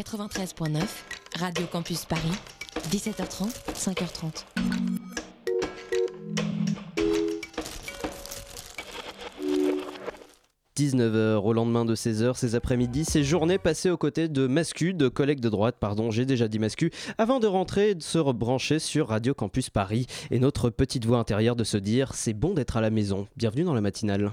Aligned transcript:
93.9, 0.00 0.80
Radio 1.38 1.66
Campus 1.66 2.06
Paris, 2.06 2.32
17h30, 2.90 3.50
5h30. 3.74 4.46
19h 10.74 11.44
au 11.44 11.52
lendemain 11.52 11.84
de 11.84 11.94
16h, 11.94 12.34
ces 12.34 12.54
après-midi, 12.54 13.04
ces 13.04 13.22
journées 13.22 13.58
passées 13.58 13.90
aux 13.90 13.98
côtés 13.98 14.28
de 14.28 14.46
Mascu, 14.46 14.94
de 14.94 15.08
collègues 15.08 15.40
de 15.40 15.50
droite, 15.50 15.76
pardon, 15.78 16.10
j'ai 16.10 16.24
déjà 16.24 16.48
dit 16.48 16.58
Mascu, 16.58 16.90
avant 17.18 17.38
de 17.38 17.46
rentrer 17.46 17.90
et 17.90 17.94
de 17.94 18.02
se 18.02 18.16
rebrancher 18.16 18.78
sur 18.78 19.08
Radio 19.08 19.34
Campus 19.34 19.68
Paris 19.68 20.06
et 20.30 20.38
notre 20.38 20.70
petite 20.70 21.04
voix 21.04 21.18
intérieure 21.18 21.56
de 21.56 21.64
se 21.64 21.76
dire 21.76 22.14
c'est 22.14 22.32
bon 22.32 22.54
d'être 22.54 22.78
à 22.78 22.80
la 22.80 22.88
maison. 22.88 23.28
Bienvenue 23.36 23.64
dans 23.64 23.74
la 23.74 23.82
matinale. 23.82 24.32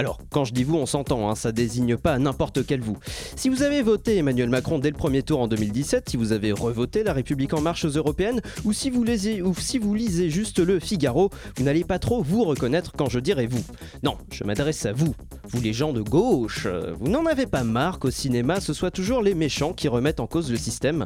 alors, 0.00 0.18
quand 0.30 0.46
je 0.46 0.54
dis 0.54 0.64
vous, 0.64 0.76
on 0.76 0.86
s'entend, 0.86 1.28
hein, 1.28 1.34
ça 1.34 1.52
désigne 1.52 1.98
pas 1.98 2.18
n'importe 2.18 2.64
quel 2.64 2.80
vous. 2.80 2.96
Si 3.36 3.50
vous 3.50 3.62
avez 3.62 3.82
voté 3.82 4.16
Emmanuel 4.16 4.48
Macron 4.48 4.78
dès 4.78 4.88
le 4.88 4.96
premier 4.96 5.22
tour 5.22 5.40
en 5.40 5.46
2017, 5.46 6.08
si 6.08 6.16
vous 6.16 6.32
avez 6.32 6.52
revoté 6.52 7.04
La 7.04 7.12
République 7.12 7.52
en 7.52 7.60
marche 7.60 7.84
aux 7.84 7.90
européennes, 7.90 8.40
ou 8.64 8.72
si 8.72 8.88
vous 8.88 9.04
lisez, 9.04 9.42
ou 9.42 9.54
si 9.54 9.76
vous 9.76 9.94
lisez 9.94 10.30
juste 10.30 10.58
le 10.58 10.80
Figaro, 10.80 11.28
vous 11.58 11.64
n'allez 11.64 11.84
pas 11.84 11.98
trop 11.98 12.22
vous 12.22 12.44
reconnaître 12.44 12.92
quand 12.96 13.10
je 13.10 13.20
dirai 13.20 13.46
vous. 13.46 13.62
Non, 14.02 14.16
je 14.32 14.42
m'adresse 14.44 14.86
à 14.86 14.92
vous, 14.92 15.14
vous 15.50 15.60
les 15.60 15.74
gens 15.74 15.92
de 15.92 16.00
gauche. 16.00 16.66
Vous 16.98 17.08
n'en 17.08 17.26
avez 17.26 17.44
pas 17.44 17.62
marre 17.62 17.98
qu'au 17.98 18.10
cinéma, 18.10 18.60
ce 18.60 18.72
soit 18.72 18.90
toujours 18.90 19.20
les 19.20 19.34
méchants 19.34 19.74
qui 19.74 19.88
remettent 19.88 20.20
en 20.20 20.26
cause 20.26 20.50
le 20.50 20.56
système 20.56 21.04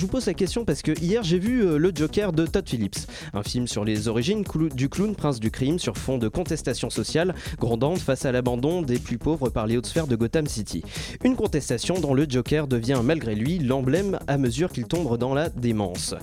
je 0.00 0.06
vous 0.06 0.08
pose 0.08 0.24
la 0.24 0.34
question 0.34 0.64
parce 0.64 0.80
que 0.80 0.98
hier 0.98 1.22
j'ai 1.22 1.38
vu 1.38 1.62
euh, 1.62 1.76
Le 1.76 1.92
Joker 1.94 2.32
de 2.32 2.46
Todd 2.46 2.66
Phillips, 2.66 3.00
un 3.34 3.42
film 3.42 3.66
sur 3.66 3.84
les 3.84 4.08
origines 4.08 4.44
du 4.74 4.88
clown 4.88 5.14
prince 5.14 5.40
du 5.40 5.50
crime 5.50 5.78
sur 5.78 5.98
fond 5.98 6.16
de 6.16 6.28
contestation 6.28 6.88
sociale 6.88 7.34
grondante 7.58 7.98
face 7.98 8.24
à 8.24 8.29
l'abandon 8.32 8.82
des 8.82 8.98
plus 8.98 9.18
pauvres 9.18 9.48
par 9.48 9.66
les 9.66 9.76
hautes 9.76 9.86
sphères 9.86 10.06
de 10.06 10.16
Gotham 10.16 10.46
City. 10.46 10.82
Une 11.24 11.36
contestation 11.36 11.98
dont 12.00 12.14
le 12.14 12.26
Joker 12.28 12.66
devient 12.66 13.00
malgré 13.02 13.34
lui 13.34 13.58
l'emblème 13.58 14.18
à 14.26 14.38
mesure 14.38 14.70
qu'il 14.70 14.84
tombe 14.84 15.16
dans 15.16 15.34
la 15.34 15.48
démence. 15.48 16.14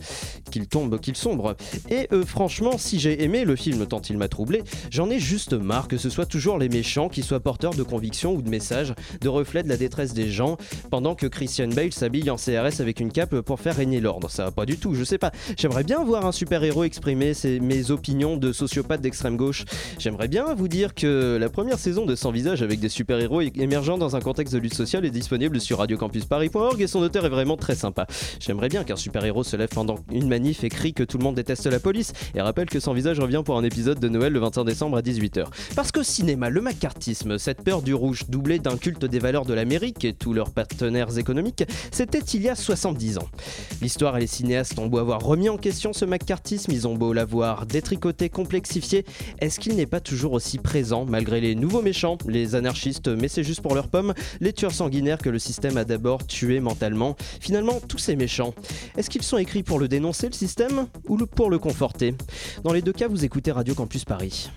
Qu'il 0.52 0.68
tombe, 0.68 1.00
qu'il 1.00 1.16
sombre. 1.16 1.56
Et 1.90 2.08
euh, 2.12 2.26
franchement, 2.26 2.78
si 2.78 3.00
j'ai 3.00 3.24
aimé 3.24 3.46
le 3.46 3.56
film 3.56 3.86
tant 3.86 4.02
il 4.02 4.18
m'a 4.18 4.28
troublé, 4.28 4.64
j'en 4.92 5.10
ai 5.10 5.20
juste 5.20 5.54
marre 5.54 5.88
que 5.88 5.98
ce 5.98 6.10
soit 6.10 6.26
toujours 6.26 6.58
les 6.58 6.70
méchants 6.70 7.10
qui 7.10 7.24
soient 7.24 7.40
porteurs 7.40 7.74
de 7.74 7.84
convictions 7.84 8.34
ou 8.34 8.42
de 8.42 8.50
messages, 8.50 8.94
de 9.22 9.30
reflets 9.30 9.64
de 9.64 9.70
la 9.70 9.78
détresse 9.78 10.14
des 10.14 10.30
gens, 10.30 10.58
pendant 10.90 11.16
que 11.16 11.28
Christian 11.28 11.70
Bale 11.70 11.92
s'habille 11.92 12.30
en 12.30 12.36
CRS 12.36 12.80
avec 12.80 13.00
une 13.00 13.12
cape 13.12 13.42
pour 13.42 13.60
faire 13.60 13.76
régner 13.76 14.00
l'ordre. 14.00 14.30
Ça 14.30 14.46
va 14.46 14.52
pas 14.52 14.66
du 14.66 14.78
tout, 14.78 14.94
je 14.94 15.04
sais 15.04 15.18
pas. 15.18 15.32
J'aimerais 15.58 15.84
bien 15.84 16.04
voir 16.04 16.26
un 16.26 16.32
super-héros 16.32 16.84
exprimer 16.84 17.34
mes 17.62 17.92
opinions 17.92 18.38
de 18.38 18.52
sociopathe 18.52 19.02
d'extrême 19.02 19.38
gauche. 19.38 19.66
J'aimerais 20.00 20.28
bien 20.28 20.54
vous 20.54 20.68
dire 20.68 20.94
que 20.94 21.38
la 21.40 21.50
première 21.50 21.80
saison 21.80 21.97
de 22.06 22.16
Sans 22.16 22.32
Visage 22.32 22.62
avec 22.62 22.80
des 22.80 22.90
super-héros 22.90 23.42
émergents 23.42 23.98
dans 23.98 24.16
un 24.16 24.20
contexte 24.20 24.54
de 24.54 24.60
lutte 24.60 24.74
sociale 24.74 25.06
est 25.06 25.10
disponible 25.10 25.60
sur 25.60 25.80
radiocampusparis.org 25.80 26.82
et 26.82 26.88
son 26.88 27.00
auteur 27.00 27.26
est 27.26 27.30
vraiment 27.30 27.58
très 27.58 27.76
sympa. 27.76 28.06
J'aimerais 28.40 28.70
bien 28.70 28.84
qu'un 28.84 28.96
super-héros 28.96 29.44
se 29.44 29.56
lève 29.56 29.70
pendant 29.70 29.96
une 30.12 30.28
manif 30.28 30.64
et 30.64 30.70
crie 30.70 30.94
que 30.94 31.04
tout 31.04 31.18
le 31.18 31.24
monde 31.24 31.36
déteste 31.36 31.66
la 31.66 31.80
police 31.80 32.14
et 32.36 32.42
rappelle 32.42 32.70
que 32.70 32.80
Sans 32.80 32.94
Visage 32.94 33.20
revient 33.20 33.42
pour 33.44 33.58
un 33.58 33.64
épisode 33.64 34.00
de 34.00 34.10
Noël 34.10 34.34
le 34.34 34.40
25 34.40 34.64
décembre 34.66 34.98
à 34.98 35.02
18h. 35.02 35.46
Parce 35.76 35.92
qu'au 35.92 36.04
cinéma, 36.04 36.50
le 36.50 36.62
macartisme, 36.62 37.38
cette 37.38 37.64
peur 37.64 37.82
du 37.82 37.94
rouge 37.94 38.26
doublée 38.30 38.60
d'un 38.60 38.78
culte 38.78 39.06
des 39.06 39.20
valeurs 39.20 39.46
de 39.46 39.54
l'Amérique 39.54 40.06
et 40.06 40.14
tous 40.14 40.34
leurs 40.34 40.52
partenaires 40.52 41.18
économiques, 41.18 41.64
c'était 41.92 42.20
il 42.20 42.42
y 42.42 42.50
a 42.50 42.56
70 42.56 43.18
ans. 43.18 43.28
L'histoire 43.82 44.18
et 44.18 44.22
les 44.22 44.28
cinéastes 44.28 44.78
ont 44.78 44.88
beau 44.88 45.00
avoir 45.00 45.22
remis 45.22 45.50
en 45.50 45.58
question 45.58 45.94
ce 45.94 46.06
macartisme, 46.06 46.72
ils 46.72 46.88
ont 46.88 46.96
beau 46.96 47.14
l'avoir 47.14 47.66
détricoté, 47.66 48.30
complexifié, 48.30 49.06
est-ce 49.40 49.60
qu'il 49.60 49.76
n'est 49.76 49.86
pas 49.86 50.00
toujours 50.00 50.34
aussi 50.34 50.58
présent 50.58 51.06
malgré 51.06 51.42
les 51.42 51.56
nouveaux 51.56 51.77
méchants, 51.82 52.18
les 52.28 52.56
anarchistes, 52.56 53.08
mais 53.08 53.28
c'est 53.28 53.44
juste 53.44 53.62
pour 53.62 53.76
leurs 53.76 53.88
pommes, 53.88 54.14
les 54.40 54.54
tueurs 54.54 54.74
sanguinaires 54.74 55.18
que 55.18 55.30
le 55.30 55.40
système 55.40 55.78
a 55.78 55.86
d'abord 55.86 56.26
tués 56.26 56.60
mentalement. 56.60 57.16
Finalement, 57.40 57.80
tous 57.88 57.98
ces 57.98 58.16
méchants, 58.16 58.54
est-ce 58.98 59.10
qu'ils 59.10 59.24
sont 59.24 59.38
écrits 59.38 59.64
pour 59.64 59.80
le 59.80 59.88
dénoncer, 59.88 60.28
le 60.28 60.34
système, 60.34 60.88
ou 61.08 61.18
pour 61.26 61.50
le 61.50 61.60
conforter? 61.60 62.16
Dans 62.64 62.74
les 62.74 62.82
deux 62.82 62.94
cas, 62.94 63.08
vous 63.08 63.26
écoutez 63.26 63.52
Radio 63.52 63.74
Campus 63.74 64.06
Paris. 64.06 64.50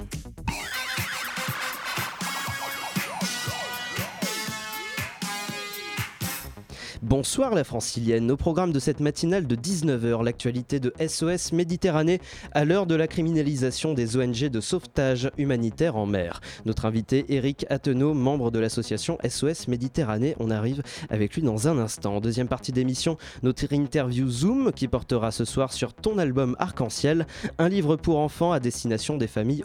Bonsoir 7.02 7.54
la 7.54 7.64
francilienne. 7.64 8.30
Au 8.30 8.36
programme 8.36 8.72
de 8.72 8.78
cette 8.78 9.00
matinale 9.00 9.46
de 9.46 9.56
19h, 9.56 10.22
l'actualité 10.22 10.80
de 10.80 10.92
SOS 11.00 11.52
Méditerranée 11.52 12.20
à 12.52 12.66
l'heure 12.66 12.84
de 12.84 12.94
la 12.94 13.08
criminalisation 13.08 13.94
des 13.94 14.18
ONG 14.18 14.50
de 14.50 14.60
sauvetage 14.60 15.30
humanitaire 15.38 15.96
en 15.96 16.04
mer. 16.04 16.42
Notre 16.66 16.84
invité 16.84 17.24
Eric 17.30 17.64
Athenau, 17.70 18.12
membre 18.12 18.50
de 18.50 18.58
l'association 18.58 19.16
SOS 19.26 19.68
Méditerranée, 19.68 20.36
on 20.40 20.50
arrive 20.50 20.82
avec 21.08 21.36
lui 21.36 21.40
dans 21.40 21.68
un 21.68 21.78
instant. 21.78 22.16
En 22.16 22.20
deuxième 22.20 22.48
partie 22.48 22.70
d'émission, 22.70 23.16
notre 23.42 23.72
interview 23.72 24.28
Zoom 24.28 24.70
qui 24.70 24.86
portera 24.86 25.30
ce 25.30 25.46
soir 25.46 25.72
sur 25.72 25.94
ton 25.94 26.18
album 26.18 26.54
Arc-en-Ciel, 26.58 27.26
un 27.58 27.70
livre 27.70 27.96
pour 27.96 28.18
enfants 28.18 28.52
à 28.52 28.60
destination 28.60 29.16
des 29.16 29.26
familles 29.26 29.64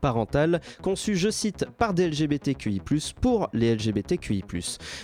parentales, 0.00 0.62
conçu, 0.80 1.14
je 1.14 1.28
cite, 1.28 1.66
par 1.76 1.92
des 1.92 2.08
LGBTQI+, 2.08 2.80
pour 3.20 3.50
les 3.52 3.74
LGBTQI+. 3.74 4.44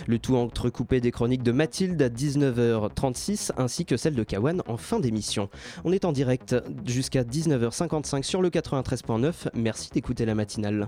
Le 0.07 0.17
tout 0.17 0.37
entrecoupé 0.37 1.01
des 1.01 1.11
chroniques 1.11 1.43
de 1.43 1.51
Mathilde 1.67 2.01
à 2.01 2.07
19h36 2.07 3.51
ainsi 3.57 3.83
que 3.83 3.97
celle 3.97 4.15
de 4.15 4.23
Kawan 4.23 4.61
en 4.67 4.77
fin 4.77 5.01
d'émission. 5.01 5.49
On 5.83 5.91
est 5.91 6.05
en 6.05 6.13
direct 6.13 6.55
jusqu'à 6.85 7.23
19h55 7.23 8.23
sur 8.23 8.41
le 8.41 8.49
93.9. 8.49 9.49
Merci 9.53 9.89
d'écouter 9.91 10.25
la 10.25 10.33
matinale. 10.33 10.87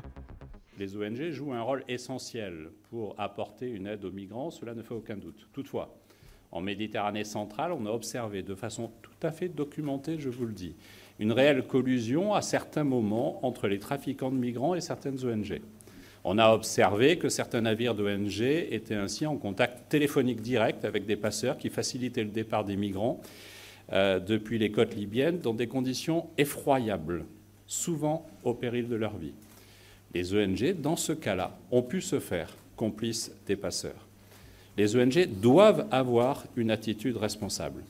Les 0.77 0.95
ONG 0.95 1.31
jouent 1.31 1.51
un 1.51 1.61
rôle 1.61 1.83
essentiel 1.89 2.69
pour 2.89 3.13
apporter 3.17 3.67
une 3.67 3.87
aide 3.87 4.05
aux 4.05 4.11
migrants, 4.11 4.51
cela 4.51 4.73
ne 4.73 4.81
fait 4.81 4.93
aucun 4.93 5.17
doute. 5.17 5.49
Toutefois, 5.51 5.93
en 6.53 6.61
Méditerranée 6.61 7.25
centrale, 7.25 7.73
on 7.73 7.85
a 7.85 7.91
observé 7.91 8.41
de 8.41 8.55
façon 8.55 8.89
tout 9.01 9.27
à 9.27 9.31
fait 9.31 9.49
documentée, 9.49 10.17
je 10.17 10.29
vous 10.29 10.45
le 10.45 10.53
dis, 10.53 10.77
une 11.19 11.33
réelle 11.33 11.67
collusion 11.67 12.33
à 12.33 12.41
certains 12.41 12.85
moments 12.85 13.45
entre 13.45 13.67
les 13.67 13.79
trafiquants 13.79 14.31
de 14.31 14.37
migrants 14.37 14.75
et 14.75 14.81
certaines 14.81 15.25
ONG. 15.25 15.59
On 16.23 16.37
a 16.37 16.51
observé 16.53 17.17
que 17.17 17.29
certains 17.29 17.61
navires 17.61 17.95
d'ONG 17.95 18.41
étaient 18.41 18.95
ainsi 18.95 19.25
en 19.25 19.37
contact 19.37 19.89
téléphonique 19.89 20.41
direct 20.41 20.83
avec 20.83 21.05
des 21.05 21.15
passeurs 21.15 21.57
qui 21.57 21.69
facilitaient 21.69 22.23
le 22.23 22.29
départ 22.29 22.65
des 22.65 22.75
migrants 22.75 23.21
euh, 23.93 24.19
depuis 24.19 24.57
les 24.57 24.71
côtes 24.71 24.95
libyennes 24.95 25.39
dans 25.39 25.53
des 25.53 25.67
conditions 25.67 26.27
effroyables, 26.37 27.25
souvent 27.67 28.27
au 28.43 28.53
péril 28.53 28.89
de 28.89 28.95
leur 28.95 29.17
vie. 29.17 29.33
Les 30.13 30.33
ONG, 30.33 30.75
dans 30.81 30.95
ce 30.95 31.13
cas-là, 31.13 31.57
ont 31.71 31.83
pu 31.83 32.01
se 32.01 32.19
faire 32.19 32.55
complices 32.75 33.31
des 33.47 33.55
passeurs. 33.55 34.07
Les 34.77 34.95
ONG 34.95 35.27
doivent 35.27 35.85
avoir 35.91 36.45
une 36.55 36.71
attitude 36.71 37.17
responsable. 37.17 37.83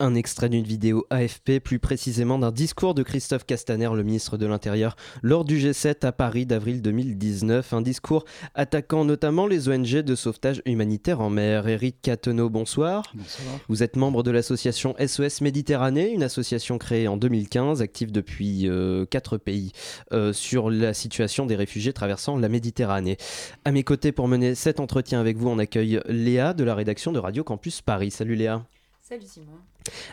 Un 0.00 0.16
extrait 0.16 0.48
d'une 0.48 0.64
vidéo 0.64 1.06
AFP, 1.10 1.60
plus 1.62 1.78
précisément 1.78 2.36
d'un 2.36 2.50
discours 2.50 2.94
de 2.94 3.04
Christophe 3.04 3.46
Castaner, 3.46 3.90
le 3.94 4.02
ministre 4.02 4.36
de 4.36 4.44
l'Intérieur, 4.44 4.96
lors 5.22 5.44
du 5.44 5.56
G7 5.56 6.04
à 6.04 6.10
Paris 6.10 6.46
d'avril 6.46 6.82
2019. 6.82 7.72
Un 7.72 7.80
discours 7.80 8.24
attaquant 8.56 9.04
notamment 9.04 9.46
les 9.46 9.68
ONG 9.68 10.00
de 10.00 10.14
sauvetage 10.16 10.62
humanitaire 10.66 11.20
en 11.20 11.30
mer. 11.30 11.68
Eric 11.68 12.02
Catenot, 12.02 12.50
bonsoir. 12.50 13.04
Bonsoir. 13.14 13.60
Vous 13.68 13.84
êtes 13.84 13.94
membre 13.94 14.24
de 14.24 14.32
l'association 14.32 14.96
SOS 14.98 15.42
Méditerranée, 15.42 16.10
une 16.10 16.24
association 16.24 16.76
créée 16.76 17.06
en 17.06 17.16
2015, 17.16 17.80
active 17.80 18.10
depuis 18.10 18.68
euh, 18.68 19.06
quatre 19.06 19.38
pays, 19.38 19.70
euh, 20.12 20.32
sur 20.32 20.70
la 20.70 20.92
situation 20.92 21.46
des 21.46 21.54
réfugiés 21.54 21.92
traversant 21.92 22.36
la 22.36 22.48
Méditerranée. 22.48 23.16
À 23.64 23.70
mes 23.70 23.84
côtés, 23.84 24.10
pour 24.10 24.26
mener 24.26 24.56
cet 24.56 24.80
entretien 24.80 25.20
avec 25.20 25.36
vous, 25.36 25.48
on 25.48 25.60
accueille 25.60 26.00
Léa 26.08 26.52
de 26.52 26.64
la 26.64 26.74
rédaction 26.74 27.12
de 27.12 27.20
Radio 27.20 27.44
Campus 27.44 27.80
Paris. 27.80 28.10
Salut 28.10 28.34
Léa. 28.34 28.66
Salut 29.00 29.26
Simon. 29.26 29.60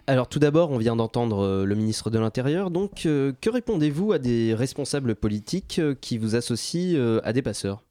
Alors 0.07 0.27
tout 0.27 0.39
d'abord, 0.39 0.71
on 0.71 0.77
vient 0.77 0.95
d'entendre 0.95 1.43
euh, 1.43 1.65
le 1.65 1.75
ministre 1.75 2.09
de 2.09 2.19
l'Intérieur. 2.19 2.71
Donc, 2.71 3.05
euh, 3.05 3.33
que 3.39 3.49
répondez-vous 3.49 4.11
à 4.11 4.19
des 4.19 4.53
responsables 4.53 5.15
politiques 5.15 5.79
euh, 5.79 5.95
qui 5.99 6.17
vous 6.17 6.35
associent 6.35 7.19
à 7.23 7.33
des 7.33 7.41
passeurs? 7.41 7.83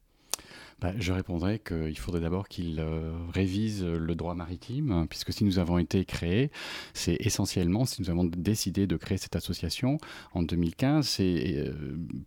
Bah, 0.81 0.93
Je 0.97 1.13
répondrai 1.13 1.59
qu'il 1.59 1.97
faudrait 1.97 2.21
d'abord 2.21 2.47
qu'il 2.47 2.79
euh, 2.79 3.11
révise 3.33 3.83
le 3.83 4.15
droit 4.15 4.33
maritime, 4.33 5.05
puisque 5.09 5.31
si 5.31 5.43
nous 5.43 5.59
avons 5.59 5.77
été 5.77 6.05
créés, 6.05 6.51
c'est 6.93 7.17
essentiellement, 7.19 7.85
si 7.85 8.01
nous 8.01 8.09
avons 8.09 8.25
décidé 8.25 8.87
de 8.87 8.97
créer 8.97 9.17
cette 9.17 9.35
association 9.35 9.97
en 10.33 10.43
2015, 10.43 11.07
c'est 11.07 11.55
euh, 11.57 11.73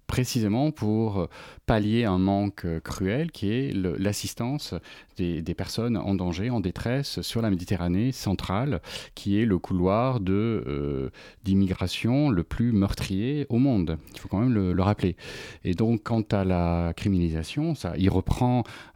précisément 0.07 0.71
pour 0.71 1.29
pallier 1.67 2.05
un 2.05 2.19
manque 2.19 2.67
cruel 2.83 3.33
qui 3.33 3.51
est 3.51 3.73
l'assistance 3.75 4.75
des, 5.17 5.55
personnes 5.55 5.97
en 5.97 6.15
danger, 6.15 6.51
en 6.51 6.61
détresse 6.61 7.21
sur 7.23 7.41
la 7.41 7.51
Méditerranée 7.51 8.13
centrale, 8.13 8.81
qui 9.15 9.41
est 9.41 9.45
le 9.45 9.59
couloir 9.59 10.21
euh, 10.29 11.11
d'immigration 11.45 12.29
le 12.31 12.43
plus 12.43 12.73
meurtrier 12.73 13.47
au 13.49 13.59
monde. 13.59 13.99
Il 14.15 14.21
faut 14.21 14.29
quand 14.29 14.41
même 14.41 14.53
le, 14.53 14.73
le 14.73 14.83
rappeler. 14.83 15.17
Et 15.65 15.75
donc, 15.75 16.03
quant 16.05 16.25
à 16.33 16.45
la 16.45 16.93
criminalisation, 16.97 17.75
ça, 17.75 17.95
il 17.97 18.11
reprend 18.11 18.44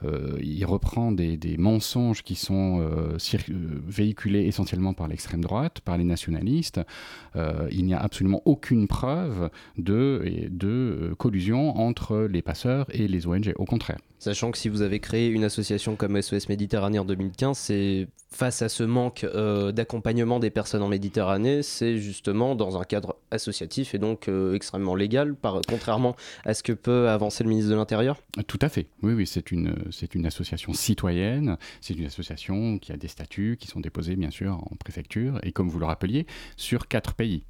euh, 0.04 0.38
il 0.42 0.64
reprend 0.64 1.12
des, 1.12 1.38
mensonges 1.58 2.22
qui 2.22 2.34
sont 2.34 2.80
euh, 2.80 3.16
euh, 3.16 3.80
véhiculés 3.86 4.46
essentiellement 4.46 4.94
par 4.94 5.08
l'extrême 5.08 5.40
droite, 5.40 5.80
par 5.80 5.96
les 5.98 6.04
nationalistes. 6.04 6.80
il 7.70 7.84
n'y 7.84 7.94
a 7.94 8.00
absolument 8.00 8.42
aucune 8.44 8.86
preuve 8.86 9.50
de, 9.76 10.48
de 10.50 11.14
collusion 11.18 11.78
entre 11.78 12.28
les 12.30 12.42
passeurs 12.42 12.86
et 12.90 13.08
les 13.08 13.26
ONG, 13.26 13.52
au 13.56 13.64
contraire. 13.64 13.98
Sachant 14.18 14.50
que 14.50 14.58
si 14.58 14.68
vous 14.68 14.82
avez 14.82 14.98
créé 14.98 15.28
une 15.28 15.44
association 15.44 15.94
comme 15.94 16.20
SOS 16.20 16.48
Méditerranée 16.48 16.98
en 16.98 17.04
2015, 17.04 17.56
c'est 17.56 18.08
face 18.30 18.62
à 18.62 18.68
ce 18.68 18.82
manque 18.82 19.24
euh, 19.24 19.70
d'accompagnement 19.70 20.40
des 20.40 20.50
personnes 20.50 20.82
en 20.82 20.88
Méditerranée, 20.88 21.62
c'est 21.62 21.98
justement 21.98 22.56
dans 22.56 22.80
un 22.80 22.84
cadre 22.84 23.16
associatif 23.30 23.94
et 23.94 23.98
donc 23.98 24.28
euh, 24.28 24.54
extrêmement 24.54 24.96
légal, 24.96 25.36
contrairement 25.68 26.16
à 26.44 26.54
ce 26.54 26.64
que 26.64 26.72
peut 26.72 27.08
avancer 27.08 27.44
le 27.44 27.50
ministre 27.50 27.70
de 27.70 27.76
l'Intérieur 27.76 28.20
Tout 28.48 28.58
à 28.60 28.68
fait. 28.68 28.86
Oui, 29.02 29.12
oui, 29.12 29.26
c'est 29.26 29.52
une 29.52 30.26
association 30.26 30.72
citoyenne, 30.72 31.56
c'est 31.80 31.94
une 31.94 32.06
association 32.06 32.78
qui 32.78 32.92
a 32.92 32.96
des 32.96 33.08
statuts 33.08 33.56
qui 33.58 33.68
sont 33.68 33.80
déposés 33.80 34.16
bien 34.16 34.30
sûr 34.30 34.54
en 34.54 34.76
préfecture 34.76 35.38
et 35.44 35.52
comme 35.52 35.68
vous 35.68 35.78
le 35.78 35.86
rappeliez, 35.86 36.26
sur 36.56 36.88
quatre 36.88 37.14
pays. 37.14 37.44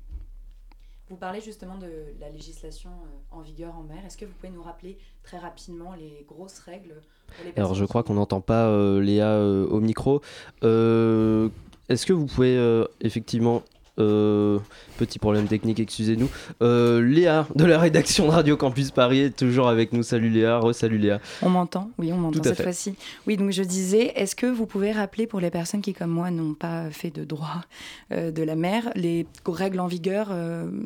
Vous 1.10 1.16
parlez 1.16 1.40
justement 1.40 1.78
de 1.78 1.90
la 2.20 2.28
législation 2.28 2.90
euh, 2.90 3.37
en 3.37 3.40
vigueur 3.40 3.75
en 3.76 3.82
mer. 3.82 3.99
Est-ce 4.06 4.19
que 4.19 4.26
vous 4.26 4.32
pouvez 4.32 4.52
nous 4.52 4.62
rappeler 4.62 4.99
très 5.22 5.38
rapidement 5.38 5.94
les 5.94 6.25
grosses 6.28 6.58
règles 6.58 7.00
pour 7.34 7.44
les 7.44 7.52
Alors 7.56 7.75
je 7.75 7.84
crois 7.87 8.02
qu'on 8.02 8.14
n'entend 8.14 8.43
pas 8.43 8.66
euh, 8.66 9.00
Léa 9.00 9.28
euh, 9.28 9.66
au 9.69 9.81
micro. 9.81 10.20
Est-ce 10.62 12.05
que 12.05 12.12
vous 12.12 12.26
pouvez 12.26 12.84
effectivement 13.00 13.62
euh, 13.98 14.58
petit 14.96 15.18
problème 15.18 15.46
technique, 15.46 15.80
excusez-nous. 15.80 16.28
Euh, 16.62 17.02
Léa 17.02 17.46
de 17.54 17.64
la 17.64 17.78
rédaction 17.78 18.26
de 18.26 18.30
Radio 18.30 18.56
Campus 18.56 18.90
Paris 18.90 19.20
est 19.20 19.36
toujours 19.36 19.68
avec 19.68 19.92
nous. 19.92 20.02
Salut 20.02 20.28
Léa, 20.28 20.58
re-salut 20.58 20.98
Léa. 20.98 21.20
On 21.42 21.48
m'entend, 21.48 21.90
oui, 21.98 22.12
on 22.12 22.16
m'entend 22.16 22.42
cette 22.42 22.62
fois-ci. 22.62 22.94
Oui, 23.26 23.36
donc 23.36 23.50
je 23.50 23.62
disais, 23.62 24.12
est-ce 24.16 24.36
que 24.36 24.46
vous 24.46 24.66
pouvez 24.66 24.92
rappeler 24.92 25.26
pour 25.26 25.40
les 25.40 25.50
personnes 25.50 25.80
qui, 25.80 25.94
comme 25.94 26.10
moi, 26.10 26.30
n'ont 26.30 26.54
pas 26.54 26.90
fait 26.90 27.10
de 27.10 27.24
droit 27.24 27.62
euh, 28.12 28.30
de 28.30 28.42
la 28.42 28.56
mer, 28.56 28.90
les 28.94 29.26
règles 29.46 29.80
en 29.80 29.86
vigueur 29.86 30.30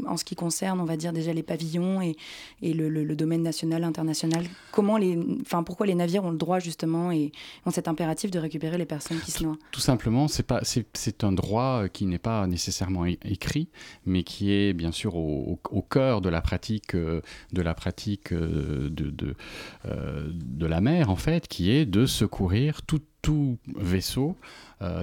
en 0.07 0.17
ce 0.17 0.25
qui 0.25 0.35
concerne, 0.35 0.81
on 0.81 0.85
va 0.85 0.97
dire 0.97 1.13
déjà 1.13 1.33
les 1.33 1.43
pavillons 1.43 2.01
et, 2.01 2.17
et 2.63 2.73
le, 2.73 3.15
domaine 3.15 3.43
national, 3.43 3.85
international? 3.85 4.45
Comment 4.71 4.97
les, 4.97 5.19
enfin, 5.43 5.63
pourquoi 5.63 5.87
les 5.87 5.95
navires 5.95 6.25
ont 6.25 6.31
le 6.31 6.39
droit 6.39 6.59
justement 6.59 7.11
et 7.11 7.33
ont 7.67 7.71
cet 7.71 7.89
impératif 7.89 8.31
de 8.31 8.39
récupérer 8.39 8.79
les 8.79 8.87
personnes 8.87 9.19
qui 9.21 9.33
se 9.33 9.43
noient? 9.43 9.57
Tout 9.71 9.81
simplement, 9.81 10.29
c'est 10.29 10.43
pas, 10.43 10.61
c'est 10.65 11.25
un 11.25 11.33
droit 11.33 11.89
qui 11.89 12.07
n'est 12.07 12.19
pas 12.19 12.47
nécessairement 12.47 13.02
écrit, 13.07 13.69
mais 14.07 14.23
qui 14.23 14.53
est 14.53 14.73
bien 14.73 14.93
sûr 14.93 15.17
au, 15.17 15.59
cœur 15.91 16.21
de 16.21 16.29
la 16.29 16.41
pratique, 16.41 16.95
euh, 16.95 17.21
de, 17.53 17.63
la 17.63 17.75
pratique 17.75 18.33
euh, 18.33 18.91
euh, 19.87 20.31
de, 20.33 20.67
la 20.67 20.81
mer, 20.81 21.11
en 21.11 21.17
fait, 21.17 21.49
qui 21.49 21.71
est 21.71 21.87
de 21.87 22.07
secourir 22.07 22.83
tout, 22.83 23.03
tout 23.21 23.59
vaisseau, 23.77 24.37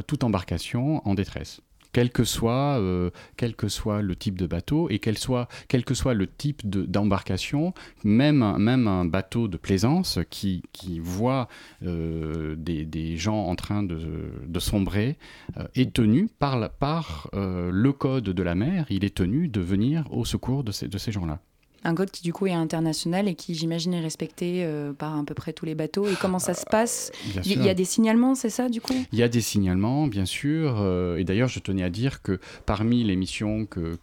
toute 0.08 0.26
embarcation 0.26 1.08
en 1.08 1.14
détresse 1.14 1.62
quel 2.00 2.12
que 2.12 2.24
soit, 2.24 2.80
euh, 2.80 3.10
quel 3.36 3.58
que 3.58 3.68
soit 3.68 4.02
le 4.02 4.16
type 4.16 4.38
de 4.38 4.48
bateau 4.48 4.90
et 4.90 5.00
quel, 5.00 5.16
que 5.18 5.94
soit 5.94 6.14
le 6.14 6.28
type 6.28 6.62
d'embarcation, 6.66 7.74
même, 8.06 8.42
un 8.42 9.04
bateau 9.04 9.50
de 9.50 9.58
plaisance 9.58 10.18
qui, 10.30 10.64
voit 11.02 11.50
euh, 11.84 12.56
des, 12.56 13.18
gens 13.18 13.48
en 13.48 13.56
train 13.58 13.84
de, 13.84 14.60
sombrer 14.60 15.18
euh, 15.58 15.68
est 15.76 15.92
tenu 15.92 16.30
par, 16.40 16.70
par 16.70 17.30
le 17.34 17.92
code 17.92 18.24
de 18.24 18.44
la 18.44 18.56
mer, 18.56 18.86
il 18.90 19.04
est 19.04 19.16
tenu 19.16 19.50
de 19.50 19.60
venir 19.60 20.06
au 20.10 20.24
secours 20.24 20.64
de 20.64 20.72
ces, 20.72 20.88
de 20.88 20.98
ces 20.98 21.12
gens-là. 21.12 21.42
Un 21.84 21.96
code 21.96 22.12
qui 22.12 22.24
du 22.24 22.34
coup 22.34 22.48
est 22.48 22.54
international 22.54 23.28
et 23.28 23.36
qui 23.36 23.56
j'imagine 23.56 23.94
est 23.94 24.02
respecté 24.02 24.64
euh, 24.64 24.92
par 24.92 25.18
à 25.18 25.24
peu 25.24 25.34
près 25.34 25.54
tous 25.54 25.66
les 25.66 25.76
bateaux. 25.76 26.08
Et 26.08 26.16
comment 26.20 26.40
ça 26.40 26.54
se 26.54 26.62
euh, 26.62 26.72
passe 26.72 27.12
Il 27.46 27.64
y, 27.64 27.70
a 27.70 27.74
des 27.74 27.86
signalements, 27.86 28.36
c'est 28.36 28.50
ça 28.50 28.70
du 28.70 28.82
coup? 28.82 28.94
Il 29.12 29.20
y 29.20 29.24
a 29.24 29.30
des 29.30 29.42
signalements, 29.42 30.08
bien 30.08 30.26
sûr. 30.26 30.78
Euh, 30.80 31.18
et 31.18 31.24
d'ailleurs, 31.24 31.48
je 31.48 31.60
tenais 31.60 31.84
à 31.84 31.90
dire 31.90 32.22
que 32.22 32.40
parmi 32.66 33.04
les 33.04 33.16
missions 33.16 33.66
que, 33.66 33.98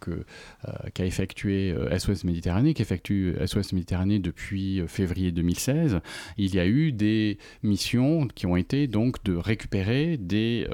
qu'a 0.95 1.05
effectué 1.05 1.75
SOS 1.99 2.25
Méditerranée, 2.25 2.75
qu'effectue 2.75 3.35
SOS 3.45 3.73
Méditerranée 3.73 4.19
depuis 4.19 4.83
février 4.87 5.33
2016, 5.33 6.01
il 6.39 6.55
y 6.55 6.61
a 6.61 6.67
eu 6.67 6.93
des 6.93 7.39
missions 7.63 8.27
qui 8.29 8.47
ont 8.47 8.57
été 8.57 8.87
donc 8.87 9.23
de 9.25 9.35
récupérer 9.37 10.17
des, 10.17 10.67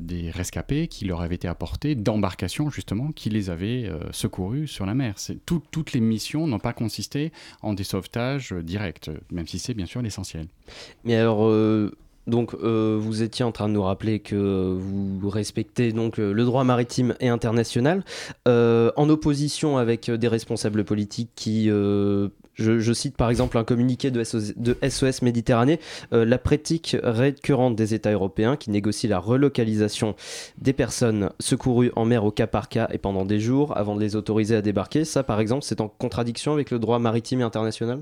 des 0.00 0.30
rescapés 0.30 0.88
qui 0.88 1.04
leur 1.04 1.20
avaient 1.20 1.34
été 1.34 1.48
apportés 1.48 1.94
d'embarcations 1.94 2.70
justement 2.70 3.12
qui 3.12 3.30
les 3.30 3.50
avaient 3.50 3.90
secourus 4.12 4.66
sur 4.66 4.86
la 4.86 4.94
mer. 4.94 5.14
C'est 5.16 5.44
tout, 5.44 5.62
toutes 5.70 5.92
les 5.92 5.97
missions 6.00 6.46
n'ont 6.46 6.58
pas 6.58 6.72
consisté 6.72 7.32
en 7.62 7.74
des 7.74 7.84
sauvetages 7.84 8.52
directs, 8.52 9.10
même 9.30 9.46
si 9.46 9.58
c'est 9.58 9.74
bien 9.74 9.86
sûr 9.86 10.02
l'essentiel. 10.02 10.46
Mais 11.04 11.16
alors, 11.16 11.46
euh, 11.46 11.92
donc, 12.26 12.54
euh, 12.54 12.98
vous 13.00 13.22
étiez 13.22 13.44
en 13.44 13.52
train 13.52 13.68
de 13.68 13.74
nous 13.74 13.82
rappeler 13.82 14.20
que 14.20 14.76
vous 14.78 15.30
respectez 15.30 15.92
donc 15.92 16.18
euh, 16.18 16.32
le 16.32 16.44
droit 16.44 16.64
maritime 16.64 17.14
et 17.20 17.28
international, 17.28 18.04
en 18.46 19.08
opposition 19.08 19.78
avec 19.78 20.10
des 20.10 20.28
responsables 20.28 20.84
politiques 20.84 21.30
qui 21.34 21.70
je, 22.58 22.92
cite 22.92 23.16
par 23.16 23.30
exemple 23.30 23.56
un 23.58 23.64
communiqué 23.64 24.10
de 24.10 24.22
SOS, 24.24 25.22
Méditerranée, 25.22 25.80
euh, 26.12 26.24
la 26.24 26.38
pratique 26.38 26.96
récurrente 27.02 27.76
des 27.76 27.94
États 27.94 28.12
européens 28.12 28.56
qui 28.56 28.70
négocient 28.70 29.10
la 29.10 29.18
relocalisation 29.18 30.16
des 30.58 30.72
personnes 30.72 31.30
secourues 31.40 31.92
en 31.96 32.04
mer 32.04 32.24
au 32.24 32.30
cas 32.30 32.46
par 32.46 32.68
cas 32.68 32.88
et 32.92 32.98
pendant 32.98 33.24
des 33.24 33.40
jours 33.40 33.76
avant 33.76 33.94
de 33.94 34.00
les 34.00 34.16
autoriser 34.16 34.56
à 34.56 34.62
débarquer. 34.62 35.04
Ça, 35.04 35.22
par 35.22 35.40
exemple, 35.40 35.64
c'est 35.64 35.80
en 35.80 35.88
contradiction 35.88 36.52
avec 36.52 36.70
le 36.70 36.78
droit 36.78 36.98
maritime 36.98 37.42
international? 37.42 38.00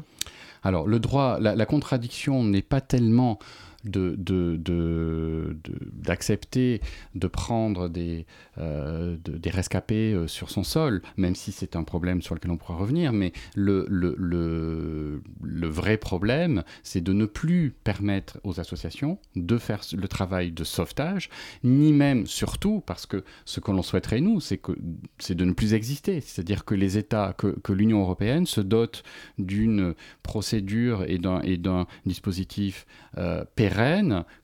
Alors, 0.62 0.86
le 0.86 0.98
droit, 0.98 1.38
la 1.38 1.66
contradiction 1.66 2.42
n'est 2.42 2.62
pas 2.62 2.80
tellement 2.80 3.38
d'accepter 3.84 6.80
de, 7.14 7.14
de, 7.14 7.20
de, 7.20 7.26
prendre 7.28 7.88
des, 7.88 8.26
euh, 8.58 9.16
des 9.24 9.50
rescapés 9.50 10.12
euh, 10.12 10.26
sur 10.26 10.50
son 10.50 10.64
sol, 10.64 11.02
même 11.16 11.34
si 11.34 11.52
c'est 11.52 11.76
un 11.76 11.84
problème 11.84 12.22
sur 12.22 12.34
lequel 12.34 12.50
on 12.50 12.56
pourra 12.56 12.76
revenir. 12.76 13.12
Mais 13.12 13.32
le, 13.54 13.86
le, 13.88 14.14
le, 14.18 15.22
le 15.42 15.68
vrai 15.68 15.96
problème, 15.96 16.62
c'est 16.82 17.00
de 17.00 17.12
ne 17.12 17.26
plus 17.26 17.74
permettre 17.84 18.38
aux 18.44 18.60
associations 18.60 19.18
de 19.34 19.58
faire 19.58 19.80
le 19.96 20.08
travail 20.08 20.52
de 20.52 20.64
sauvetage, 20.64 21.30
ni 21.62 21.92
même, 21.92 22.26
surtout, 22.26 22.82
parce 22.86 23.06
que 23.06 23.24
ce 23.44 23.60
que 23.60 23.70
l'on 23.70 23.82
souhaiterait, 23.82 24.20
nous, 24.20 24.40
c'est 24.40 25.34
de 25.34 25.44
ne 25.44 25.52
plus 25.52 25.74
exister. 25.74 26.20
C'est-à-dire 26.20 26.64
que 26.64 26.74
les 26.74 26.98
États, 26.98 27.34
que, 27.36 27.58
que 27.60 27.72
l'Union 27.72 28.00
européenne 28.00 28.46
se 28.46 28.60
dote 28.60 29.02
d'une 29.38 29.94
procédure 30.22 31.04
et 31.06 31.18
d'un 31.18 31.86
dispositif 32.04 32.86
euh, 33.18 33.44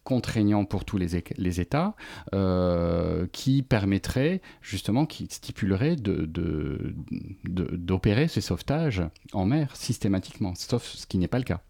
contraignant 0.05 0.65
pour 0.65 0.85
tous 0.85 0.99
les, 0.99 1.17
États, 1.61 1.95
euh, 2.35 3.27
qui 3.33 3.63
permettrait 3.63 4.41
justement, 4.61 5.07
qui 5.07 5.27
stipulerait 5.31 5.97
d'opérer 5.97 6.95
de, 7.45 8.27
de, 8.27 8.29
ces 8.29 8.41
sauvetages 8.41 9.03
en 9.33 9.47
mer 9.47 9.75
systématiquement, 9.77 10.55
sauf 10.55 10.85
ce 10.85 11.07
qui 11.07 11.19
n'est 11.19 11.29
pas 11.29 11.39
le 11.39 11.45
cas. 11.45 11.61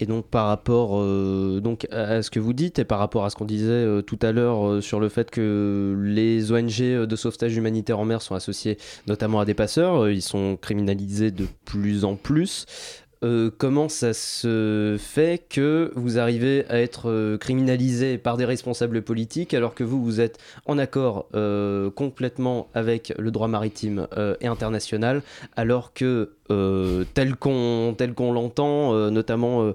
Et 0.00 0.06
donc 0.06 0.26
par 0.26 0.48
rapport 0.48 0.98
euh, 0.98 1.60
donc 1.62 1.86
à 1.92 2.20
ce 2.20 2.28
que 2.28 2.40
vous 2.40 2.52
dites 2.52 2.80
et 2.80 2.84
par 2.84 2.98
rapport 2.98 3.24
à 3.24 3.30
ce 3.30 3.36
qu'on 3.36 3.44
disait 3.44 3.70
euh, 3.70 4.02
tout 4.02 4.18
à 4.22 4.32
l'heure 4.32 4.82
sur 4.82 4.98
le 4.98 5.08
fait 5.08 5.30
que 5.30 5.96
les 6.02 6.50
ONG 6.50 7.06
de 7.06 7.16
sauvetage 7.16 7.56
humanitaire 7.56 8.00
en 8.00 8.04
mer 8.04 8.20
sont 8.20 8.34
associés 8.34 8.76
notamment 9.06 9.38
à 9.38 9.44
des 9.44 9.54
passeurs, 9.54 10.10
ils 10.10 10.20
sont 10.20 10.58
criminalisés 10.60 11.30
de 11.30 11.46
plus 11.64 12.04
en 12.04 12.16
plus. 12.16 12.66
Euh, 13.24 13.50
comment 13.56 13.88
ça 13.88 14.12
se 14.12 14.96
fait 14.98 15.42
que 15.48 15.90
vous 15.94 16.18
arrivez 16.18 16.66
à 16.68 16.78
être 16.78 17.08
euh, 17.08 17.38
criminalisé 17.38 18.18
par 18.18 18.36
des 18.36 18.44
responsables 18.44 19.00
politiques 19.00 19.54
alors 19.54 19.74
que 19.74 19.82
vous, 19.82 20.04
vous 20.04 20.20
êtes 20.20 20.38
en 20.66 20.76
accord 20.76 21.26
euh, 21.34 21.90
complètement 21.90 22.68
avec 22.74 23.14
le 23.18 23.30
droit 23.30 23.48
maritime 23.48 24.06
et 24.40 24.46
international, 24.46 25.22
alors 25.56 25.92
que 25.92 26.32
tel 27.14 27.36
qu'on 27.36 28.32
l'entend, 28.32 29.10
notamment 29.10 29.72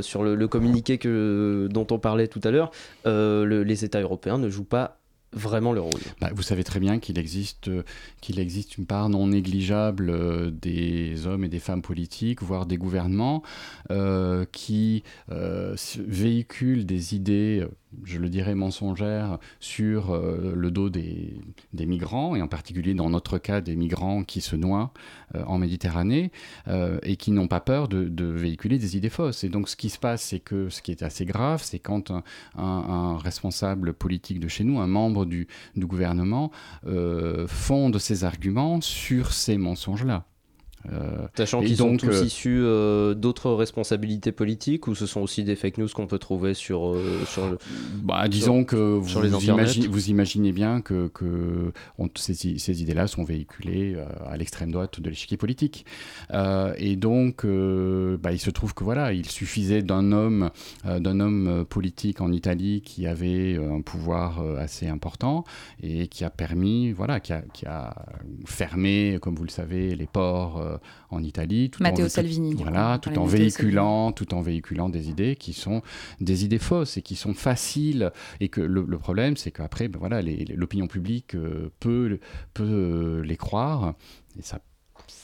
sur 0.00 0.22
le, 0.22 0.48
communiqué 0.48 0.98
dont 1.68 1.86
on 1.90 1.98
parlait 1.98 2.28
tout 2.28 2.40
à 2.44 2.50
l'heure, 2.50 2.70
les 3.04 3.84
États 3.84 4.00
européens 4.00 4.38
ne 4.38 4.48
jouent 4.48 4.64
pas 4.64 5.01
vraiment 5.32 5.72
le 5.72 5.80
rôle. 5.80 6.00
Bah, 6.20 6.30
Vous 6.34 6.42
savez 6.42 6.64
très 6.64 6.80
bien 6.80 6.98
qu'il 6.98 7.18
existe, 7.18 7.70
qu'il 8.20 8.38
existe 8.38 8.78
une 8.78 8.86
part 8.86 9.08
non 9.08 9.28
négligeable 9.28 10.56
des 10.58 11.26
hommes 11.26 11.44
et 11.44 11.48
des 11.48 11.58
femmes 11.58 11.82
politiques, 11.82 12.42
voire 12.42 12.66
des 12.66 12.76
gouvernements, 12.76 13.42
qui 14.52 15.02
véhiculent 15.28 16.86
des 16.86 17.14
idées 17.14 17.66
je 18.04 18.18
le 18.18 18.28
dirais, 18.28 18.54
mensongère 18.54 19.38
sur 19.60 20.10
euh, 20.10 20.54
le 20.56 20.70
dos 20.70 20.90
des, 20.90 21.40
migrants, 21.74 22.34
et 22.34 22.42
en 22.42 22.48
particulier 22.48 22.94
dans 22.94 23.10
notre 23.10 23.38
cas 23.38 23.60
des 23.60 23.76
migrants 23.76 24.24
qui 24.24 24.40
se 24.40 24.56
noient 24.56 24.92
euh, 25.34 25.42
en 25.46 25.58
Méditerranée 25.58 26.32
euh, 26.68 26.98
et 27.02 27.16
qui 27.16 27.30
n'ont 27.30 27.48
pas 27.48 27.60
peur 27.60 27.88
de, 27.88 28.24
véhiculer 28.24 28.78
des 28.78 28.96
idées 28.96 29.10
fausses. 29.10 29.44
Et 29.44 29.48
donc 29.48 29.68
ce 29.68 29.76
qui 29.76 29.90
se 29.90 29.98
passe, 29.98 30.22
c'est 30.22 30.40
que 30.40 30.68
ce 30.68 30.82
qui 30.82 30.90
est 30.90 31.02
assez 31.02 31.24
grave, 31.24 31.62
c'est 31.62 31.78
quand 31.78 32.12
un, 32.56 33.18
responsable 33.18 33.92
politique 33.92 34.40
de 34.40 34.48
chez 34.48 34.64
nous, 34.64 34.80
un 34.80 34.86
membre 34.86 35.26
du, 35.26 35.46
du 35.76 35.86
gouvernement, 35.86 36.50
fonde 37.46 37.98
ses 37.98 38.24
arguments 38.24 38.80
sur 38.80 39.32
ces 39.32 39.58
mensonges-là. 39.58 40.24
Euh, 40.90 41.26
Sachant 41.36 41.60
qu'ils 41.60 41.76
sont 41.76 41.96
tous 41.96 42.08
euh, 42.08 42.24
issus 42.24 42.60
euh, 42.60 43.14
d'autres 43.14 43.52
responsabilités 43.52 44.32
politiques 44.32 44.88
ou 44.88 44.94
ce 44.94 45.06
sont 45.06 45.20
aussi 45.20 45.44
des 45.44 45.54
fake 45.54 45.78
news 45.78 45.88
qu'on 45.94 46.06
peut 46.06 46.18
trouver 46.18 46.54
sur, 46.54 46.96
sur 47.26 47.48
le. 47.48 47.58
Bah, 48.02 48.26
disons 48.28 48.64
que 48.64 48.76
vous, 48.76 49.20
vous, 49.20 49.44
imaginez, 49.44 49.86
vous, 49.86 50.10
imaginez, 50.10 50.52
bien 50.52 50.80
que, 50.80 51.08
que 51.08 51.72
ces, 52.16 52.34
ces 52.34 52.82
idées-là 52.82 53.06
sont 53.06 53.24
véhiculées 53.24 53.96
à 54.26 54.36
l'extrême 54.36 54.72
droite 54.72 55.00
de 55.00 55.08
l'échiquier 55.08 55.36
politique. 55.36 55.86
et 56.32 56.96
donc, 56.96 57.46
bah, 57.46 58.32
il 58.32 58.40
se 58.40 58.50
trouve 58.50 58.74
que 58.74 58.84
voilà, 58.84 59.12
il 59.12 59.28
suffisait 59.28 59.82
d'un 59.82 60.12
homme, 60.12 60.50
d'un 60.84 61.20
homme 61.20 61.64
politique 61.68 62.20
en 62.20 62.32
Italie 62.32 62.82
qui 62.82 63.06
avait 63.06 63.56
un 63.56 63.80
pouvoir 63.80 64.40
assez 64.58 64.88
important 64.88 65.44
et 65.82 66.08
qui 66.08 66.24
a 66.24 66.30
permis, 66.30 66.92
voilà, 66.92 67.20
qui 67.20 67.32
a, 67.32 67.42
qui 67.52 67.66
a 67.66 67.94
fermé, 68.46 69.18
comme 69.20 69.34
vous 69.34 69.44
le 69.44 69.50
savez, 69.50 69.94
les 69.94 70.06
ports 70.06 70.71
euh, 70.71 70.71
en 71.10 71.22
Italie. 71.22 71.70
Tout 71.70 71.82
Matteo 71.82 72.08
Salvini. 72.08 72.54
Voilà, 72.54 72.98
tout 73.00 73.16
en 73.18 73.24
véhiculant, 73.24 74.12
tout 74.12 74.34
en 74.34 74.40
véhiculant 74.40 74.88
des 74.88 75.08
idées 75.08 75.36
qui 75.36 75.52
sont 75.52 75.82
des 76.20 76.44
idées 76.44 76.58
fausses 76.58 76.96
et 76.96 77.02
qui 77.02 77.16
sont 77.16 77.34
faciles. 77.34 78.12
Et 78.40 78.48
que 78.48 78.60
le, 78.60 78.98
problème, 78.98 79.36
c'est 79.36 79.50
qu'après, 79.50 79.88
ben 79.88 79.98
voilà, 79.98 80.22
l'opinion 80.54 80.86
publique 80.86 81.34
euh, 81.34 81.70
peut, 81.80 82.18
peut 82.54 82.62
euh, 82.64 83.22
les 83.22 83.36
croire 83.36 83.94
et 84.38 84.42
ça 84.42 84.60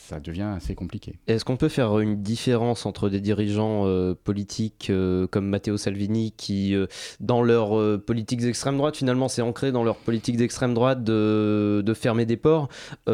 ça 0.08 0.20
devient 0.20 0.54
assez 0.56 0.74
compliqué. 0.74 1.16
Est-ce 1.26 1.44
qu'on 1.44 1.58
peut 1.58 1.68
faire 1.68 1.98
une 1.98 2.22
différence 2.22 2.86
entre 2.86 3.10
des 3.10 3.20
dirigeants 3.20 3.86
euh, 3.86 4.14
politiques 4.14 4.88
euh, 4.88 5.26
comme 5.26 5.46
Matteo 5.46 5.76
Salvini 5.76 6.32
qui, 6.32 6.74
euh, 6.74 6.86
dans 7.20 7.42
leur 7.42 8.00
politique 8.02 8.40
d'extrême 8.40 8.78
droite, 8.78 8.96
finalement, 8.96 9.28
c'est 9.28 9.42
ancré 9.42 9.70
dans 9.70 9.84
leur 9.84 9.96
politique 9.96 10.38
d'extrême 10.38 10.72
droite 10.72 11.04
de, 11.04 11.84
fermer 11.94 12.26
des 12.26 12.36
ports 12.36 12.68
et 13.06 13.10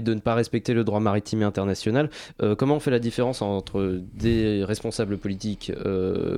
de 0.00 0.14
ne 0.14 0.20
pas 0.20 0.34
respecter 0.34 0.74
le 0.74 0.84
droit 0.84 1.00
maritime 1.00 1.42
international 1.42 2.08
Comment 2.56 2.76
on 2.76 2.80
fait 2.80 2.90
la 2.90 3.00
différence 3.00 3.42
entre 3.42 4.00
des 4.14 4.64
responsables 4.64 5.18
politiques 5.18 5.72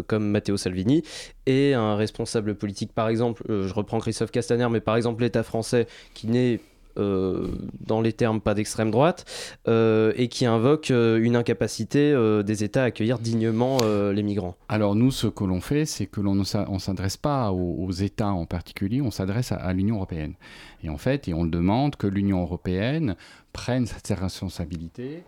comme 0.07 0.31
Matteo 0.31 0.57
Salvini 0.57 1.03
et 1.47 1.75
un 1.75 1.97
responsable 1.97 2.55
politique, 2.55 2.93
par 2.95 3.09
exemple, 3.09 3.45
je 3.49 3.73
reprends 3.75 3.99
Christophe 3.99 4.31
Castaner, 4.31 4.69
mais 4.71 4.81
par 4.81 4.97
exemple 4.97 5.23
l'État 5.23 5.43
français 5.43 5.87
qui 6.15 6.29
n'est 6.29 6.61
euh, 6.97 7.49
dans 7.81 8.01
les 8.01 8.13
termes 8.13 8.41
pas 8.41 8.55
d'extrême 8.55 8.91
droite, 8.91 9.25
euh, 9.67 10.13
et 10.17 10.29
qui 10.29 10.47
invoque 10.47 10.91
euh, 10.91 11.19
une 11.21 11.35
incapacité 11.37 12.15
des 12.45 12.65
États 12.65 12.83
à 12.83 12.87
accueillir 12.87 13.19
dignement 13.19 13.79
les 13.85 14.23
migrants. 14.23 14.57
Alors 14.69 14.95
nous, 14.95 15.11
ce 15.11 15.27
que 15.27 15.45
l'on 15.45 15.61
fait, 15.61 15.85
c'est 15.85 16.07
que 16.07 16.21
l'on 16.21 16.35
ne 16.35 16.45
s'adresse 16.45 17.17
pas 17.17 17.53
aux, 17.53 17.91
États 17.91 18.33
en 18.33 18.47
particulier, 18.47 19.01
on 19.01 19.11
s'adresse 19.11 19.53
à, 19.53 19.73
l'Union 19.73 19.97
européenne. 19.97 20.35
Et 20.83 20.89
en 20.89 20.99
fait, 20.99 21.29
et 21.29 21.35
on 21.35 21.45
demande 21.45 21.97
que 21.97 22.07
l'Union 22.07 22.43
européenne 22.43 23.17
prenne 23.53 23.87
ses 23.87 24.15
responsabilités. 24.15 25.23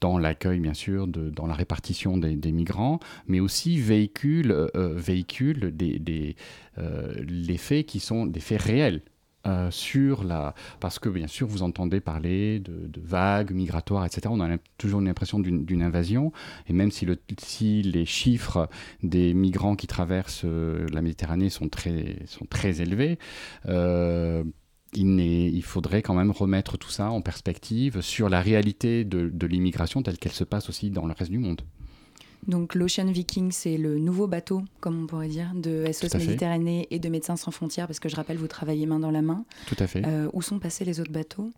dans 0.00 0.18
l'accueil, 0.18 0.58
bien 0.58 0.74
sûr, 0.74 1.06
dans 1.06 1.46
la 1.46 1.54
répartition 1.54 2.16
des, 2.16 2.52
migrants, 2.52 2.98
mais 3.28 3.40
aussi 3.40 3.78
véhicule, 3.78 4.70
des 5.72 6.36
les 7.26 7.58
faits 7.58 7.86
qui 7.86 8.00
sont 8.00 8.26
des 8.26 8.40
faits 8.40 8.62
réels. 8.62 9.02
Euh, 9.46 9.70
sur 9.70 10.24
la... 10.24 10.54
Parce 10.80 10.98
que 10.98 11.10
bien 11.10 11.26
sûr, 11.26 11.46
vous 11.46 11.62
entendez 11.62 12.00
parler 12.00 12.60
de, 12.60 13.00
vagues 13.02 13.52
migratoires, 13.52 14.06
etc. 14.06 14.22
On 14.30 14.40
a 14.40 14.56
toujours 14.78 15.02
l'impression 15.02 15.38
d'une 15.38 15.82
invasion. 15.82 16.32
Et 16.66 16.72
même 16.72 16.90
si, 16.90 17.04
le, 17.04 17.18
si 17.38 17.82
les 17.82 18.06
chiffres 18.06 18.68
des 19.02 19.34
migrants 19.34 19.76
qui 19.76 19.86
traversent 19.86 20.42
euh, 20.44 20.86
la 20.92 21.02
Méditerranée 21.02 21.50
sont 21.50 21.68
très, 21.68 22.80
élevés, 22.80 23.18
euh, 23.68 24.44
il, 24.94 25.62
faudrait 25.62 26.00
quand 26.00 26.14
même 26.14 26.30
remettre 26.30 26.78
tout 26.78 26.90
ça 26.90 27.10
en 27.10 27.20
perspective 27.20 28.00
sur 28.00 28.30
la 28.30 28.40
réalité 28.40 29.04
de 29.04 29.46
l'immigration 29.46 30.02
telle 30.02 30.18
qu'elle 30.18 30.32
se 30.32 30.44
passe 30.44 30.70
aussi 30.70 30.90
dans 30.90 31.06
le 31.06 31.12
reste 31.12 31.30
du 31.30 31.38
monde. 31.38 31.62
Donc 32.46 32.74
l'Ocean 32.74 33.06
Viking, 33.06 33.52
c'est 33.52 33.76
le 33.76 33.98
nouveau 33.98 34.26
bateau, 34.26 34.62
comme 34.80 35.02
on 35.02 35.06
pourrait 35.06 35.28
dire, 35.28 35.50
de 35.54 35.84
SOS 35.90 36.14
Méditerranée 36.14 36.86
et 36.90 36.98
de 36.98 37.08
Médecins 37.08 37.36
sans 37.36 37.50
frontières, 37.50 37.86
parce 37.86 38.00
que 38.00 38.08
je 38.08 38.16
rappelle, 38.16 38.36
vous 38.36 38.48
travaillez 38.48 38.86
main 38.86 39.00
dans 39.00 39.10
la 39.10 39.22
main. 39.22 39.44
Tout 39.66 39.76
à 39.78 39.86
fait. 39.86 40.02
Euh, 40.04 40.28
où 40.32 40.42
sont 40.42 40.58
passés 40.58 40.84
les 40.84 41.00
autres 41.00 41.12
bateaux? 41.12 41.50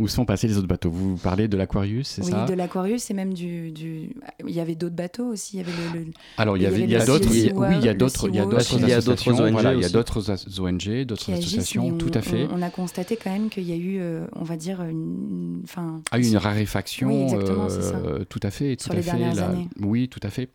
Où 0.00 0.08
sont 0.08 0.24
passés 0.24 0.48
les 0.48 0.56
autres 0.56 0.66
bateaux 0.66 0.90
Vous 0.90 1.16
parlez 1.16 1.46
de 1.46 1.56
l'Aquarius, 1.56 2.08
c'est 2.08 2.22
ça 2.22 2.44
Oui, 2.44 2.50
de 2.50 2.54
l'Aquarius 2.54 3.10
et 3.10 3.14
même 3.14 3.34
du, 3.34 3.70
du, 3.70 4.14
Il 4.46 4.54
y 4.54 4.60
avait 4.60 4.74
d'autres 4.74 4.96
bateaux 4.96 5.26
aussi. 5.26 5.56
Il 5.56 5.60
y 5.60 5.62
avait 5.62 5.98
le, 5.98 6.06
Alors, 6.38 6.56
il 6.56 6.62
y, 6.62 6.66
avait, 6.66 6.80
il 6.80 6.90
y 6.90 6.96
a 6.96 7.04
d'autres. 7.04 7.28
Oui, 7.28 7.76
il 7.76 7.84
y 7.84 7.88
a 7.88 7.94
d'autres. 7.94 8.28
Il 8.28 8.34
y 8.34 8.38
a 8.38 9.00
d'autres 9.00 9.28
ONG. 9.28 9.52
Voilà, 9.52 9.74
il 9.74 9.80
y 9.80 9.84
a 9.84 9.88
d'autres 9.90 10.60
ONG, 10.60 11.04
d'autres 11.04 11.32
associations. 11.32 11.98
tout 11.98 12.10
à 12.14 12.22
fait. 12.22 12.48
On, 12.50 12.62
a 12.62 12.70
constaté 12.70 13.16
quand 13.16 13.30
même 13.30 13.50
qu'il 13.50 13.64
y 13.64 13.72
a 13.72 13.76
eu, 13.76 13.98
euh, 14.00 14.26
on 14.34 14.44
va 14.44 14.56
dire, 14.56 14.82
une. 14.82 15.60
Enfin. 15.64 16.00
Ah, 16.10 16.18
une 16.18 16.36
raréfaction. 16.36 17.26
Oui, 17.26 17.34
exactement, 17.34 17.68
euh, 17.70 18.24
Tout 18.24 18.40
à 18.42 18.50
fait. 18.50 18.76
Tout 18.76 18.84
Sur 18.84 18.92
à 18.92 18.96
les 18.96 19.02
fait, 19.02 19.10
dernières 19.10 19.42
années. 19.42 19.68
Oui, 19.80 20.08
tout 20.08 20.20
à 20.22 20.30
fait. 20.30 20.48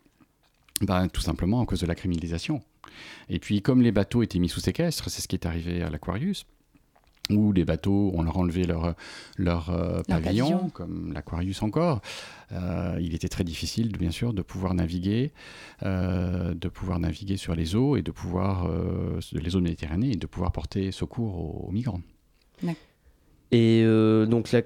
Ben, 0.82 1.08
tout 1.08 1.22
simplement 1.22 1.62
à 1.62 1.66
cause 1.66 1.80
de 1.80 1.86
la 1.86 1.96
criminalisation. 1.96 2.62
Et 3.30 3.40
puis, 3.40 3.62
comme 3.62 3.82
les 3.82 3.92
bateaux 3.92 4.24
étaient 4.24 4.40
mis 4.40 4.50
sous 4.50 4.60
séquestre, 4.60 5.10
c'est 5.10 5.22
ce 5.22 5.28
qui 5.28 5.36
est 5.36 5.46
arrivé 5.46 5.82
à 5.82 5.90
l'Aquarius 5.90 6.46
où 7.30 7.52
les 7.52 7.66
bateaux, 7.66 8.12
on 8.14 8.24
leur 8.24 8.38
enlevé 8.38 8.64
leur, 8.66 8.96
leur, 9.38 9.70
euh, 9.70 10.02
pavillon, 10.08 10.70
comme 10.70 11.12
l'Aquarius 11.14 11.62
encore. 11.62 12.02
Euh, 12.52 12.98
il 13.02 13.16
était 13.16 13.28
très 13.28 13.44
difficile, 13.44 13.92
bien 13.98 14.12
sûr, 14.12 14.34
de 14.34 14.42
pouvoir 14.42 14.74
naviguer, 14.74 15.32
euh, 15.84 16.54
de 16.54 16.68
pouvoir 16.68 17.00
naviguer 17.00 17.38
sur 17.38 17.56
les 17.56 17.76
eaux 17.76 17.98
et 17.98 18.02
de 18.02 18.12
pouvoir 18.12 18.70
les 19.32 19.56
eaux 19.56 19.62
méditerranéennes 19.62 20.14
et 20.14 20.18
de 20.18 20.28
pouvoir 20.28 20.52
porter 20.52 20.92
secours 20.92 21.68
aux, 21.68 21.72
migrants. 21.72 22.02
Et 23.52 23.84
donc 24.28 24.52
la, 24.52 24.62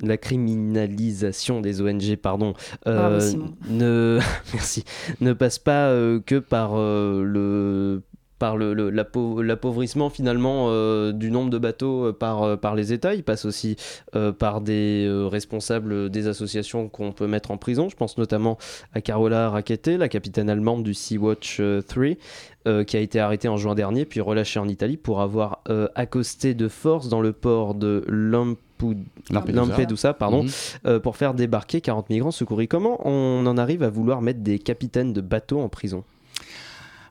la, 0.00 0.16
criminalisation 0.16 1.60
des 1.60 1.80
ONG, 1.80 2.16
pardon, 2.16 2.54
ne, 2.86 4.18
merci, 4.52 4.84
ne 5.20 5.32
passe 5.32 5.58
pas 5.58 5.90
que 6.26 6.38
par 6.38 6.74
le 6.76 8.02
par 8.44 8.58
l'appauvrissement 8.58 10.10
finalement 10.10 10.66
euh, 10.68 11.12
du 11.12 11.30
nombre 11.30 11.48
de 11.48 11.56
bateaux 11.56 12.08
euh, 12.08 12.12
par, 12.12 12.42
euh, 12.42 12.56
par 12.56 12.74
les 12.74 12.92
États, 12.92 13.14
il 13.14 13.24
passe 13.24 13.46
aussi 13.46 13.76
par 14.38 14.60
des 14.60 15.08
responsables 15.30 16.10
des 16.10 16.28
associations 16.28 16.90
qu'on 16.90 17.12
peut 17.12 17.26
mettre 17.26 17.52
en 17.52 17.56
prison. 17.56 17.88
Je 17.88 17.96
pense 17.96 18.18
notamment 18.18 18.58
à 18.92 19.00
Carola 19.00 19.48
Rackete, 19.48 19.88
la 19.88 20.10
capitaine 20.10 20.50
allemande 20.50 20.82
du 20.82 20.92
Sea-Watch 20.92 21.62
3, 21.88 22.84
qui 22.84 22.96
a 22.96 23.00
été 23.00 23.18
arrêtée 23.18 23.48
en 23.48 23.56
juin 23.56 23.74
dernier 23.74 24.04
puis 24.04 24.20
relâchée 24.20 24.60
en 24.60 24.68
Italie 24.68 24.98
pour 24.98 25.22
avoir 25.22 25.62
accosté 25.94 26.54
de 26.54 26.68
force 26.68 27.08
dans 27.08 27.20
le 27.20 27.32
port 27.32 27.74
de 27.74 28.04
Lampedusa, 28.08 30.12
pardon, 30.12 30.44
mhm. 30.84 31.00
pour 31.00 31.16
faire 31.16 31.34
débarquer 31.34 31.80
40 31.80 32.10
migrants 32.10 32.30
secourus. 32.30 32.68
Comment 32.68 33.06
on 33.06 33.46
en 33.46 33.56
arrive 33.56 33.82
à 33.82 33.90
vouloir 33.90 34.22
mettre 34.22 34.40
des 34.40 34.58
capitaines 34.58 35.12
de 35.12 35.20
bateaux 35.20 35.60
en 35.60 35.68
prison? 35.68 36.04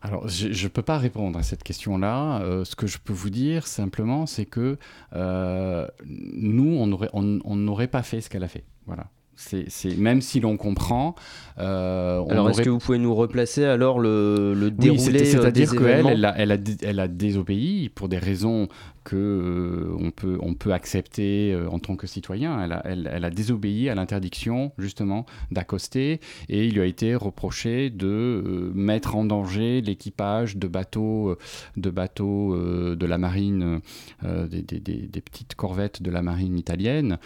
Alors, 0.03 0.27
je 0.27 0.47
ne 0.47 0.67
peux 0.67 0.81
pas 0.81 0.97
répondre 0.97 1.39
à 1.39 1.43
cette 1.43 1.63
question-là. 1.63 2.41
Euh, 2.41 2.65
ce 2.65 2.75
que 2.75 2.87
je 2.87 2.97
peux 2.97 3.13
vous 3.13 3.29
dire 3.29 3.65
simplement, 3.67 4.25
c'est 4.25 4.45
que 4.45 4.77
euh, 5.15 5.87
nous, 6.05 6.75
on 6.77 6.87
n'aurait 6.87 7.09
on, 7.13 7.87
pas 7.87 8.03
fait 8.03 8.19
ce 8.19 8.29
qu'elle 8.29 8.43
a 8.43 8.49
fait. 8.49 8.65
Voilà. 8.85 9.05
C'est 9.35 9.97
même 9.97 10.21
si 10.21 10.41
l'on 10.41 10.57
comprend. 10.57 11.15
Euh, 11.57 12.21
alors, 12.29 12.49
est-ce 12.49 12.61
que 12.61 12.69
vous 12.69 12.79
pouvez 12.79 12.99
nous 12.99 13.15
replacer 13.15 13.63
alors 13.63 13.99
le, 13.99 14.53
le 14.53 14.69
déroulé 14.71 15.25
C'est-à-dire 15.25 15.71
qu'elle, 15.71 16.05
elle 16.05 16.25
a, 16.25 16.37
elle, 16.37 16.51
a, 16.51 16.57
elle 16.81 16.99
a 16.99 17.07
désobéi 17.07 17.89
pour 17.89 18.09
des 18.09 18.19
raisons 18.19 18.67
que 19.03 19.15
euh, 19.15 19.95
on, 19.99 20.11
peut, 20.11 20.37
on 20.41 20.53
peut 20.53 20.73
accepter 20.73 21.53
euh, 21.53 21.69
en 21.69 21.79
tant 21.79 21.95
que 21.95 22.07
citoyen. 22.07 22.63
Elle 22.63 22.71
a, 22.73 22.81
elle, 22.85 23.25
a 23.25 23.29
désobéi 23.29 23.89
à 23.89 23.95
l'interdiction 23.95 24.71
justement 24.77 25.25
d'accoster 25.51 26.19
et 26.49 26.65
il 26.65 26.75
lui 26.75 26.81
a 26.81 26.85
été 26.85 27.15
reproché 27.15 27.89
de 27.89 28.07
euh, 28.07 28.71
mettre 28.73 29.15
en 29.15 29.25
danger 29.25 29.81
l'équipage 29.81 30.57
de 30.57 30.67
bateaux, 30.67 31.37
de, 31.77 31.89
bateaux 31.89 32.55
de 32.55 33.05
la 33.05 33.17
marine, 33.17 33.81
des, 34.23 34.61
des, 34.61 34.79
des, 34.79 35.21
petites 35.21 35.55
corvettes 35.55 36.01
de 36.01 36.11
la 36.11 36.21
marine 36.21 36.57
italienne. 36.57 37.17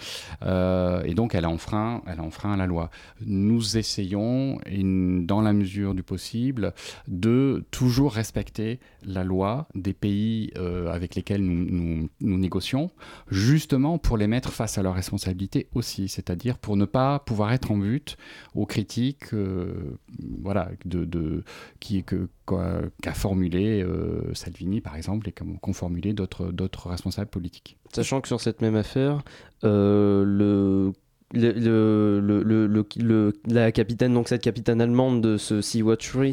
et 0.44 1.14
donc 1.14 1.36
elle 1.36 1.46
a 1.46 1.50
enfreint 1.50 2.02
elle 2.08 2.22
enfreint 2.22 2.56
la 2.58 2.66
loi. 2.66 2.90
Nous 3.26 3.78
essayons, 3.78 4.60
dans 4.66 5.42
la 5.42 5.54
mesure 5.54 5.94
du 5.94 6.04
possible, 6.04 6.74
de 7.08 7.66
toujours 7.72 8.14
respecter 8.14 8.80
la 9.04 9.24
loi 9.24 9.68
des 9.76 9.94
pays 9.94 10.52
euh, 10.58 10.92
avec 10.92 11.16
lesquels 11.16 11.44
nous, 11.44 11.67
nous, 11.70 12.10
négocions, 12.20 12.92
justement 13.30 13.98
pour 13.98 14.18
les 14.18 14.28
mettre 14.28 14.52
face 14.52 14.78
à 14.78 14.84
leurs 14.84 14.96
responsabilités 14.96 15.68
aussi, 15.74 16.08
c'est-à-dire 16.08 16.58
pour 16.58 16.78
ne 16.78 16.86
pas 16.86 17.20
pouvoir 17.20 17.54
être 17.54 17.72
en 17.72 17.78
but 17.78 18.18
aux 18.56 18.66
critiques 18.66 19.34
euh, 19.34 19.98
voilà, 20.42 20.70
de, 20.86 21.44
qui, 21.80 22.04
qu'a 22.04 23.14
formulé 23.14 23.82
euh, 23.82 24.34
Salvini, 24.34 24.82
par 24.82 24.96
exemple, 24.96 25.30
et 25.30 25.32
qu'ont 25.32 25.74
formulé 25.74 26.14
d'autres 26.14 26.90
responsables 26.90 27.30
politiques. 27.30 27.78
Sachant 27.94 28.22
que 28.22 28.28
sur 28.28 28.42
cette 28.42 28.62
même 28.62 28.76
affaire, 28.76 29.24
euh, 29.64 30.24
le 30.26 30.94
le, 31.34 32.22
le, 32.22 32.68
le, 32.98 33.34
la 33.48 33.72
capitaine, 33.74 34.14
donc 34.14 34.30
cette 34.30 34.42
capitaine 34.42 34.80
allemande 34.80 35.22
de 35.22 35.38
ce 35.38 35.62
Sea-Watch 35.62 36.10
3, 36.10 36.24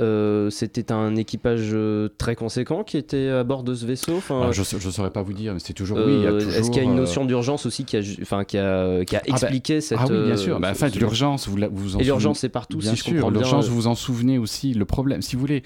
euh, 0.00 0.48
c'était 0.50 0.92
un 0.92 1.16
équipage 1.16 1.70
euh, 1.72 2.08
très 2.18 2.36
conséquent 2.36 2.84
qui 2.84 2.96
était 2.96 3.28
à 3.30 3.42
bord 3.42 3.64
de 3.64 3.74
ce 3.74 3.84
vaisseau 3.84 4.16
enfin, 4.16 4.50
Je 4.52 4.60
ne 4.60 4.92
saurais 4.92 5.10
pas 5.10 5.22
vous 5.22 5.32
dire, 5.32 5.54
mais 5.54 5.58
c'est 5.58 5.72
toujours 5.72 5.98
oui. 5.98 6.24
Est-ce 6.24 6.70
qu'il 6.70 6.82
y 6.82 6.86
a 6.86 6.88
une 6.88 6.94
notion 6.94 7.24
d'urgence 7.24 7.66
aussi 7.66 7.84
qui 7.84 7.96
a, 7.96 8.00
enfin, 8.22 8.44
qui 8.44 8.58
a, 8.58 9.04
qui 9.04 9.16
a 9.16 9.22
ah 9.24 9.30
bah, 9.30 9.32
expliqué 9.32 9.80
cette. 9.80 9.98
Ah 10.00 10.06
oui, 10.08 10.24
bien 10.26 10.36
sûr. 10.36 10.60
Bah, 10.60 10.68
enfin, 10.70 10.88
l'urgence, 10.88 11.48
vous, 11.48 11.58
vous 11.72 11.96
en 11.96 11.98
Et 11.98 12.04
l'urgence, 12.04 12.40
c'est 12.40 12.48
partout, 12.48 12.78
bien 12.78 12.94
si 12.94 13.02
sûr, 13.02 13.10
je 13.10 13.14
comprends 13.14 13.30
L'urgence, 13.30 13.68
vous 13.68 13.74
vous 13.74 13.86
en 13.86 13.94
souvenez 13.94 14.38
aussi. 14.38 14.72
Le 14.74 14.84
problème, 14.84 15.20
si 15.22 15.34
vous 15.34 15.40
voulez, 15.40 15.64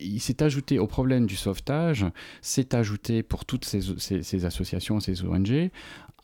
il 0.00 0.20
s'est 0.20 0.42
ajouté 0.42 0.78
au 0.78 0.86
problème 0.86 1.26
du 1.26 1.36
sauvetage, 1.36 2.06
s'est 2.40 2.74
ajouté 2.74 3.22
pour 3.22 3.44
toutes 3.44 3.64
ces, 3.64 3.80
ces, 3.98 4.22
ces 4.22 4.44
associations, 4.44 5.00
ces 5.00 5.24
ONG, 5.24 5.70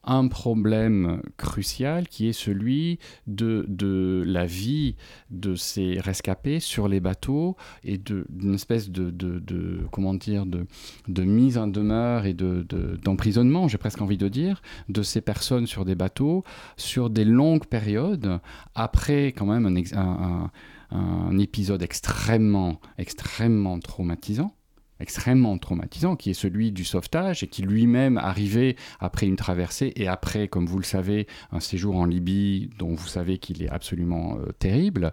un 0.06 0.28
problème 0.28 1.20
crucial 1.36 2.08
qui 2.08 2.28
est 2.28 2.32
celui 2.32 2.98
de, 3.26 3.64
de 3.68 4.22
la 4.26 4.46
vie 4.46 4.96
de 5.30 5.54
ces 5.54 5.98
rescapés 6.00 6.60
sur 6.60 6.88
les 6.88 7.00
bateaux 7.00 7.56
et 7.84 7.98
d'une 7.98 8.54
espèce 8.54 8.90
de, 8.90 9.10
de, 9.10 9.38
de, 9.40 9.80
comment 9.90 10.14
dire, 10.14 10.46
de, 10.46 10.66
de 11.08 11.22
mise 11.22 11.58
en 11.58 11.66
demeure 11.66 12.24
et 12.26 12.34
d'emprisonnement, 12.34 13.68
j'ai 13.68 13.78
presque 13.78 14.00
envie 14.00 14.18
de 14.18 14.28
dire, 14.28 14.62
de 14.88 15.02
ces 15.02 15.20
personnes 15.20 15.66
sur 15.66 15.84
des 15.84 15.94
bateaux 15.94 16.44
sur 16.76 17.10
des 17.10 17.24
longues 17.24 17.66
périodes 17.66 18.40
après 18.74 19.28
quand 19.28 19.46
même 19.46 19.66
un, 19.66 19.98
un, 19.98 20.50
un 20.90 21.38
épisode 21.38 21.82
extrêmement, 21.82 22.80
extrêmement 22.98 23.78
traumatisant 23.78 24.55
extrêmement 25.00 25.56
traumatisant, 25.58 26.16
qui 26.16 26.30
est 26.30 26.34
celui 26.34 26.72
du 26.72 26.84
sauvetage, 26.84 27.42
et 27.42 27.46
qui 27.46 27.62
lui-même 27.62 28.18
arrivait 28.18 28.76
après 29.00 29.26
une 29.26 29.36
traversée, 29.36 29.92
et 29.96 30.08
après, 30.08 30.48
comme 30.48 30.66
vous 30.66 30.78
le 30.78 30.84
savez, 30.84 31.26
un 31.52 31.60
séjour 31.60 31.96
en 31.96 32.04
Libye, 32.04 32.70
dont 32.78 32.94
vous 32.94 33.08
savez 33.08 33.38
qu'il 33.38 33.62
est 33.62 33.68
absolument 33.68 34.38
euh, 34.38 34.52
terrible. 34.58 35.12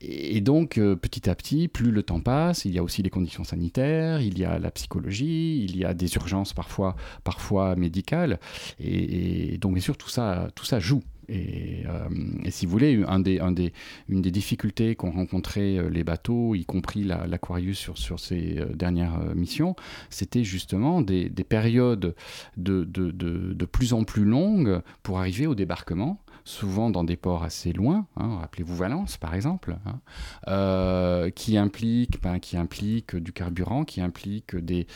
Et 0.00 0.40
donc, 0.40 0.78
euh, 0.78 0.94
petit 0.94 1.28
à 1.30 1.34
petit, 1.34 1.68
plus 1.68 1.90
le 1.90 2.02
temps 2.02 2.20
passe, 2.20 2.64
il 2.64 2.72
y 2.72 2.78
a 2.78 2.82
aussi 2.82 3.02
les 3.02 3.10
conditions 3.10 3.44
sanitaires, 3.44 4.20
il 4.20 4.38
y 4.38 4.44
a 4.44 4.58
la 4.58 4.70
psychologie, 4.70 5.64
il 5.64 5.76
y 5.76 5.84
a 5.84 5.94
des 5.94 6.14
urgences 6.14 6.52
parfois, 6.52 6.96
parfois 7.24 7.76
médicales. 7.76 8.38
Et, 8.78 9.56
donc, 9.58 9.72
bien 9.74 9.82
sûr, 9.82 9.96
tout 9.96 10.10
ça, 10.10 10.48
tout 10.54 10.64
ça 10.64 10.80
joue. 10.80 11.02
Et, 11.28 11.82
euh, 11.86 12.08
et, 12.44 12.50
si 12.50 12.66
vous 12.66 12.72
voulez, 12.72 12.92
une 12.92 14.22
des 14.22 14.30
difficultés 14.30 14.94
qu'ont 14.94 15.10
rencontré 15.10 15.78
euh, 15.78 15.88
les 15.88 16.04
bateaux, 16.04 16.54
y 16.54 16.64
compris 16.64 17.04
l'Aquarius 17.04 17.78
sur, 17.78 17.98
sur 17.98 18.20
ces 18.20 18.60
dernières 18.74 19.34
missions, 19.34 19.74
c'était 20.10 20.44
justement 20.44 21.02
des, 21.02 21.28
des 21.28 21.44
périodes 21.44 22.14
de, 22.56 22.84
de, 22.84 23.10
de, 23.10 23.52
de, 23.52 23.64
plus 23.64 23.92
en 23.92 24.04
plus 24.04 24.24
longues 24.24 24.80
pour 25.02 25.18
arriver 25.18 25.46
au 25.46 25.54
débarquement 25.54 26.20
souvent 26.46 26.90
dans 26.90 27.02
des 27.04 27.16
ports 27.16 27.42
assez 27.42 27.72
loin, 27.72 28.06
hein, 28.16 28.38
rappelez-vous 28.40 28.76
Valence 28.76 29.16
par 29.16 29.34
exemple, 29.34 29.76
hein, 29.84 30.00
euh, 30.46 31.28
qui, 31.30 31.58
implique, 31.58 32.22
ben, 32.22 32.38
qui 32.38 32.56
implique 32.56 33.16
du 33.16 33.32
carburant, 33.32 33.84
qui 33.84 34.00
implique 34.00 34.54
des, 34.54 34.86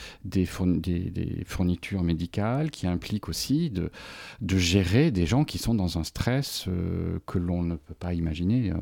fournitures 0.47 2.03
médicales, 2.05 2.71
qui 2.71 2.87
implique 2.87 3.29
aussi 3.29 3.69
de, 3.69 3.91
de, 4.41 4.57
gérer 4.57 5.11
des 5.11 5.27
gens 5.27 5.45
qui 5.45 5.59
sont 5.59 5.75
dans 5.75 5.99
un 5.99 6.05
stress 6.05 6.67
euh, 6.69 7.19
que 7.27 7.39
l'on 7.39 7.63
ne 7.65 7.75
peut 7.75 7.95
pas 7.95 8.15
imaginer. 8.15 8.71
Euh, 8.71 8.77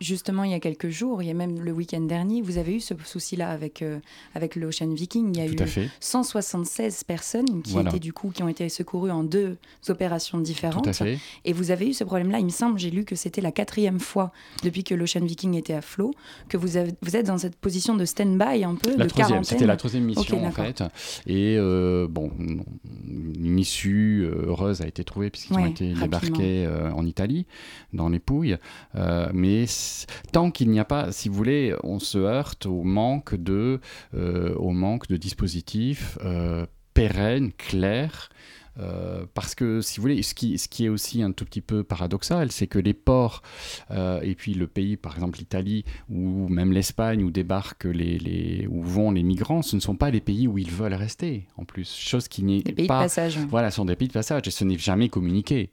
Justement, 0.00 0.44
il 0.44 0.52
y 0.52 0.54
a 0.54 0.60
quelques 0.60 0.88
jours, 0.88 1.22
il 1.22 1.26
y 1.26 1.30
a 1.30 1.34
même 1.34 1.60
le 1.60 1.72
week-end 1.72 2.00
dernier, 2.00 2.42
vous 2.42 2.58
avez 2.58 2.76
eu 2.76 2.80
ce 2.80 2.94
souci-là 3.04 3.50
avec, 3.50 3.82
euh, 3.82 3.98
avec 4.34 4.56
l'Ocean 4.56 4.88
Viking. 4.88 5.34
Il 5.34 5.38
y 5.38 5.42
a 5.42 5.46
eu 5.46 5.88
176 6.00 7.04
personnes 7.04 7.62
qui, 7.62 7.78
étaient, 7.78 7.98
du 7.98 8.12
coup, 8.12 8.30
qui 8.30 8.42
ont 8.42 8.48
été 8.48 8.68
secourues 8.68 9.10
en 9.10 9.24
deux 9.24 9.56
opérations 9.88 10.38
différentes. 10.38 10.88
Et 11.44 11.52
vous 11.52 11.70
avez 11.70 11.88
eu 11.88 11.92
ce 11.92 12.04
problème-là. 12.04 12.38
Il 12.38 12.46
me 12.46 12.50
semble, 12.50 12.78
j'ai 12.78 12.90
lu 12.90 13.04
que 13.04 13.16
c'était 13.16 13.40
la 13.40 13.52
quatrième 13.52 14.00
fois 14.00 14.32
depuis 14.62 14.84
que 14.84 14.94
l'Ocean 14.94 15.24
Viking 15.24 15.54
était 15.54 15.74
à 15.74 15.82
flot, 15.82 16.12
que 16.48 16.56
vous, 16.56 16.76
avez, 16.76 16.92
vous 17.02 17.16
êtes 17.16 17.26
dans 17.26 17.38
cette 17.38 17.56
position 17.56 17.96
de 17.96 18.04
stand-by 18.04 18.64
un 18.64 18.76
peu, 18.76 18.96
la 18.96 19.06
de 19.06 19.12
quarantaine. 19.12 19.44
C'était 19.44 19.66
la 19.66 19.76
troisième 19.76 20.04
mission, 20.04 20.44
en 20.44 20.52
fait. 20.52 20.82
Et 21.26 21.56
euh, 21.58 22.06
bon, 22.08 22.30
une 22.38 23.58
issue 23.58 24.22
euh, 24.24 24.46
heureuse 24.46 24.82
a 24.82 24.86
été 24.86 25.02
trouvée 25.04 25.30
puisqu'ils 25.30 25.56
ont 25.56 25.66
été 25.66 25.92
débarqués 25.94 26.68
en 26.94 27.04
Italie, 27.04 27.46
dans 27.92 28.08
les 28.08 28.18
Pouilles. 28.18 28.56
mais 28.94 29.47
tant 30.32 30.50
qu'il 30.50 30.70
n'y 30.70 30.80
a 30.80 30.84
pas, 30.84 31.12
si 31.12 31.28
vous 31.28 31.34
voulez, 31.34 31.74
on 31.82 31.98
se 31.98 32.18
heurte 32.18 32.66
au 32.66 32.82
manque 32.82 33.34
de, 33.34 33.80
euh, 34.14 34.54
dispositifs 35.16 36.18
euh, 36.24 36.66
pérennes, 36.94 37.52
clairs, 37.52 38.28
euh, 38.78 39.24
parce 39.34 39.54
que, 39.54 39.80
si 39.80 39.96
vous 39.96 40.02
voulez, 40.02 40.22
ce 40.22 40.34
qui, 40.34 40.58
ce 40.58 40.68
qui, 40.68 40.84
est 40.84 40.88
aussi 40.88 41.22
un 41.22 41.32
tout 41.32 41.44
petit 41.44 41.60
peu 41.60 41.82
paradoxal, 41.82 42.52
c'est 42.52 42.66
que 42.66 42.78
les 42.78 42.94
ports, 42.94 43.42
euh, 43.90 44.20
et 44.22 44.34
puis 44.34 44.54
le 44.54 44.66
pays, 44.66 44.96
par 44.96 45.14
exemple 45.14 45.38
l'Italie, 45.38 45.84
ou 46.08 46.48
même 46.48 46.72
l'Espagne, 46.72 47.22
où 47.22 47.30
débarquent 47.30 47.84
les, 47.84 48.18
les, 48.18 48.66
où 48.68 48.82
vont 48.82 49.10
les 49.10 49.22
migrants, 49.22 49.62
ce 49.62 49.76
ne 49.76 49.80
sont 49.80 49.96
pas 49.96 50.10
les 50.10 50.20
pays 50.20 50.46
où 50.46 50.58
ils 50.58 50.70
veulent 50.70 50.94
rester, 50.94 51.46
en 51.56 51.64
plus. 51.64 51.96
Chose 51.96 52.28
qui 52.28 52.42
n'est 52.42 52.62
pas... 52.62 52.72
pays 52.72 52.86
de 52.86 52.88
passage. 52.88 53.38
Voilà, 53.48 53.70
ce 53.70 53.76
sont 53.76 53.84
des 53.84 53.96
pays 53.96 54.08
de 54.08 54.12
passage, 54.12 54.42
et 54.46 54.50
ce 54.50 54.64
n'est 54.64 54.78
jamais 54.78 55.08
communiqué, 55.08 55.70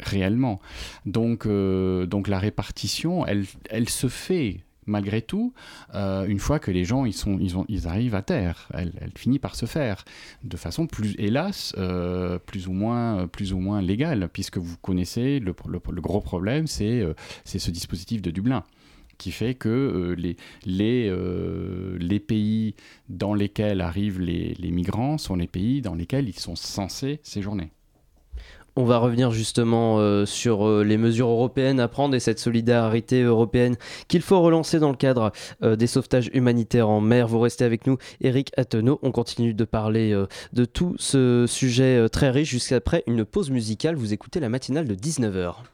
réellement. 0.00 0.60
Donc, 1.06 1.46
euh, 1.46 2.06
donc 2.06 2.28
la 2.28 2.38
répartition, 2.38 3.26
elle, 3.26 3.44
elle 3.70 3.88
se 3.88 4.08
fait 4.08 4.63
malgré 4.86 5.22
tout, 5.22 5.52
euh, 5.94 6.26
une 6.26 6.38
fois 6.38 6.58
que 6.58 6.70
les 6.70 6.84
gens 6.84 7.04
ils 7.04 7.88
arrivent 7.88 8.14
à 8.14 8.22
terre, 8.22 8.68
elle, 8.74 8.92
finit 9.16 9.38
par 9.38 9.54
se 9.56 9.66
faire 9.66 10.04
de 10.42 10.56
façon 10.56 10.86
plus, 10.86 11.14
hélas, 11.18 11.74
euh, 11.78 12.38
plus 12.38 12.68
ou 12.68 12.72
moins, 12.72 13.82
légale, 13.82 14.28
puisque 14.32 14.58
vous 14.58 14.76
connaissez 14.78 15.40
le, 15.40 15.54
gros 16.00 16.20
problème, 16.20 16.66
c'est 16.66 17.00
euh, 17.00 17.14
c'est 17.44 17.58
ce 17.58 17.70
dispositif 17.70 18.22
de 18.22 18.30
Dublin 18.30 18.64
qui 19.16 19.30
fait 19.30 19.54
que 19.54 20.16
les, 20.66 22.20
pays 22.20 22.74
dans 23.08 23.32
lesquels 23.32 23.80
arrivent 23.80 24.20
les 24.20 24.70
migrants 24.72 25.18
sont 25.18 25.36
les 25.36 25.46
pays 25.46 25.82
dans 25.82 25.94
lesquels 25.94 26.28
ils 26.28 26.38
sont 26.38 26.56
censés 26.56 27.20
séjourner. 27.22 27.70
On 28.76 28.84
va 28.84 28.98
revenir 28.98 29.30
justement 29.30 29.98
euh, 30.00 30.26
sur 30.26 30.66
euh, 30.66 30.82
les 30.82 30.96
mesures 30.96 31.28
européennes 31.28 31.78
à 31.78 31.86
prendre 31.86 32.16
et 32.16 32.20
cette 32.20 32.40
solidarité 32.40 33.22
européenne 33.22 33.76
qu'il 34.08 34.20
faut 34.20 34.40
relancer 34.40 34.80
dans 34.80 34.90
le 34.90 34.96
cadre 34.96 35.30
euh, 35.62 35.76
des 35.76 35.86
sauvetages 35.86 36.28
humanitaires 36.34 36.88
en 36.88 37.00
mer. 37.00 37.28
Vous 37.28 37.38
restez 37.38 37.64
avec 37.64 37.86
nous, 37.86 37.98
Eric 38.20 38.50
Attenot. 38.56 38.98
On 39.02 39.12
continue 39.12 39.54
de 39.54 39.64
parler 39.64 40.12
de 40.52 40.64
tout 40.64 40.96
ce 40.98 41.46
sujet 41.46 42.08
très 42.08 42.30
riche 42.30 42.50
jusqu'après 42.50 43.04
une 43.06 43.24
pause 43.24 43.50
musicale. 43.50 43.94
Vous 43.94 44.12
écoutez 44.12 44.40
la 44.40 44.48
matinale 44.48 44.88
de 44.88 44.94
19h. 44.94 45.73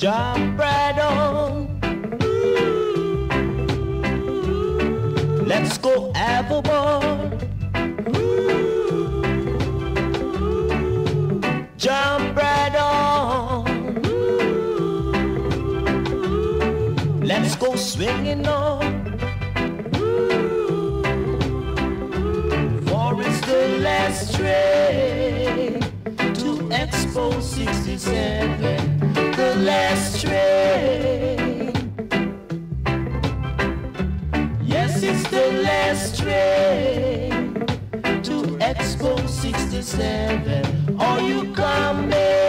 Jump 0.00 0.58
right 0.58 0.98
on. 0.98 1.78
Let's 5.46 5.76
go 5.76 6.10
have 6.14 6.50
a 6.50 6.62
ball. 6.62 7.30
Jump 11.76 12.34
right 12.34 12.76
on. 12.76 14.00
Let's 17.20 17.56
go 17.56 17.76
swinging 17.76 18.46
on. 18.48 19.18
For 22.86 23.20
it's 23.20 23.40
the 23.42 23.78
last 23.82 24.34
train 24.34 25.80
to 26.40 26.56
Expo 26.72 27.42
67. 27.42 28.79
Last 29.60 30.22
train. 30.22 31.70
Yes, 34.64 35.02
it's 35.02 35.28
the 35.28 35.52
last 35.62 36.18
train 36.18 37.52
to 38.22 38.56
Expo 38.58 39.28
67. 39.28 40.96
Are 40.98 41.20
you 41.20 41.52
coming? 41.52 42.39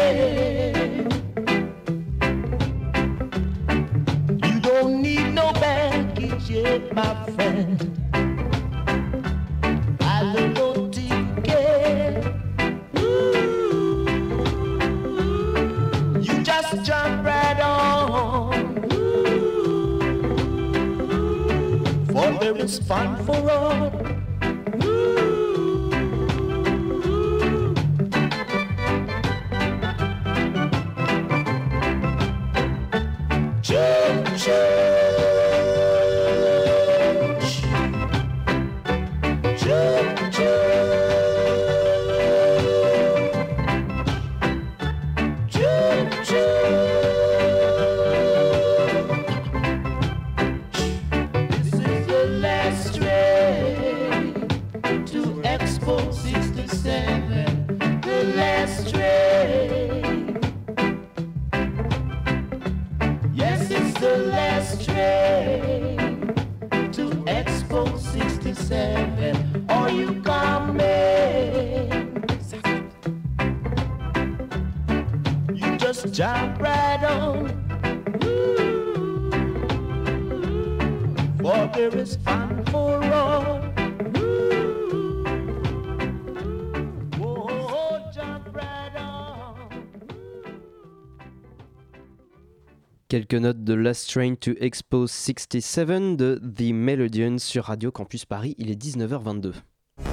Quelques 93.08 93.34
notes 93.34 93.64
de 93.64 93.74
Last 93.74 94.12
Train 94.12 94.36
to 94.36 94.52
Expo 94.60 95.08
67 95.08 96.16
de 96.16 96.40
The 96.40 96.72
Melodians 96.72 97.40
sur 97.40 97.66
Radio 97.66 97.92
Campus 97.92 98.26
Paris. 98.26 98.54
Il 98.60 98.70
est 98.70 98.80
19h22. 98.80 99.54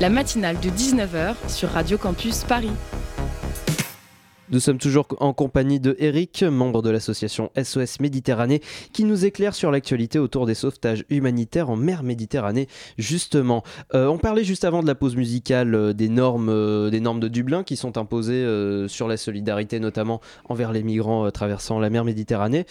La 0.01 0.09
matinale 0.09 0.59
de 0.61 0.71
19h 0.71 1.35
sur 1.49 1.69
Radio 1.69 1.99
Campus 1.99 2.45
Paris. 2.45 2.73
Nous 4.51 4.61
sommes 4.61 4.79
toujours 4.79 5.07
en 5.21 5.35
compagnie 5.35 5.79
de 5.79 5.95
Eric, 5.99 6.43
membre 6.43 6.81
de 6.81 6.89
l'association 6.89 7.51
SOS 7.63 8.01
Méditerranée, 8.01 8.63
qui 8.95 9.05
nous 9.05 9.27
éclaire 9.27 9.55
sur 9.55 9.71
l'actualité 9.71 10.19
autour 10.19 10.47
des 10.47 10.55
sauvetages 10.55 11.05
humanitaires 11.11 11.69
en 11.69 11.77
mer 11.77 12.03
Méditerranée. 12.03 12.67
Justement, 12.97 13.63
euh, 13.95 14.07
on 14.07 14.17
parlait 14.17 14.45
juste 14.45 14.65
avant 14.65 14.83
de 14.83 14.87
la 14.87 14.95
pause 14.95 15.17
musicale 15.17 15.75
euh, 15.75 15.93
des 15.93 16.09
normes, 16.09 16.49
euh, 16.49 16.89
des 16.89 17.01
normes 17.01 17.21
de 17.21 17.29
Dublin 17.29 17.63
qui 17.63 17.77
sont 17.77 17.99
imposées 17.99 18.29
sur 18.89 19.07
la 19.07 19.19
solidarité, 19.19 19.81
notamment 19.81 20.23
envers 20.49 20.73
les 20.73 20.83
migrants 20.83 21.31
traversant 21.31 21.79
la 21.79 21.91
mer 21.91 22.05
Méditerranée. 22.05 22.65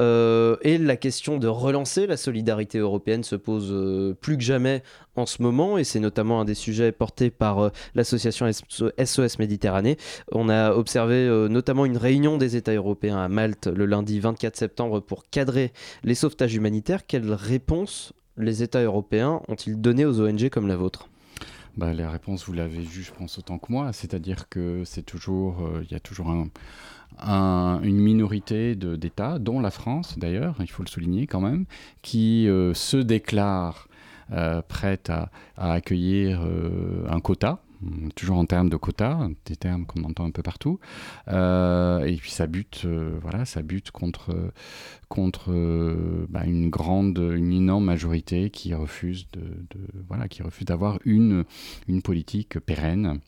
et 0.00 0.78
la 0.78 0.96
question 0.96 1.38
de 1.38 1.48
relancer 1.48 2.06
la 2.06 2.18
solidarité 2.18 2.78
européenne 2.78 3.24
se 3.24 3.36
pose 3.36 4.14
plus 4.20 4.36
que 4.36 4.42
jamais 4.42 4.82
en 5.16 5.26
ce 5.26 5.42
moment, 5.42 5.78
et 5.78 5.84
c'est 5.84 6.00
notamment 6.00 6.40
un 6.40 6.44
des 6.44 6.54
sujets 6.54 6.92
portés 6.92 7.30
par 7.30 7.70
l'association 7.94 8.50
SOS 8.50 9.38
Méditerranée. 9.38 9.96
On 10.32 10.48
a 10.48 10.72
observé 10.72 11.14
euh, 11.14 11.48
notamment 11.48 11.84
une 11.84 11.96
réunion 11.96 12.38
des 12.38 12.56
États 12.56 12.72
européens 12.72 13.18
à 13.18 13.28
Malte 13.28 13.66
le 13.66 13.86
lundi 13.86 14.20
24 14.20 14.56
septembre 14.56 15.00
pour 15.00 15.28
cadrer 15.28 15.72
les 16.02 16.14
sauvetages 16.14 16.54
humanitaires. 16.54 17.06
Quelle 17.06 17.32
réponse 17.32 18.12
les 18.36 18.62
États 18.62 18.82
européens 18.82 19.42
ont-ils 19.48 19.80
donné 19.80 20.04
aux 20.04 20.20
ONG 20.20 20.48
comme 20.48 20.66
la 20.66 20.76
vôtre? 20.76 21.08
Bah, 21.76 21.94
les 21.94 22.06
réponses, 22.06 22.44
vous 22.44 22.52
l'avez 22.52 22.82
vu, 22.82 23.02
je 23.02 23.12
pense, 23.12 23.38
autant 23.38 23.58
que 23.58 23.72
moi. 23.72 23.92
C'est-à-dire 23.92 24.48
que 24.48 24.82
c'est 24.84 25.02
toujours, 25.02 25.62
euh, 25.62 25.82
il 25.84 25.92
y 25.92 25.94
a 25.94 26.00
toujours 26.00 26.30
une 26.30 27.98
minorité 27.98 28.74
d'États, 28.74 29.38
dont 29.38 29.60
la 29.60 29.70
France 29.70 30.18
d'ailleurs, 30.18 30.56
il 30.60 30.70
faut 30.70 30.82
le 30.82 30.88
souligner 30.88 31.26
quand 31.26 31.40
même, 31.40 31.64
qui 32.02 32.48
euh, 32.48 32.74
se 32.74 32.96
déclarent 32.96 33.88
prête 34.68 35.10
à, 35.10 35.30
accueillir 35.56 36.42
un 37.08 37.20
quota 37.20 37.60
toujours 38.14 38.38
en 38.38 38.44
termes 38.44 38.68
de 38.68 38.76
quotas, 38.76 39.28
des 39.46 39.56
termes 39.56 39.86
qu'on 39.86 40.04
entend 40.04 40.24
un 40.24 40.30
peu 40.30 40.42
partout. 40.42 40.78
Euh, 41.28 42.04
et 42.04 42.16
puis 42.16 42.30
ça 42.30 42.46
bute, 42.46 42.82
euh, 42.84 43.18
voilà, 43.20 43.44
ça 43.44 43.62
bute 43.62 43.90
contre, 43.90 44.52
contre 45.08 45.52
euh, 45.52 46.26
bah, 46.28 46.44
une 46.44 46.70
grande, 46.70 47.18
une 47.18 47.52
énorme 47.52 47.84
majorité 47.84 48.50
qui 48.50 48.74
refuse 48.74 49.28
de, 49.32 49.42
voilà, 50.08 50.28
qui 50.28 50.42
refuse 50.42 50.66
d'avoir 50.66 50.98
une, 51.04 51.44
une 51.88 52.02
politique 52.02 52.58
pérenne 52.60 53.06
euh, 53.06 53.18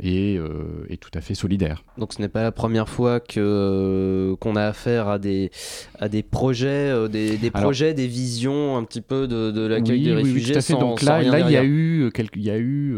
et, 0.00 0.36
euh, 0.38 0.86
et, 0.88 0.96
tout 0.96 1.10
à 1.14 1.20
fait 1.20 1.34
solidaire. 1.34 1.82
Donc 1.98 2.12
ce 2.12 2.22
n'est 2.22 2.28
pas 2.28 2.42
la 2.42 2.52
première 2.52 2.88
fois 2.88 3.18
que 3.18 3.40
euh, 3.40 4.36
qu'on 4.36 4.54
a 4.54 4.62
affaire 4.62 5.08
à 5.08 5.18
des 5.18 5.50
à 5.98 6.08
des 6.08 6.22
projets, 6.22 7.08
des, 7.08 7.36
des 7.36 7.50
projets, 7.50 7.92
des 7.92 8.06
visions 8.06 8.76
un 8.76 8.84
petit 8.84 9.00
peu 9.00 9.26
de, 9.26 9.50
de 9.50 9.66
l'accueil 9.66 10.02
des 10.02 10.12
réfugiés. 10.12 10.46
Oui, 10.46 10.52
tout 10.52 10.58
à 10.58 10.62
fait. 10.62 10.74
Donc 10.74 11.02
là, 11.02 11.22
là 11.22 11.40
il 11.40 11.50
y 11.50 11.56
a 11.56 11.64
eu 11.64 12.10
quelques, 12.14 12.36
il 12.36 12.44
y 12.44 12.50
a 12.50 12.58
eu 12.58 12.96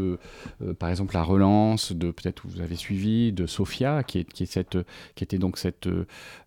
par 0.78 0.90
exemple 0.90 1.14
la 1.14 1.22
relance 1.22 1.92
de 1.92 2.10
peut-être 2.10 2.42
vous 2.46 2.60
avez 2.60 2.76
suivi 2.76 3.32
de 3.32 3.46
Sofia 3.46 4.02
qui 4.02 4.18
est 4.18 4.30
qui 4.30 4.42
est 4.42 4.46
cette 4.46 4.78
qui 5.14 5.24
était 5.24 5.38
donc 5.38 5.56
cette 5.56 5.88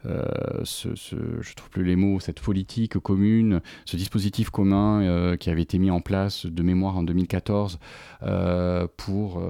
ce, 0.03 0.95
ce, 0.95 1.15
je 1.41 1.53
trouve 1.55 1.69
plus 1.71 1.83
les 1.83 1.95
mots 1.95 2.19
cette 2.19 2.39
politique 2.39 2.99
commune, 2.99 3.61
ce 3.85 3.97
dispositif 3.97 4.51
commun 4.51 5.37
qui 5.37 5.49
avait 5.49 5.63
été 5.63 5.79
mis 5.79 5.89
en 5.89 6.01
place 6.01 6.45
de 6.45 6.63
mémoire 6.63 6.97
en 6.97 7.03
2014 7.03 7.79
pour, 8.97 9.41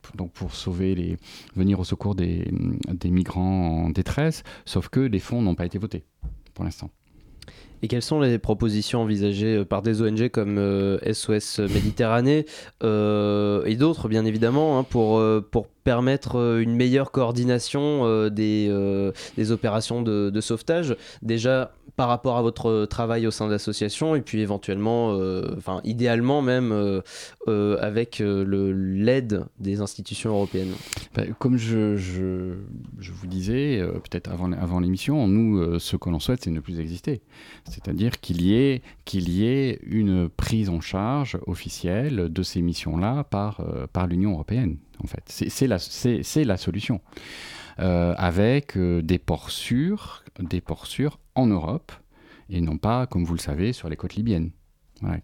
pour 0.00 0.16
pour 0.28 0.54
sauver 0.54 0.94
les, 0.94 1.16
venir 1.56 1.80
au 1.80 1.84
secours 1.84 2.14
des, 2.14 2.48
des 2.88 3.10
migrants 3.10 3.84
en 3.84 3.90
détresse, 3.90 4.42
sauf 4.64 4.88
que 4.88 5.00
les 5.00 5.18
fonds 5.18 5.42
n'ont 5.42 5.54
pas 5.54 5.66
été 5.66 5.78
votés 5.78 6.04
pour 6.54 6.64
l'instant. 6.64 6.90
Et 7.82 7.88
quelles 7.88 8.02
sont 8.02 8.20
les 8.20 8.38
propositions 8.38 9.02
envisagées 9.02 9.56
euh, 9.56 9.64
par 9.64 9.82
des 9.82 10.02
ONG 10.02 10.28
comme 10.28 10.56
SOS 11.12 11.58
euh, 11.58 11.68
Méditerranée 11.68 12.46
euh, 12.84 13.64
et 13.64 13.74
d'autres, 13.74 14.08
bien 14.08 14.24
évidemment, 14.24 14.78
hein, 14.78 14.84
pour, 14.84 15.22
pour 15.50 15.66
permettre 15.66 16.60
une 16.60 16.76
meilleure 16.76 17.10
coordination 17.10 18.28
des, 18.28 18.70
des 19.36 19.50
opérations 19.50 20.02
de, 20.02 20.30
de, 20.30 20.40
sauvetage? 20.40 20.96
Déjà, 21.22 21.72
par 21.96 22.08
rapport 22.08 22.36
à 22.36 22.42
votre 22.42 22.86
travail 22.86 23.26
au 23.26 23.30
sein 23.30 23.46
de 23.46 23.52
l'association 23.52 24.14
et 24.14 24.22
puis 24.22 24.40
éventuellement, 24.40 25.12
euh, 25.12 25.56
idéalement 25.84 26.40
même 26.40 26.72
euh, 26.72 27.02
euh, 27.48 27.76
avec 27.80 28.22
l'aide 28.24 29.44
des 29.58 29.80
institutions 29.80 30.30
européennes 30.30 30.72
bah, 31.14 31.24
Comme 31.38 31.58
je, 31.58 31.96
je, 31.96 32.54
je, 32.98 33.12
vous 33.12 33.26
disais 33.26 33.82
peut-être 34.10 34.30
avant, 34.30 34.52
avant 34.52 34.80
l'émission, 34.80 35.26
nous 35.28 35.78
ce 35.78 35.96
que 35.96 36.08
l'on 36.08 36.18
souhaite 36.18 36.42
c'est 36.44 36.50
ne 36.50 36.60
plus 36.60 36.80
exister. 36.80 37.22
C'est-à-dire 37.68 38.20
qu'il 38.20 38.42
y, 38.42 38.54
ait, 38.54 38.82
y 39.12 39.44
ait 39.44 39.78
une 39.82 40.28
prise 40.28 40.68
en 40.70 40.80
charge 40.80 41.38
officielle 41.46 42.32
de 42.32 42.42
ces 42.42 42.62
missions-là 42.62 43.24
par, 43.24 43.62
par 43.92 44.06
l'Union 44.06 44.32
européenne. 44.32 44.78
En 45.02 45.06
fait, 45.06 45.22
c'est 45.26 45.66
la, 45.66 45.78
la 46.44 46.56
solution. 46.56 47.00
avec 47.76 48.78
des 48.78 49.18
ports 49.18 49.50
des 50.40 50.60
ports 50.60 50.86
sûrs 50.86 51.18
en 51.34 51.46
Europe 51.46 51.92
et 52.50 52.60
non 52.60 52.76
pas, 52.76 53.06
comme 53.06 53.24
vous 53.24 53.34
le 53.34 53.40
savez, 53.40 53.72
sur 53.72 53.88
les 53.88 53.96
côtes 53.96 54.14
libyennes, 54.14 54.50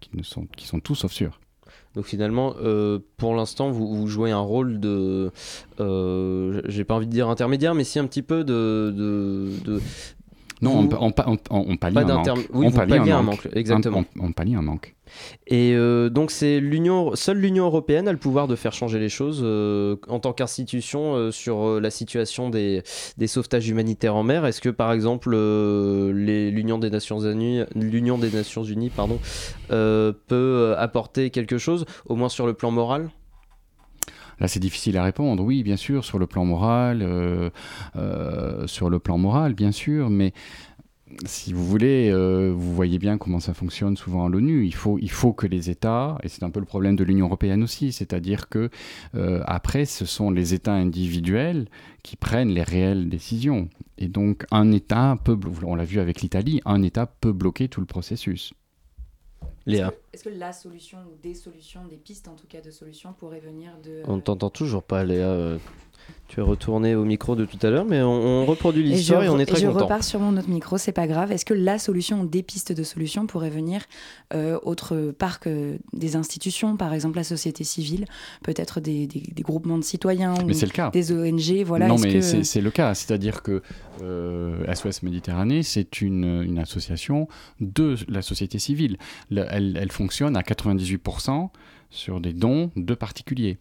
qui, 0.00 0.10
sont, 0.22 0.46
qui 0.56 0.66
sont 0.66 0.80
tous 0.80 0.94
sauf 0.94 1.12
sûrs. 1.12 1.40
Donc 1.94 2.06
finalement, 2.06 2.54
euh, 2.60 2.98
pour 3.16 3.34
l'instant, 3.34 3.70
vous, 3.70 4.06
jouez 4.06 4.30
un 4.30 4.40
rôle 4.40 4.80
de, 4.80 5.30
euh, 5.80 6.62
j'ai 6.66 6.84
pas 6.84 6.94
envie 6.94 7.06
de 7.06 7.12
dire 7.12 7.28
intermédiaire, 7.28 7.74
mais 7.74 7.84
si 7.84 7.98
un 7.98 8.06
petit 8.06 8.22
peu 8.22 8.44
de, 8.44 9.80
Non, 10.60 10.88
on, 11.00 11.12
on, 11.50 11.76
pallie 11.76 11.98
un 11.98 12.04
manque. 12.04 12.48
Oui, 12.52 12.66
on 12.66 12.70
pallie 12.70 13.10
un, 13.10 13.22
manque. 13.22 13.48
exactement. 13.52 14.04
On, 14.18 14.32
pallie 14.32 14.54
un 14.54 14.62
manque. 14.62 14.94
Et 15.46 15.72
euh, 15.74 16.10
donc 16.10 16.30
c'est 16.30 16.60
l'Union, 16.60 17.14
seule 17.14 17.38
l'Union 17.38 17.64
européenne 17.64 18.08
a 18.08 18.12
le 18.12 18.18
pouvoir 18.18 18.46
de 18.46 18.56
faire 18.56 18.72
changer 18.72 18.98
les 18.98 19.08
choses 19.08 19.40
euh, 19.42 19.96
en 20.08 20.20
tant 20.20 20.32
qu'institution 20.32 21.14
euh, 21.14 21.30
sur 21.30 21.80
la 21.80 21.90
situation 21.90 22.50
des, 22.50 22.82
des, 23.16 23.26
sauvetages 23.26 23.68
humanitaires 23.68 24.16
en 24.16 24.22
mer. 24.22 24.44
Est-ce 24.44 24.60
que 24.60 24.68
par 24.68 24.92
exemple 24.92 25.30
l'Union 25.30 26.78
des 26.78 26.90
Nations 26.90 27.20
Unies, 27.20 27.62
l'Union 27.74 28.18
des 28.18 28.30
Nations 28.30 28.64
Unies, 28.64 28.90
pardon, 28.90 29.18
peut 29.68 30.74
apporter 30.76 31.30
quelque 31.30 31.58
chose, 31.58 31.86
au 32.06 32.16
moins 32.16 32.28
sur 32.28 32.46
le 32.46 32.54
plan 32.54 32.70
moral? 32.70 33.10
Là, 34.40 34.48
c'est 34.48 34.60
difficile 34.60 34.96
à 34.96 35.02
répondre. 35.02 35.42
Oui, 35.42 35.62
bien 35.62 35.76
sûr, 35.76 36.04
sur 36.04 36.18
le 36.18 36.26
plan 36.26 36.44
moral, 36.44 37.00
sur 38.66 38.90
le 38.90 38.98
plan 38.98 39.18
moral, 39.18 39.54
bien 39.54 39.72
sûr, 39.72 40.10
mais 40.10 40.32
si 41.24 41.52
vous 41.52 41.66
voulez, 41.66 42.10
euh, 42.10 42.52
vous 42.54 42.74
voyez 42.74 42.98
bien 42.98 43.18
comment 43.18 43.40
ça 43.40 43.54
fonctionne 43.54 43.96
souvent 43.96 44.26
à 44.26 44.28
l'ONU. 44.28 44.66
Il 44.66 44.74
faut, 44.74 44.98
il 44.98 45.10
faut 45.10 45.32
que 45.32 45.46
les 45.46 45.70
États, 45.70 46.18
et 46.22 46.28
c'est 46.28 46.42
un 46.42 46.50
peu 46.50 46.60
le 46.60 46.66
problème 46.66 46.96
de 46.96 47.04
l'Union 47.04 47.26
européenne 47.26 47.62
aussi, 47.62 47.92
c'est-à-dire 47.92 48.48
que 48.48 48.70
euh, 49.14 49.42
après, 49.46 49.84
ce 49.84 50.04
sont 50.04 50.30
les 50.30 50.54
États 50.54 50.74
individuels 50.74 51.68
qui 52.02 52.16
prennent 52.16 52.50
les 52.50 52.62
réelles 52.62 53.08
décisions. 53.08 53.68
Et 53.96 54.08
donc, 54.08 54.44
un 54.50 54.70
État 54.72 55.18
peut, 55.24 55.38
on 55.64 55.74
l'a 55.74 55.84
vu 55.84 56.00
avec 56.00 56.20
l'Italie, 56.20 56.60
un 56.64 56.82
État 56.82 57.06
peut 57.06 57.32
bloquer 57.32 57.68
tout 57.68 57.80
le 57.80 57.86
processus. 57.86 58.54
Léa. 59.66 59.92
Est-ce 60.12 60.24
que, 60.24 60.29
la 60.31 60.53
solution 60.53 60.98
ou 60.98 61.16
des 61.22 61.35
solutions, 61.35 61.85
des 61.87 61.96
pistes 61.96 62.29
en 62.29 62.35
tout 62.35 62.46
cas 62.46 62.61
de 62.61 62.70
solutions 62.70 63.12
pourraient 63.12 63.40
venir 63.40 63.72
de... 63.83 64.03
On 64.07 64.16
ne 64.16 64.20
t'entend 64.22 64.51
toujours 64.51 64.83
pas, 64.83 65.05
Léa. 65.05 65.59
Euh, 66.08 66.12
tu 66.28 66.40
es 66.40 66.42
retourné 66.42 66.94
au 66.94 67.04
micro 67.04 67.36
de 67.36 67.46
tout 67.46 67.58
à 67.66 67.70
l'heure, 67.70 67.86
mais 67.86 68.02
on, 68.02 68.44
reproduit 68.44 68.82
l'histoire 68.82 69.24
et, 69.24 69.28
on 69.28 69.38
est 69.38 69.46
très 69.46 69.62
content. 69.62 69.78
Je 69.78 69.82
repars 69.84 70.04
sur 70.04 70.20
mon 70.20 70.36
autre 70.36 70.48
micro, 70.48 70.76
c'est 70.76 70.92
pas 70.92 71.06
grave. 71.06 71.32
Est-ce 71.32 71.44
que 71.44 71.54
la 71.54 71.78
solution, 71.78 72.24
des 72.24 72.42
pistes 72.42 72.72
de 72.72 72.82
solutions 72.82 73.26
pourraient 73.26 73.50
venir 73.50 73.82
euh, 74.34 74.58
autre 74.62 75.12
part 75.18 75.40
que 75.40 75.78
des 75.94 76.16
institutions, 76.16 76.76
par 76.76 76.92
exemple 76.92 77.16
la 77.16 77.24
société 77.24 77.64
civile, 77.64 78.04
peut-être 78.42 78.80
des, 78.80 79.08
groupements 79.40 79.78
de 79.78 79.84
citoyens 79.84 80.34
ou 80.34 80.50
des 80.92 81.12
ONG 81.12 81.64
voilà, 81.64 81.88
Non, 81.88 81.98
mais 81.98 82.20
c'est 82.20 82.60
le 82.60 82.70
cas. 82.70 82.94
C'est-à-dire 82.94 83.42
que 83.42 83.62
euh, 84.02 84.74
SOS 84.74 85.02
Méditerranée, 85.02 85.62
c'est 85.62 86.02
une, 86.02 86.58
association 86.58 87.28
de 87.60 87.94
la 88.08 88.20
société 88.20 88.58
civile. 88.58 88.98
elle, 89.30 89.78
elle 89.80 89.92
fonctionne 89.92 90.36
à 90.36 90.42
98% 90.42 91.48
sur 91.90 92.20
des 92.20 92.32
dons 92.32 92.70
de 92.76 92.94
particuliers. 92.94 93.58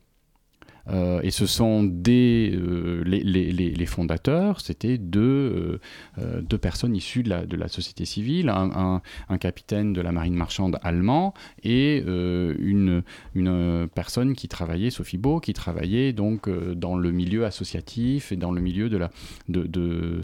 Euh, 0.89 1.19
et 1.23 1.31
ce 1.31 1.45
sont 1.45 1.83
des, 1.83 2.51
euh, 2.53 3.03
les, 3.05 3.23
les, 3.23 3.51
les, 3.51 3.85
fondateurs, 3.85 4.61
c'était 4.61 4.97
deux, 4.97 5.79
euh, 6.17 6.41
deux, 6.41 6.57
personnes 6.57 6.95
issues 6.95 7.23
de 7.23 7.29
la, 7.29 7.45
de 7.45 7.57
la 7.57 7.67
société 7.67 8.05
civile, 8.05 8.49
un, 8.49 9.01
un, 9.29 9.37
capitaine 9.37 9.93
de 9.93 10.01
la 10.01 10.11
marine 10.11 10.33
marchande 10.33 10.79
allemand 10.81 11.33
et 11.63 11.97
une, 11.97 13.03
une 13.35 13.87
personne 13.93 14.33
qui 14.33 14.47
travaillait, 14.47 14.89
Sophie 14.89 15.17
Beau, 15.17 15.39
qui 15.39 15.53
travaillait 15.53 16.13
donc 16.13 16.49
dans 16.49 16.97
le 16.97 17.11
milieu 17.11 17.45
associatif 17.45 18.31
et 18.31 18.35
dans 18.35 18.51
le 18.51 18.61
milieu 18.61 18.89
de 18.89 18.97
la, 18.97 19.11
de, 19.49 19.63
de, 19.63 20.21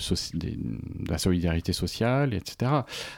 la 1.07 1.17
solidarité 1.17 1.73
sociale, 1.73 2.33
etc. 2.33 2.71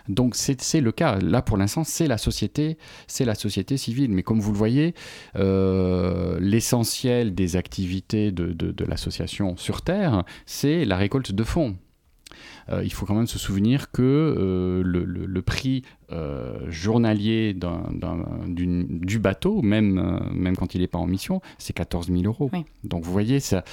Donc 0.10 0.36
c'est 0.36 0.82
le 0.82 0.92
cas. 0.92 1.20
Là, 1.20 1.42
pour 1.42 1.58
l'instant, 1.58 1.84
c'est 1.84 2.08
la 2.08 2.18
société, 2.18 2.78
c'est 3.08 3.26
la 3.26 3.36
société 3.36 3.78
civile. 3.78 4.12
Mais 4.12 4.24
comme 4.24 4.40
vous 4.40 4.52
le 4.52 4.58
voyez, 4.58 4.94
l'essentiel 5.36 7.35
des 7.36 7.56
activités 7.56 8.32
de, 8.32 8.86
l'association 8.86 9.58
sur 9.58 9.82
Terre, 9.82 10.24
c'est 10.46 10.86
la 10.86 10.98
récolte 10.98 11.32
de 11.32 11.44
fonds. 11.44 11.78
Euh, 12.70 12.84
il 12.84 12.92
faut 12.92 13.06
quand 13.06 13.16
même 13.16 13.28
se 13.28 13.38
souvenir 13.38 13.92
que 13.92 14.02
euh, 14.02 14.82
le, 14.84 15.42
prix 15.42 15.84
euh, 16.12 16.60
journalier 16.70 17.56
du 18.48 19.20
bateau, 19.20 19.62
même, 19.62 20.20
même 20.34 20.56
quand 20.56 20.76
il 20.76 20.82
n'est 20.82 20.88
pas 20.88 21.00
en 21.00 21.08
mission, 21.08 21.42
c'est 21.58 21.74
14 21.74 22.08
000 22.08 22.24
euros. 22.24 22.50
Donc 22.84 23.04
vous 23.04 23.12
voyez, 23.12 23.40
ça, 23.40 23.64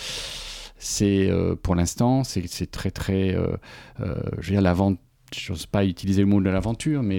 c'est 0.77 1.31
pour 1.63 1.75
l'instant, 1.75 2.25
c'est 2.25 2.71
très 2.71 2.91
très, 2.91 3.37
je 3.99 4.07
veux 4.37 4.53
dire, 4.53 4.63
la 4.63 4.75
vente 4.75 4.99
j'ose 5.35 5.65
pas 5.65 5.87
utiliser 5.87 6.21
le 6.21 6.27
mot 6.27 6.43
de 6.43 6.51
l'aventure, 6.51 7.03
mais 7.03 7.19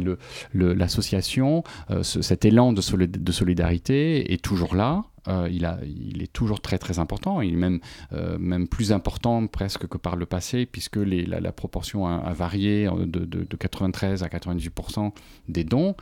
l'association, 0.53 1.63
le, 1.89 2.03
cet 2.03 2.45
élan 2.45 2.71
de, 2.71 3.05
de, 3.05 3.31
solidarité 3.31 4.33
est 4.33 4.43
toujours 4.43 4.75
là. 4.75 5.03
Euh, 5.27 5.47
il, 5.51 5.65
a, 5.65 5.79
il, 5.85 6.21
est 6.21 6.31
toujours 6.31 6.61
très 6.61 6.77
très 6.77 6.99
important, 6.99 7.41
il 7.41 7.53
est 7.53 7.57
même, 7.57 7.79
euh, 8.11 8.37
même 8.37 8.67
plus 8.67 8.91
important 8.91 9.47
presque 9.47 9.87
que 9.87 9.97
par 9.97 10.15
le 10.15 10.25
passé, 10.25 10.65
puisque 10.65 10.97
les, 10.97 11.25
la, 11.25 11.51
proportion 11.51 12.07
a, 12.07 12.33
varié 12.33 12.89
de, 12.89 13.25
de, 13.25 13.55
93 13.55 14.23
à 14.23 14.27
98% 14.27 15.11
des 15.47 15.63
dons 15.63 15.95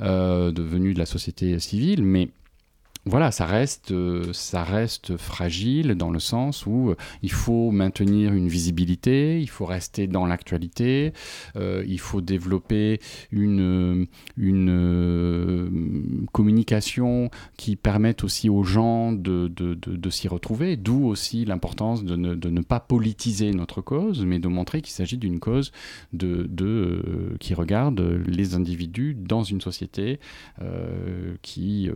euh, 0.00 0.50
devenus 0.50 0.94
de 0.94 0.98
la 0.98 1.06
société 1.06 1.58
civile, 1.58 2.02
mais 2.02 2.28
voilà, 3.04 3.30
ça 3.30 3.46
reste, 3.46 3.92
euh, 3.92 4.32
ça 4.32 4.64
reste 4.64 5.16
fragile 5.16 5.94
dans 5.94 6.10
le 6.10 6.18
sens 6.18 6.66
où 6.66 6.90
euh, 6.90 6.96
il 7.22 7.32
faut 7.32 7.70
maintenir 7.70 8.34
une 8.34 8.48
visibilité, 8.48 9.40
il 9.40 9.48
faut 9.48 9.64
rester 9.64 10.06
dans 10.06 10.26
l'actualité, 10.26 11.12
euh, 11.56 11.84
il 11.86 12.00
faut 12.00 12.20
développer 12.20 13.00
une, 13.30 14.06
communication 16.32 17.30
qui 17.56 17.76
permette 17.76 18.24
aussi 18.24 18.48
aux 18.48 18.62
gens 18.62 19.12
de, 19.12 20.10
s'y 20.10 20.28
retrouver, 20.28 20.76
d'où 20.76 21.06
aussi 21.06 21.44
l'importance 21.44 22.04
de 22.04 22.16
ne, 22.16 22.60
pas 22.60 22.80
politiser 22.80 23.52
notre 23.52 23.80
cause, 23.80 24.24
mais 24.24 24.38
de 24.38 24.48
montrer 24.48 24.82
qu'il 24.82 24.92
s'agit 24.92 25.16
d'une 25.16 25.40
cause 25.40 25.72
qui 26.12 27.54
regarde 27.54 28.00
les 28.26 28.54
individus 28.54 29.14
dans 29.18 29.42
une 29.42 29.60
société 29.60 30.18
qui 31.42 31.90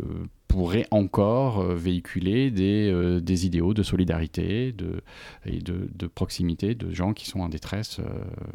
pourrait 0.53 0.87
encore 0.91 1.61
euh, 1.61 1.75
véhiculer 1.75 2.51
des, 2.51 2.91
euh, 2.93 3.21
des, 3.21 3.47
idéaux 3.47 3.73
de 3.73 3.83
solidarité 3.83 4.73
de, 4.73 5.01
et 5.47 5.61
de, 5.61 5.89
de, 5.95 6.07
proximité 6.07 6.75
de 6.75 6.93
gens 6.93 7.15
qui 7.15 7.27
sont 7.27 7.41
en 7.41 7.49
détresse 7.49 8.01
euh, 8.01 8.03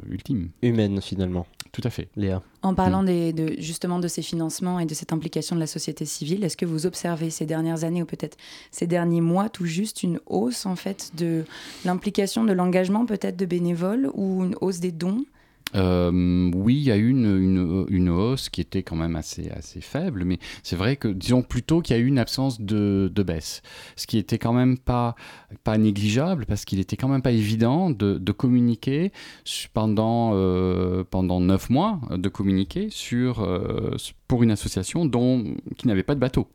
ultime. 0.07 0.49
Humaine 0.62 1.01
finalement. 1.01 1.47
Tout 1.71 1.81
à 1.83 1.89
fait. 1.89 2.10
Léa. 2.15 2.43
En 2.62 2.75
parlant 2.75 3.01
mm. 3.01 3.05
des, 3.07 3.33
de, 3.33 3.55
justement 3.60 3.97
de 3.97 4.07
ces 4.07 4.21
financements 4.21 4.79
et 4.79 4.86
de 4.86 4.93
cette 4.93 5.12
implication 5.12 5.55
de 5.55 5.60
la 5.60 5.65
société 5.65 6.05
civile, 6.05 6.43
est-ce 6.43 6.55
que 6.55 6.67
vous 6.67 6.86
observez 6.86 7.31
ces 7.31 7.47
dernières 7.47 7.83
années 7.83 8.03
ou 8.03 8.05
peut-être 8.05 8.38
ces 8.69 8.86
derniers 8.86 9.21
mois 9.21 9.49
tout 9.49 9.65
juste 9.65 10.03
une 10.03 10.19
hausse 10.27 10.67
en 10.67 10.75
fait 10.75 11.12
de 11.17 11.45
l'implication, 11.83 12.43
de 12.43 12.53
l'engagement 12.53 13.07
peut-être 13.07 13.38
de 13.38 13.45
bénévoles 13.47 14.12
ou 14.13 14.43
une 14.45 14.55
hausse 14.62 14.79
des 14.79 14.91
dons? 14.91 15.25
Euh, 15.75 16.51
oui, 16.56 16.75
il 16.75 16.84
y 16.84 16.91
a 16.91 16.97
eu 16.97 17.10
une, 17.10 17.86
une, 17.89 18.10
hausse 18.10 18.49
qui 18.49 18.62
était 18.62 18.84
quand 18.84 18.95
même 18.95 19.15
assez, 19.15 19.49
assez 19.49 19.82
faible, 19.82 20.23
mais 20.23 20.39
c'est 20.63 20.75
vrai 20.75 20.95
que, 20.95 21.08
disons 21.08 21.41
plutôt 21.41 21.82
qu'il 21.82 21.95
y 21.95 21.99
a 21.99 22.01
eu 22.01 22.08
une 22.08 22.19
absence 22.19 22.62
de, 22.62 23.12
de, 23.13 23.23
baisse, 23.23 23.62
ce 23.95 24.08
qui 24.08 24.17
était 24.17 24.38
quand 24.38 24.53
même 24.53 24.77
pas, 24.77 25.15
pas 25.63 25.77
négligeable, 25.77 26.45
parce 26.45 26.63
qu'il 26.65 26.80
était 26.80 26.95
quand 26.95 27.10
même 27.10 27.21
pas 27.21 27.32
évident 27.32 27.89
de, 27.89 28.17
de 28.17 28.32
communiquer 28.32 29.12
pendant, 29.73 30.32
euh, 30.36 31.03
pendant 31.10 31.41
9 31.41 31.69
mois, 31.69 31.99
de 32.12 32.30
communiquer 32.30 32.89
sur, 32.89 33.41
euh, 33.41 33.95
pour 34.27 34.43
une 34.43 34.51
association 34.51 35.06
dont, 35.06 35.43
qui 35.77 35.88
n'avait 35.88 36.03
pas 36.03 36.15
de 36.15 36.19
bateau. 36.19 36.47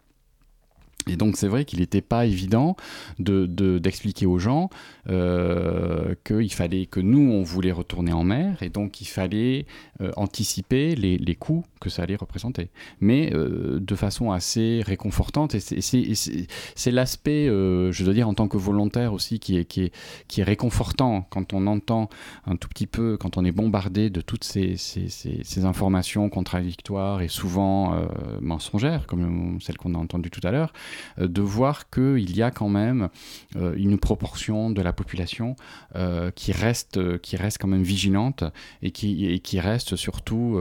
Et 1.09 1.17
donc 1.17 1.37
c'est 1.37 1.49
vrai 1.49 1.65
qu'il 1.65 1.81
n'était 1.81 2.01
pas 2.01 2.27
évident 2.27 2.77
d'expliquer 3.19 4.25
de, 4.25 4.31
aux 4.31 4.39
gens 4.39 4.71
euh, 5.09 6.15
qu'il 6.25 6.53
fallait 6.53 6.87
que 6.87 7.01
nous, 7.01 7.33
on 7.33 7.43
voulait 7.43 7.73
retourner 7.73 8.13
en 8.13 8.23
mer, 8.23 8.63
et 8.63 8.69
donc 8.69 9.01
il 9.01 9.07
fallait 9.07 9.67
euh, 10.01 10.13
anticiper 10.17 10.95
les, 10.95 11.19
les, 11.19 11.35
coûts 11.35 11.65
que 11.81 11.91
ça 11.91 12.05
allait 12.05 12.17
représenter. 12.17 12.71
Mais 13.01 13.33
euh, 13.35 13.81
de 13.81 13.95
façon 13.97 14.31
assez 14.31 14.83
réconfortante, 14.87 15.57
et 15.57 15.61
c'est 15.61 16.91
l'aspect, 16.93 17.47
je 17.47 18.05
dois 18.05 18.15
dire, 18.15 18.29
en 18.29 18.35
tant 18.35 18.47
que 18.47 18.57
volontaire 18.57 19.13
aussi, 19.13 19.41
qui 19.41 19.57
est, 19.57 19.65
qui, 19.65 19.83
est, 19.83 19.95
qui 20.29 20.41
est 20.41 20.45
réconfortant 20.45 21.27
quand 21.31 21.53
on 21.53 21.67
entend 21.67 22.09
un 22.47 22.57
tout 22.57 22.69
petit 22.69 22.87
peu, 22.87 23.17
quand 23.17 23.37
on 23.37 23.45
est 23.45 23.53
bombardé 23.53 24.09
de 24.09 24.21
toutes 24.21 24.45
ces, 24.45 24.77
ces, 24.77 25.09
ces 25.09 25.65
informations 25.65 26.29
contradictoires 26.29 27.23
et 27.23 27.29
souvent 27.29 27.97
mensongères, 28.41 29.07
comme 29.07 29.59
celles 29.61 29.79
qu'on 29.79 29.95
a 29.95 29.99
entendues 29.99 30.31
tout 30.31 30.47
à 30.47 30.51
l'heure. 30.51 30.73
Euh, 31.19 31.29
de 31.29 31.43
voir 31.43 31.91
qu'il 31.91 32.37
y 32.37 32.43
a 32.43 32.51
quand 32.51 32.69
même 32.69 33.09
euh, 33.57 33.75
une 33.77 33.99
proportion 33.99 34.71
de 34.71 34.83
la 34.83 34.93
population 34.93 35.57
euh, 35.97 36.31
qui, 36.31 36.53
reste, 36.53 37.19
qui 37.21 37.37
reste 37.37 37.59
quand 37.59 37.69
même 37.69 37.83
vigilante 37.83 38.45
et 38.83 38.91
qui, 38.91 39.27
et 39.27 39.39
qui 39.39 39.61
reste 39.61 39.97
surtout 39.97 40.59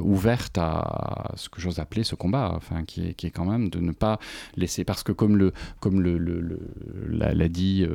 ouverte 0.00 0.58
à 0.58 1.32
ce 1.36 1.48
que 1.48 1.60
j'ose 1.60 1.78
appeler 1.78 2.04
ce 2.04 2.14
combat, 2.14 2.52
enfin, 2.54 2.84
qui, 2.84 3.08
est, 3.08 3.14
qui 3.14 3.26
est 3.26 3.30
quand 3.30 3.44
même 3.44 3.68
de 3.68 3.80
ne 3.80 3.92
pas 3.92 4.18
laisser, 4.56 4.84
parce 4.84 5.02
que 5.02 5.12
comme 5.12 5.36
le, 5.36 5.52
comme 5.80 6.00
le, 6.00 6.18
l'a, 7.08 7.48
dit 7.48 7.86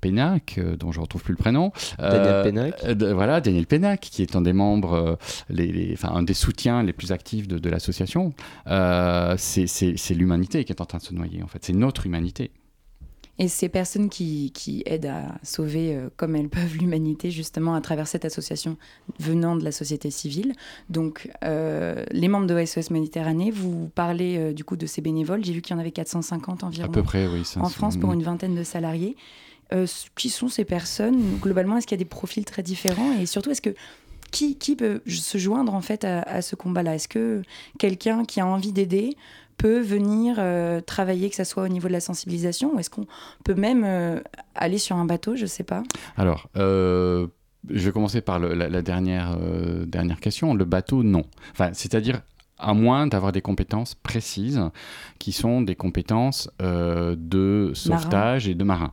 Pénac, 0.00 0.60
dont 0.78 0.92
je 0.92 0.98
ne 0.98 1.02
retrouve 1.02 1.22
plus 1.22 1.32
le 1.32 1.38
prénom. 1.38 1.72
Daniel 1.98 2.42
Pénac. 2.42 2.84
voilà, 3.14 3.40
Daniel 3.40 3.66
Pénac, 3.66 4.00
qui 4.00 4.22
est 4.22 4.36
un 4.36 4.42
des 4.42 4.52
membres, 4.52 5.18
les, 5.48 5.92
enfin, 5.94 6.12
un 6.14 6.22
des 6.22 6.34
soutiens 6.34 6.82
les 6.82 6.92
plus 6.92 7.12
actifs 7.12 7.48
de, 7.48 7.58
de 7.58 7.70
l'association. 7.70 8.32
c'est, 8.66 9.66
c'est 9.66 10.14
l'humanité 10.14 10.51
qui 10.52 10.72
est 10.72 10.80
en 10.80 10.86
train 10.86 10.98
de 10.98 11.02
se 11.02 11.14
noyer, 11.14 11.42
en 11.42 11.48
fait. 11.48 11.64
C'est 11.64 11.72
notre 11.72 12.06
humanité. 12.06 12.50
Et 13.38 13.48
ces 13.48 13.68
personnes 13.68 14.10
qui, 14.10 14.52
qui 14.52 14.82
aident 14.84 15.06
à 15.06 15.34
sauver 15.42 15.96
euh, 15.96 16.10
comme 16.16 16.36
elles 16.36 16.50
peuvent 16.50 16.76
l'humanité, 16.76 17.30
justement, 17.30 17.74
à 17.74 17.80
travers 17.80 18.06
cette 18.06 18.24
association 18.24 18.76
venant 19.18 19.56
de 19.56 19.64
la 19.64 19.72
société 19.72 20.10
civile. 20.10 20.52
Donc, 20.90 21.30
euh, 21.42 22.04
les 22.10 22.28
membres 22.28 22.46
de 22.46 22.64
SOS 22.64 22.90
Méditerranée, 22.90 23.50
vous 23.50 23.90
parlez 23.94 24.36
euh, 24.36 24.52
du 24.52 24.64
coup 24.64 24.76
de 24.76 24.84
ces 24.84 25.00
bénévoles. 25.00 25.44
J'ai 25.44 25.54
vu 25.54 25.62
qu'il 25.62 25.74
y 25.74 25.76
en 25.76 25.80
avait 25.80 25.92
450 25.92 26.62
environ. 26.62 26.88
À 26.88 26.92
peu 26.92 27.02
près, 27.02 27.26
oui. 27.26 27.42
En 27.56 27.68
France, 27.70 27.96
pour 27.96 28.12
une 28.12 28.22
vingtaine 28.22 28.54
de 28.54 28.64
salariés. 28.64 29.16
qui 30.14 30.28
sont 30.28 30.48
ces 30.48 30.66
personnes? 30.66 31.38
Globalement, 31.40 31.78
est-ce 31.78 31.86
qu'il 31.86 31.96
y 31.96 32.00
a 32.00 32.04
des 32.04 32.08
profils 32.08 32.44
très 32.44 32.62
différents? 32.62 33.18
Et 33.18 33.24
surtout, 33.24 33.50
est-ce 33.50 33.62
que 33.62 33.74
qui, 34.30 34.56
qui, 34.56 34.76
peut 34.76 35.02
se 35.06 35.36
joindre 35.36 35.74
en 35.74 35.82
fait 35.82 36.04
à, 36.04 36.22
à 36.22 36.42
ce 36.42 36.54
combat-là? 36.54 36.94
Est-ce 36.94 37.08
que 37.08 37.42
quelqu'un 37.78 38.24
qui 38.24 38.40
a 38.40 38.46
envie 38.46 38.72
d'aider 38.72 39.16
peut 39.62 39.78
venir 39.78 40.36
euh, 40.38 40.80
travailler, 40.80 41.30
que 41.30 41.36
ce 41.36 41.44
soit 41.44 41.62
au 41.62 41.68
niveau 41.68 41.86
de 41.86 41.92
la 41.92 42.00
sensibilisation, 42.00 42.74
ou 42.74 42.80
est-ce 42.80 42.90
qu'on 42.90 43.06
peut 43.44 43.54
même 43.54 43.84
euh, 43.84 44.18
aller 44.56 44.78
sur 44.78 44.96
un 44.96 45.04
bateau, 45.04 45.36
je 45.36 45.42
ne 45.42 45.46
sais 45.46 45.62
pas 45.62 45.84
Alors, 46.16 46.48
euh, 46.56 47.28
je 47.70 47.86
vais 47.86 47.92
commencer 47.92 48.22
par 48.22 48.40
la, 48.40 48.82
dernière, 48.82 49.38
dernière 49.86 50.18
question. 50.18 50.52
Le 50.54 50.64
bateau, 50.64 51.04
non. 51.04 51.22
Enfin, 51.52 51.70
c'est-à-dire 51.74 52.22
à 52.58 52.74
moins 52.74 53.06
d'avoir 53.06 53.30
des 53.30 53.40
compétences 53.40 53.94
précises 53.94 54.60
qui 55.20 55.30
sont 55.30 55.62
des 55.62 55.76
compétences 55.76 56.50
de 56.58 57.70
sauvetage 57.72 58.48
et 58.48 58.56
de 58.56 58.64
marin. 58.64 58.92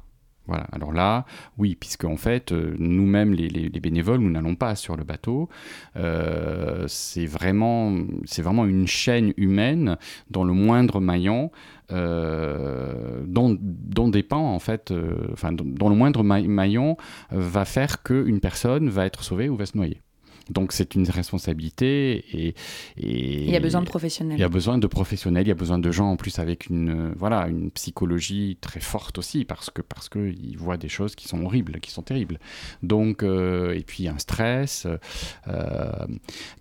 Alors 0.72 0.94
là, 0.94 1.26
oui, 1.58 1.76
puisque 1.76 2.06
en 2.06 2.18
fait, 2.18 2.52
euh, 2.52 2.76
nous-mêmes, 2.80 3.34
les, 3.34 3.70
bénévoles, 3.80 4.20
nous 4.20 4.30
n'allons 4.30 4.56
pas 4.56 4.76
sur 4.76 4.96
le 4.96 5.04
bateau. 5.04 5.50
Euh, 5.96 6.86
c'est 6.88 7.26
vraiment, 7.26 7.96
une 8.66 8.88
chaîne 8.88 9.34
humaine 9.38 9.98
dans 10.30 10.44
le 10.44 10.54
moindre 10.54 11.00
maillon. 11.00 11.52
Euh, 11.92 13.24
dont, 13.26 13.58
dépend 14.10 14.54
en 14.54 14.60
fait, 14.60 14.94
enfin, 15.34 15.52
dont 15.52 15.90
le 15.90 15.96
moindre 15.96 16.24
maillon 16.24 16.98
va 17.32 17.66
faire 17.66 18.04
qu'une 18.04 18.40
personne 18.40 18.90
va 18.90 19.08
être 19.08 19.24
sauvée 19.24 19.50
ou 19.50 19.56
va 19.56 19.66
se 19.66 19.76
noyer. 19.76 20.02
Donc 20.50 20.72
c'est 20.72 20.96
une 20.96 21.08
responsabilité 21.10 22.26
et, 22.34 22.56
il 22.98 23.50
y 23.50 23.56
a 23.56 23.60
besoin 23.60 23.82
de 23.82 23.88
professionnels. 23.88 24.38
Il 24.38 24.42
y 24.42 24.46
a 24.46 24.50
besoin 24.50 24.78
de 24.78 24.88
professionnels, 24.88 25.46
il 25.46 25.50
y 25.50 25.52
a 25.52 25.56
besoin 25.56 25.80
de 25.80 25.92
gens 25.92 26.12
en 26.12 26.16
plus 26.16 26.40
avec 26.40 26.68
une 26.68 27.14
voilà 27.18 27.48
une 27.48 27.72
psychologie 27.72 28.58
très 28.62 28.80
forte 28.80 29.18
aussi 29.18 29.46
parce 29.46 29.70
que 29.70 29.82
parce 29.82 30.10
que 30.10 30.20
ils 30.20 30.58
voient 30.58 30.78
des 30.78 30.90
choses 30.90 31.16
qui 31.16 31.28
sont 31.28 31.44
horribles, 31.44 31.80
qui 31.80 31.92
sont 31.92 32.02
terribles. 32.04 32.40
Donc 32.84 33.24
euh, 33.24 33.74
et 33.74 33.82
puis 33.82 34.08
un 34.08 34.18
stress. 34.18 34.88
Euh, 35.48 35.92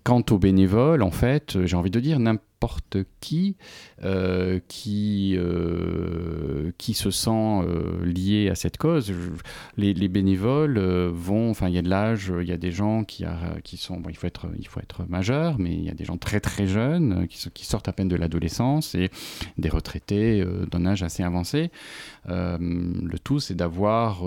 quant 0.03 0.23
aux 0.29 0.37
bénévoles, 0.37 1.03
en 1.03 1.11
fait, 1.11 1.65
j'ai 1.65 1.75
envie 1.75 1.91
de 1.91 1.99
dire 1.99 2.19
n'importe 2.19 2.48
n'importe 2.59 2.97
qui 3.21 3.55
euh, 4.03 4.59
qui, 4.67 5.35
euh, 5.37 6.71
qui 6.77 6.93
se 6.93 7.11
sent 7.11 7.29
euh, 7.31 8.05
lié 8.05 8.49
à 8.49 8.55
cette 8.55 8.77
cause. 8.77 9.13
Les, 9.77 10.07
bénévoles 10.07 10.79
vont, 10.79 11.49
enfin 11.49 11.67
il 11.67 11.75
y 11.75 11.77
a 11.77 11.81
de 11.81 11.89
l'âge, 11.89 12.31
il 12.41 12.47
y 12.47 12.51
a 12.51 12.57
des 12.57 12.71
gens 12.71 13.03
qui, 13.03 13.25
qui 13.63 13.77
sont, 13.77 13.97
bon, 13.97 14.09
il, 14.09 14.15
faut 14.15 14.27
être, 14.27 14.47
il 14.57 14.67
faut 14.67 14.79
être 14.79 15.05
majeur, 15.07 15.59
mais 15.59 15.73
il 15.73 15.83
y 15.83 15.89
a 15.89 15.93
des 15.93 16.05
gens 16.05 16.17
très 16.17 16.39
très 16.39 16.67
jeunes 16.67 17.27
qui, 17.27 17.65
sortent 17.65 17.87
à 17.87 17.93
peine 17.93 18.07
de 18.07 18.15
l'adolescence 18.15 18.95
et 18.95 19.09
des 19.57 19.69
retraités 19.69 20.43
d'un 20.71 20.85
âge 20.85 21.03
assez 21.03 21.23
avancé. 21.23 21.71
le 22.27 23.17
tout, 23.19 23.39
c'est 23.39 23.55
d'avoir 23.55 24.23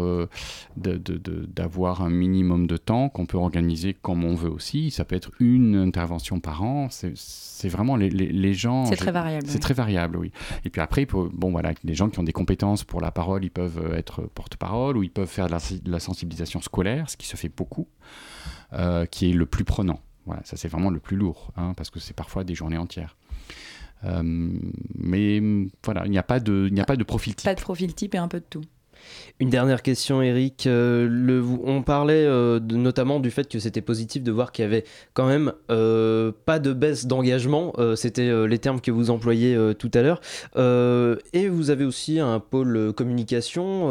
d'avoir 0.77 2.03
un 2.03 2.11
minimum 2.11 2.66
de 2.66 2.77
temps 2.77 3.09
qu'on 3.09 3.27
peut 3.27 3.38
organiser 3.38 3.95
comme 3.95 4.25
on 4.25 4.35
veut 4.35 4.51
aussi. 4.51 4.90
Ça 4.90 5.05
peut 5.05 5.16
être 5.16 5.33
une 5.40 5.77
intervention 5.77 6.40
par 6.40 6.62
an. 6.62 6.88
C'est 6.90 7.68
vraiment 7.68 7.97
les, 7.97 8.11
gens. 8.53 8.87
C'est 8.87 8.97
très 8.97 9.13
variable. 9.13 9.47
C'est 9.49 9.59
très 9.59 9.75
variable, 9.75 10.17
oui. 10.17 10.33
Et 10.65 10.71
puis 10.71 10.81
après, 10.81 11.07
bon, 11.07 11.51
voilà, 11.51 11.73
les 11.85 11.95
gens 11.95 12.09
qui 12.09 12.19
ont 12.19 12.25
des 12.25 12.33
compétences 12.33 12.85
pour 12.85 13.01
la 13.01 13.11
parole, 13.11 13.45
ils 13.45 13.51
peuvent 13.51 13.81
euh, 13.85 13.97
être 13.97 14.23
porte-parole 14.23 14.97
ou 14.97 15.03
ils 15.03 15.11
peuvent 15.11 15.29
faire 15.29 15.47
de 15.47 15.91
la, 15.91 16.01
sensibilisation 16.01 16.61
scolaire, 16.61 17.09
ce 17.09 17.17
qui 17.17 17.27
se 17.27 17.37
fait 17.37 17.51
beaucoup, 17.55 17.89
euh, 18.73 19.07
qui 19.07 19.31
est 19.31 19.33
le 19.33 19.47
plus 19.47 19.65
prenant. 19.65 20.01
Voilà, 20.27 20.43
ça 20.45 20.57
c'est 20.57 20.69
vraiment 20.69 20.91
le 20.91 21.01
plus 21.01 21.17
lourd, 21.17 21.53
hein, 21.57 21.75
parce 21.77 21.91
que 21.91 21.99
c'est 21.99 22.15
parfois 22.15 22.45
des 22.45 22.55
journées 22.55 22.79
entières. 22.79 23.17
Euh, 24.05 24.23
mais 24.95 25.41
voilà, 25.85 26.07
il 26.07 26.11
n'y 26.11 26.19
a 26.19 26.23
pas 26.23 26.41
de, 26.41 26.67
il 26.69 26.75
n'y 26.75 26.81
a 26.81 26.85
pas 26.85 26.97
de 26.97 27.05
profil 27.05 27.35
type. 27.35 27.45
Pas 27.45 27.55
de 27.55 27.61
profil 27.61 27.95
type 27.95 28.15
et 28.15 28.19
un 28.19 28.29
peu 28.29 28.41
de 28.41 28.47
tout. 28.49 28.65
Une 29.43 29.51
dernière 29.51 29.83
question, 29.83 30.23
Eric. 30.23 30.69
Euh, 30.69 31.43
on 31.65 31.83
parlait 31.83 32.25
euh, 32.25 32.61
notamment 32.61 33.19
du 33.19 33.33
fait 33.33 33.49
que 33.49 33.59
c'était 33.59 33.81
positif 33.81 34.23
de 34.23 34.31
voir 34.31 34.53
qu'il 34.53 34.62
y 34.62 34.67
avait 34.67 34.85
quand 35.15 35.27
même 35.27 35.53
euh, 35.69 36.31
pas 36.45 36.61
de 36.61 36.73
baisse 36.73 37.07
d'engagement. 37.07 37.73
c'était 37.97 38.47
les 38.47 38.59
termes 38.59 38.81
que 38.81 38.93
vous 38.93 39.11
employez 39.11 39.59
tout 39.79 39.91
à 39.95 40.03
l'heure. 40.03 40.21
et 41.33 41.49
vous 41.49 41.71
avez 41.71 41.85
aussi 41.85 42.21
un 42.21 42.38
pôle 42.38 42.93
communication, 42.93 43.88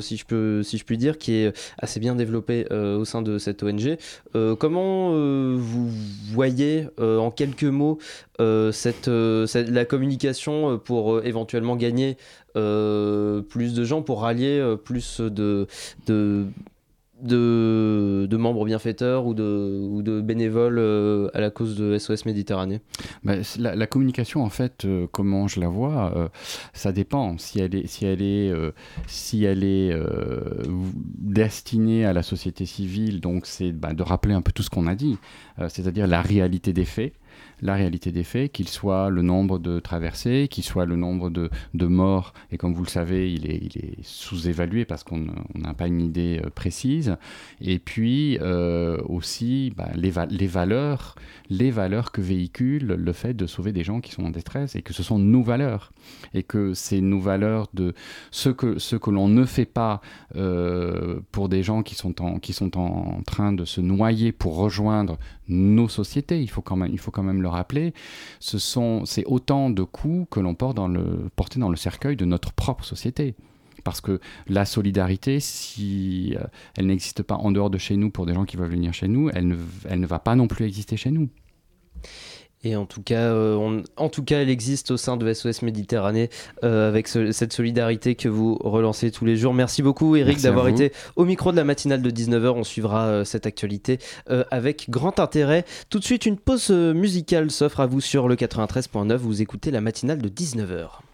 si, 0.00 0.16
je 0.16 0.24
peux, 0.24 0.62
puis 0.86 0.96
dire, 0.96 1.18
qui 1.18 1.34
est 1.34 1.52
assez 1.78 2.00
bien 2.00 2.14
développé 2.14 2.66
au 2.72 3.04
sein 3.04 3.20
de 3.20 3.38
cette 3.38 3.62
ONG. 3.62 3.98
comment 4.58 5.10
vous 5.10 5.90
voyez 6.32 6.86
en 6.98 7.30
quelques 7.30 7.64
mots 7.64 7.98
la 8.38 9.84
communication 9.84 10.78
pour 10.78 11.24
éventuellement 11.24 11.76
gagner 11.76 12.16
euh, 12.58 13.40
plus 13.42 13.74
de 13.74 13.84
gens 13.84 14.02
pour 14.02 14.22
rallier 14.22 14.58
euh, 14.58 14.76
plus 14.76 15.20
de, 15.20 15.66
membres 18.36 18.64
bienfaiteurs 18.64 19.26
ou 19.26 19.34
de, 19.34 20.20
bénévoles 20.20 20.78
euh, 20.78 21.30
à 21.34 21.40
la 21.40 21.50
cause 21.50 21.76
de 21.76 21.96
SOS 21.96 22.26
Méditerranée 22.26 22.80
bah, 23.22 23.34
la, 23.58 23.86
communication, 23.86 24.42
en 24.42 24.48
fait, 24.48 24.86
comment 25.12 25.46
je 25.48 25.60
la 25.60 25.68
vois, 25.68 26.30
ça 26.72 26.92
dépend. 26.92 27.38
Si 27.38 27.60
elle 27.60 27.74
est 29.62 29.92
destinée 31.18 32.04
à 32.04 32.12
la 32.12 32.22
société 32.22 32.66
civile, 32.66 33.20
donc 33.20 33.46
c'est 33.46 33.72
bah, 33.72 33.92
de 33.94 34.02
rappeler 34.02 34.34
un 34.34 34.42
peu 34.42 34.52
tout 34.52 34.62
ce 34.62 34.70
qu'on 34.70 34.86
a 34.86 34.94
dit, 34.94 35.16
c'est-à-dire 35.68 36.06
la 36.06 36.22
réalité 36.22 36.72
des 36.72 36.84
faits 36.84 37.12
la 37.60 37.74
réalité 37.74 38.12
des 38.12 38.24
faits, 38.24 38.52
qu'il 38.52 38.68
soit 38.68 39.10
le 39.10 39.22
nombre 39.22 39.58
de 39.58 39.80
traversées, 39.80 40.48
qu'il 40.50 40.64
soit 40.64 40.86
le 40.86 40.96
nombre 40.96 41.30
de, 41.30 41.50
morts, 41.86 42.32
et 42.50 42.58
comme 42.58 42.74
vous 42.74 42.84
le 42.84 42.88
savez, 42.88 43.32
il 43.32 43.50
est, 43.50 43.68
sous-évalué 44.02 44.84
parce 44.84 45.04
qu'on 45.04 45.26
n'a 45.54 45.74
pas 45.74 45.86
une 45.86 46.00
idée 46.00 46.40
euh, 46.44 46.50
précise, 46.50 47.16
et 47.60 47.78
puis 47.78 48.38
euh, 48.40 48.98
aussi 49.06 49.72
bah, 49.76 49.88
les, 49.94 50.10
valeurs, 50.46 51.14
les 51.50 51.70
valeurs 51.70 52.12
que 52.12 52.20
véhicule 52.20 52.86
le 52.86 53.12
fait 53.12 53.34
de 53.34 53.46
sauver 53.46 53.72
des 53.72 53.84
gens 53.84 54.00
qui 54.00 54.12
sont 54.12 54.24
en 54.24 54.30
détresse, 54.30 54.76
et 54.76 54.82
que 54.82 54.92
ce 54.92 55.02
sont 55.02 55.18
nos 55.18 55.42
valeurs, 55.42 55.92
et 56.34 56.42
que 56.42 56.74
c'est 56.74 57.00
nos 57.00 57.20
valeurs 57.20 57.68
de 57.74 57.94
ce 58.30 58.50
que, 58.50 58.78
ce 58.78 58.96
que 58.96 59.10
l'on 59.10 59.28
ne 59.28 59.44
fait 59.44 59.64
pas 59.64 60.00
euh, 60.36 61.20
pour 61.32 61.48
des 61.48 61.62
gens 61.62 61.82
qui 61.82 61.94
sont, 61.94 62.20
en, 62.22 62.38
qui 62.38 62.52
sont 62.52 62.78
en 62.78 63.22
train 63.22 63.52
de 63.52 63.64
se 63.64 63.80
noyer 63.80 64.32
pour 64.32 64.56
rejoindre 64.56 65.18
nos 65.48 65.88
sociétés, 65.88 66.40
il 66.40 66.50
faut 66.50 66.62
quand 66.62 66.76
même, 66.76 67.42
le 67.42 67.48
rappeler, 67.48 67.94
ce 68.40 68.58
sont, 68.58 69.04
c'est 69.04 69.24
autant 69.26 69.70
de 69.70 69.82
coups 69.82 70.26
que 70.30 70.40
l'on 70.40 70.54
porte 70.54 70.76
dans 70.76 70.88
le, 70.88 71.76
cercueil 71.76 72.16
de 72.16 72.24
notre 72.24 72.52
propre 72.52 72.84
société. 72.84 73.34
Parce 73.84 74.00
que 74.00 74.20
la 74.48 74.64
solidarité, 74.64 75.40
si 75.40 76.36
euh, 76.36 76.44
elle 76.76 76.86
n'existe 76.86 77.22
pas 77.22 77.36
en 77.36 77.52
dehors 77.52 77.70
de 77.70 77.78
chez 77.78 77.96
nous 77.96 78.10
pour 78.10 78.26
des 78.26 78.34
gens 78.34 78.44
qui 78.44 78.56
veulent 78.56 78.70
venir 78.70 78.92
chez 78.92 79.08
nous, 79.08 79.30
elle 79.30 79.48
ne 79.48 80.06
va 80.06 80.18
pas 80.18 80.34
non 80.34 80.48
plus 80.48 80.66
exister 80.66 80.96
chez 80.96 81.10
nous. 81.10 81.28
Et 82.64 82.74
en 82.74 82.86
tout 82.86 83.02
cas, 83.02 83.32
euh, 83.32 83.82
en 83.96 84.08
tout 84.08 84.24
cas, 84.24 84.40
elle 84.40 84.50
existe 84.50 84.90
au 84.90 84.96
sein 84.96 85.16
de 85.16 85.32
SOS 85.32 85.62
Méditerranée 85.62 86.28
euh, 86.64 86.88
avec 86.88 87.06
cette 87.08 87.52
solidarité 87.52 88.14
que 88.16 88.28
vous 88.28 88.56
relancez 88.60 89.10
tous 89.10 89.24
les 89.24 89.36
jours. 89.36 89.54
Merci 89.54 89.82
beaucoup, 89.82 90.16
Eric, 90.16 90.40
d'avoir 90.40 90.68
été 90.68 90.92
au 91.16 91.24
micro 91.24 91.52
de 91.52 91.56
la 91.56 91.64
matinale 91.64 92.02
de 92.02 92.10
19h. 92.10 92.48
On 92.48 92.64
suivra 92.64 93.06
euh, 93.06 93.24
cette 93.24 93.46
actualité 93.46 93.98
avec 94.50 94.90
grand 94.90 95.20
intérêt. 95.20 95.64
Tout 95.90 95.98
de 95.98 96.04
suite, 96.04 96.26
une 96.26 96.36
pause 96.36 96.70
musicale 96.70 97.50
s'offre 97.50 97.80
à 97.80 97.86
vous 97.86 98.00
sur 98.00 98.28
le 98.28 98.34
93.9. 98.34 99.16
Vous 99.16 99.42
écoutez 99.42 99.70
la 99.70 99.80
matinale 99.80 100.20
de 100.20 100.28
19h. 100.28 101.07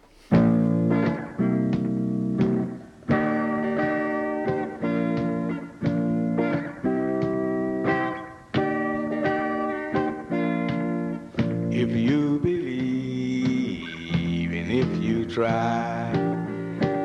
Try, 15.35 16.11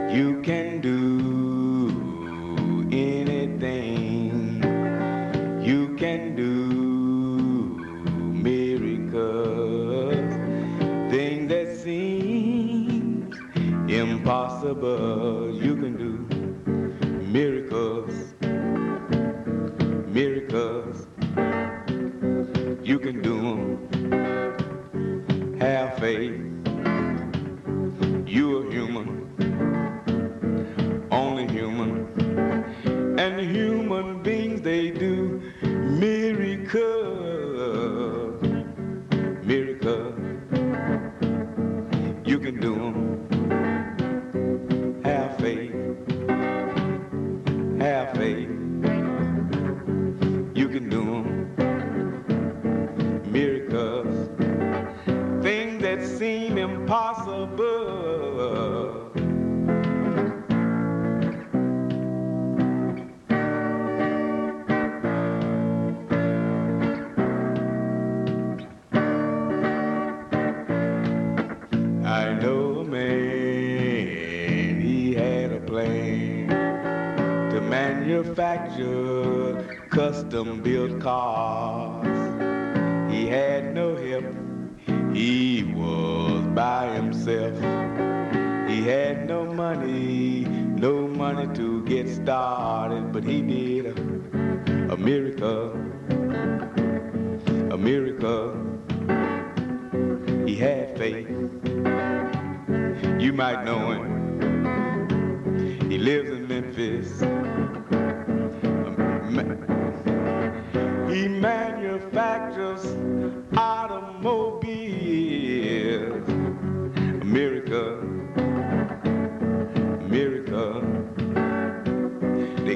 you 0.09 0.41
can 0.43 0.81
do 0.81 1.91
anything. 2.93 4.63
You 5.61 5.97
can 5.97 6.37
do 6.37 7.75
miracles, 8.33 10.15
things 11.11 11.49
that 11.49 11.77
seem 11.77 13.33
impossible. 13.89 15.53
You 15.53 15.75
can 15.75 15.97
do 15.97 16.25
miracles, 17.33 18.15
miracles. 20.07 21.09
You 22.85 23.01
can 23.01 23.23
do 23.23 23.41
them. 23.41 23.89
Have 25.61 25.99
faith. 25.99 26.60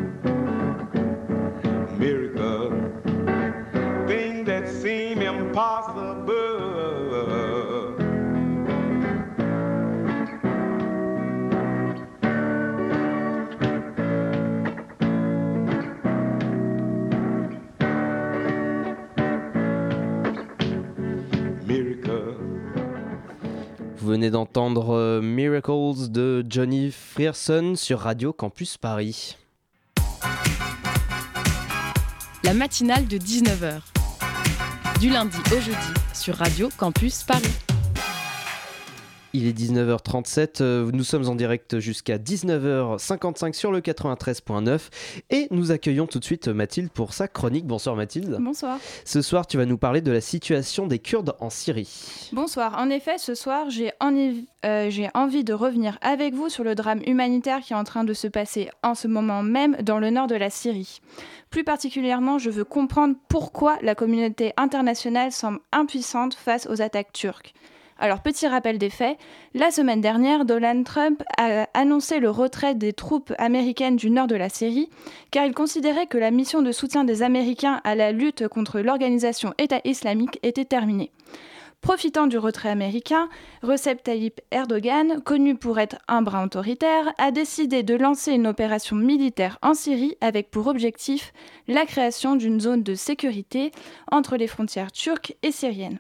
Venez 24.18 24.32
d'entendre 24.32 24.96
euh, 24.96 25.22
Miracles 25.22 26.10
de 26.10 26.44
Johnny 26.50 26.90
Frierson 26.90 27.74
sur 27.76 28.00
Radio 28.00 28.34
Campus 28.34 28.76
Paris. 28.76 29.38
La 32.44 32.56
matinale 32.56 33.06
de 33.06 33.20
19h. 33.20 33.82
Du 35.00 35.12
lundi 35.12 35.38
au 35.56 35.60
jeudi 35.60 35.94
sur 36.16 36.34
Radio 36.34 36.70
Campus 36.80 37.22
Paris. 37.22 37.67
Il 39.34 39.46
est 39.46 39.58
19h37, 39.58 40.62
euh, 40.62 40.90
nous 40.94 41.04
sommes 41.04 41.28
en 41.28 41.36
direct 41.36 41.80
jusqu'à 41.80 42.18
19h55 42.18 43.54
sur 43.54 43.72
le 43.72 43.82
93.9 43.82 44.80
et 45.30 45.48
nous 45.52 45.72
accueillons 45.72 46.08
tout 46.08 46.20
de 46.20 46.24
suite 46.24 46.48
Mathilde 46.48 46.90
pour 46.90 47.14
sa 47.14 47.28
chronique. 47.28 47.66
Bonsoir 47.66 47.96
Mathilde. 47.96 48.38
Bonsoir. 48.40 48.80
Ce 49.04 49.22
soir, 49.22 49.46
tu 49.46 49.58
vas 49.58 49.66
nous 49.66 49.78
parler 49.78 50.02
de 50.02 50.12
la 50.12 50.22
situation 50.22 50.88
des 50.88 51.00
Kurdes 51.00 51.36
en 51.40 51.50
Syrie. 51.50 52.30
Bonsoir. 52.32 52.78
En 52.78 52.90
effet, 52.90 53.18
ce 53.18 53.36
soir, 53.36 53.70
j'ai 53.70 53.92
envie, 54.00 54.48
euh, 54.66 54.90
j'ai 54.90 55.10
envie 55.14 55.44
de 55.44 55.54
revenir 55.54 55.98
avec 56.02 56.34
vous 56.34 56.48
sur 56.50 56.64
le 56.64 56.74
drame 56.74 57.02
humanitaire 57.06 57.60
qui 57.60 57.74
est 57.74 57.78
en 57.78 57.84
train 57.84 58.06
de 58.06 58.14
se 58.14 58.28
passer 58.28 58.70
en 58.82 58.96
ce 58.96 59.08
moment 59.08 59.44
même 59.44 59.76
dans 59.82 60.00
le 60.00 60.10
nord 60.10 60.28
de 60.28 60.36
la 60.36 60.50
Syrie. 60.50 61.02
Plus 61.50 61.64
particulièrement, 61.64 62.38
je 62.38 62.50
veux 62.50 62.66
comprendre 62.66 63.16
pourquoi 63.28 63.78
la 63.82 63.96
communauté 63.96 64.54
internationale 64.58 65.32
semble 65.32 65.60
impuissante 65.72 66.34
face 66.34 66.68
aux 66.70 66.82
attaques 66.82 67.14
turques. 67.14 67.54
Alors, 68.00 68.22
petit 68.22 68.48
rappel 68.48 68.78
des 68.78 68.92
faits, 68.92 69.18
la 69.56 69.72
semaine 69.72 70.02
dernière, 70.02 70.46
Donald 70.46 70.86
Trump 70.86 71.24
a 71.38 71.68
annoncé 71.74 72.20
le 72.20 72.30
retrait 72.30 72.76
des 72.76 72.94
troupes 72.94 73.34
américaines 73.40 73.96
du 73.96 74.12
nord 74.12 74.28
de 74.28 74.36
la 74.36 74.50
Syrie, 74.50 74.90
car 75.32 75.46
il 75.46 75.54
considérait 75.54 76.06
que 76.06 76.20
la 76.20 76.30
mission 76.30 76.62
de 76.62 76.72
soutien 76.72 77.04
des 77.04 77.24
Américains 77.24 77.82
à 77.84 77.96
la 77.96 78.12
lutte 78.12 78.48
contre 78.48 78.82
l'organisation 78.82 79.54
État 79.58 79.82
islamique 79.84 80.38
était 80.44 80.66
terminée. 80.66 81.12
Profitant 81.82 82.28
du 82.28 82.38
retrait 82.38 82.70
américain, 82.70 83.30
Recep 83.64 84.04
Tayyip 84.04 84.42
Erdogan, 84.52 85.22
connu 85.24 85.56
pour 85.56 85.80
être 85.80 85.98
un 86.08 86.22
bras 86.22 86.44
autoritaire, 86.44 87.14
a 87.18 87.32
décidé 87.32 87.82
de 87.82 87.96
lancer 87.96 88.34
une 88.34 88.48
opération 88.48 88.96
militaire 88.96 89.58
en 89.62 89.74
Syrie 89.74 90.18
avec 90.22 90.52
pour 90.52 90.68
objectif 90.68 91.34
la 91.68 91.86
création 91.86 92.36
d'une 92.36 92.60
zone 92.60 92.84
de 92.84 92.94
sécurité 92.94 93.72
entre 94.12 94.38
les 94.38 94.48
frontières 94.48 94.92
turques 94.92 95.36
et 95.44 95.52
syriennes. 95.52 96.00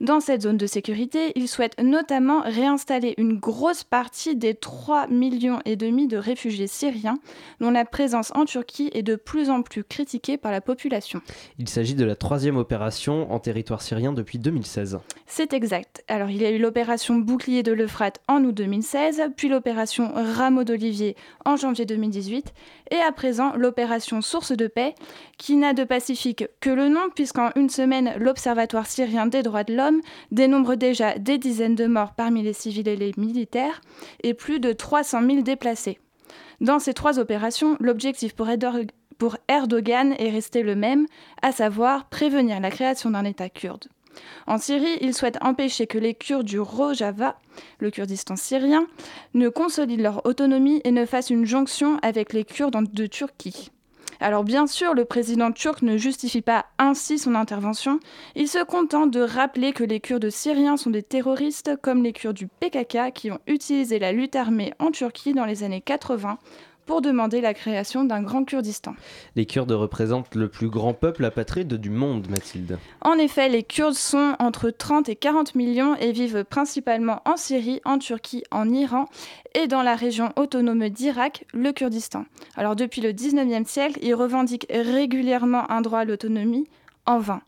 Dans 0.00 0.20
cette 0.20 0.42
zone 0.42 0.56
de 0.56 0.66
sécurité, 0.66 1.32
il 1.36 1.48
souhaite 1.48 1.80
notamment 1.82 2.42
réinstaller 2.42 3.14
une 3.18 3.38
grosse 3.38 3.84
partie 3.84 4.36
des 4.36 4.54
3 4.54 5.08
millions 5.08 5.60
et 5.64 5.76
demi 5.76 6.08
de 6.08 6.16
réfugiés 6.16 6.66
syriens 6.66 7.18
dont 7.60 7.70
la 7.70 7.84
présence 7.84 8.32
en 8.34 8.44
Turquie 8.44 8.90
est 8.92 9.02
de 9.02 9.16
plus 9.16 9.50
en 9.50 9.62
plus 9.62 9.84
critiquée 9.84 10.36
par 10.36 10.52
la 10.52 10.60
population. 10.60 11.20
Il 11.58 11.68
s'agit 11.68 11.94
de 11.94 12.04
la 12.04 12.16
troisième 12.16 12.56
opération 12.56 13.32
en 13.32 13.38
territoire 13.38 13.82
syrien 13.82 14.12
depuis 14.12 14.38
2016. 14.38 14.98
C'est 15.26 15.52
exact. 15.52 16.04
Alors 16.08 16.30
il 16.30 16.42
y 16.42 16.46
a 16.46 16.50
eu 16.50 16.58
l'opération 16.58 17.16
Bouclier 17.16 17.62
de 17.62 17.72
l'Euphrate 17.72 18.20
en 18.28 18.42
août 18.44 18.54
2016, 18.54 19.22
puis 19.36 19.48
l'opération 19.48 20.12
Rameau 20.14 20.64
d'Olivier 20.64 21.16
en 21.44 21.56
janvier 21.56 21.86
2018, 21.86 22.52
et 22.90 23.00
à 23.00 23.12
présent 23.12 23.52
l'opération 23.56 24.20
Source 24.20 24.52
de 24.52 24.66
paix, 24.66 24.94
qui 25.38 25.56
n'a 25.56 25.72
de 25.72 25.84
pacifique 25.84 26.46
que 26.60 26.70
le 26.70 26.88
nom, 26.88 27.08
puisqu'en 27.14 27.50
une 27.56 27.70
semaine, 27.70 28.14
l'Observatoire 28.18 28.86
syrien 28.86 29.26
des 29.26 29.42
droits 29.42 29.64
de 29.64 29.74
l'homme 29.74 30.00
dénombre 30.30 30.74
déjà 30.74 31.18
des 31.18 31.38
dizaines 31.38 31.74
de 31.74 31.86
morts 31.86 32.14
parmi 32.14 32.42
les 32.42 32.52
civils 32.52 32.88
et 32.88 32.96
les 32.96 33.12
militaires, 33.16 33.80
et 34.22 34.34
plus 34.34 34.60
de 34.60 34.72
300 34.72 35.22
000 35.26 35.42
déplacés. 35.42 35.98
Dans 36.60 36.78
ces 36.78 36.94
trois 36.94 37.18
opérations, 37.18 37.76
l'objectif 37.80 38.34
pour, 38.34 38.48
pour 39.18 39.36
Erdogan 39.48 40.14
est 40.18 40.30
resté 40.30 40.62
le 40.62 40.74
même, 40.74 41.06
à 41.42 41.52
savoir 41.52 42.08
prévenir 42.08 42.60
la 42.60 42.70
création 42.70 43.10
d'un 43.10 43.24
État 43.24 43.48
kurde. 43.48 43.86
En 44.46 44.58
Syrie, 44.58 44.98
il 45.00 45.14
souhaite 45.14 45.38
empêcher 45.40 45.86
que 45.86 45.98
les 45.98 46.14
Kurdes 46.14 46.46
du 46.46 46.60
Rojava, 46.60 47.36
le 47.78 47.90
Kurdistan 47.90 48.36
syrien, 48.36 48.86
ne 49.34 49.48
consolident 49.48 50.02
leur 50.02 50.26
autonomie 50.26 50.80
et 50.84 50.90
ne 50.90 51.06
fassent 51.06 51.30
une 51.30 51.46
jonction 51.46 51.98
avec 52.02 52.32
les 52.32 52.44
Kurdes 52.44 52.92
de 52.92 53.06
Turquie. 53.06 53.70
Alors 54.20 54.44
bien 54.44 54.66
sûr, 54.66 54.94
le 54.94 55.04
président 55.04 55.52
turc 55.52 55.82
ne 55.82 55.96
justifie 55.96 56.40
pas 56.40 56.66
ainsi 56.78 57.18
son 57.18 57.34
intervention, 57.34 58.00
il 58.36 58.48
se 58.48 58.62
contente 58.62 59.10
de 59.10 59.20
rappeler 59.20 59.72
que 59.72 59.84
les 59.84 60.00
Kurdes 60.00 60.30
syriens 60.30 60.76
sont 60.76 60.90
des 60.90 61.02
terroristes 61.02 61.76
comme 61.82 62.02
les 62.02 62.12
Kurdes 62.12 62.36
du 62.36 62.46
PKK 62.46 63.12
qui 63.12 63.30
ont 63.30 63.40
utilisé 63.46 63.98
la 63.98 64.12
lutte 64.12 64.36
armée 64.36 64.72
en 64.78 64.90
Turquie 64.90 65.34
dans 65.34 65.44
les 65.44 65.62
années 65.62 65.80
80 65.80 66.38
pour 66.86 67.00
demander 67.00 67.40
la 67.40 67.54
création 67.54 68.04
d'un 68.04 68.22
grand 68.22 68.44
Kurdistan. 68.44 68.94
Les 69.36 69.46
Kurdes 69.46 69.72
représentent 69.72 70.34
le 70.34 70.48
plus 70.48 70.68
grand 70.68 70.94
peuple 70.94 71.24
apatride 71.24 71.74
du 71.74 71.90
monde, 71.90 72.28
Mathilde. 72.28 72.78
En 73.00 73.14
effet, 73.14 73.48
les 73.48 73.62
Kurdes 73.62 73.94
sont 73.94 74.36
entre 74.38 74.70
30 74.70 75.08
et 75.08 75.16
40 75.16 75.54
millions 75.54 75.94
et 75.96 76.12
vivent 76.12 76.44
principalement 76.44 77.22
en 77.24 77.36
Syrie, 77.36 77.80
en 77.84 77.98
Turquie, 77.98 78.44
en 78.50 78.70
Iran 78.70 79.06
et 79.54 79.66
dans 79.66 79.82
la 79.82 79.94
région 79.94 80.32
autonome 80.36 80.88
d'Irak, 80.88 81.44
le 81.52 81.72
Kurdistan. 81.72 82.24
Alors 82.56 82.76
depuis 82.76 83.00
le 83.00 83.12
19e 83.12 83.66
siècle, 83.66 83.98
ils 84.02 84.14
revendiquent 84.14 84.66
régulièrement 84.70 85.70
un 85.70 85.80
droit 85.80 86.00
à 86.00 86.04
l'autonomie 86.04 86.68
en 87.06 87.18
vain. 87.18 87.42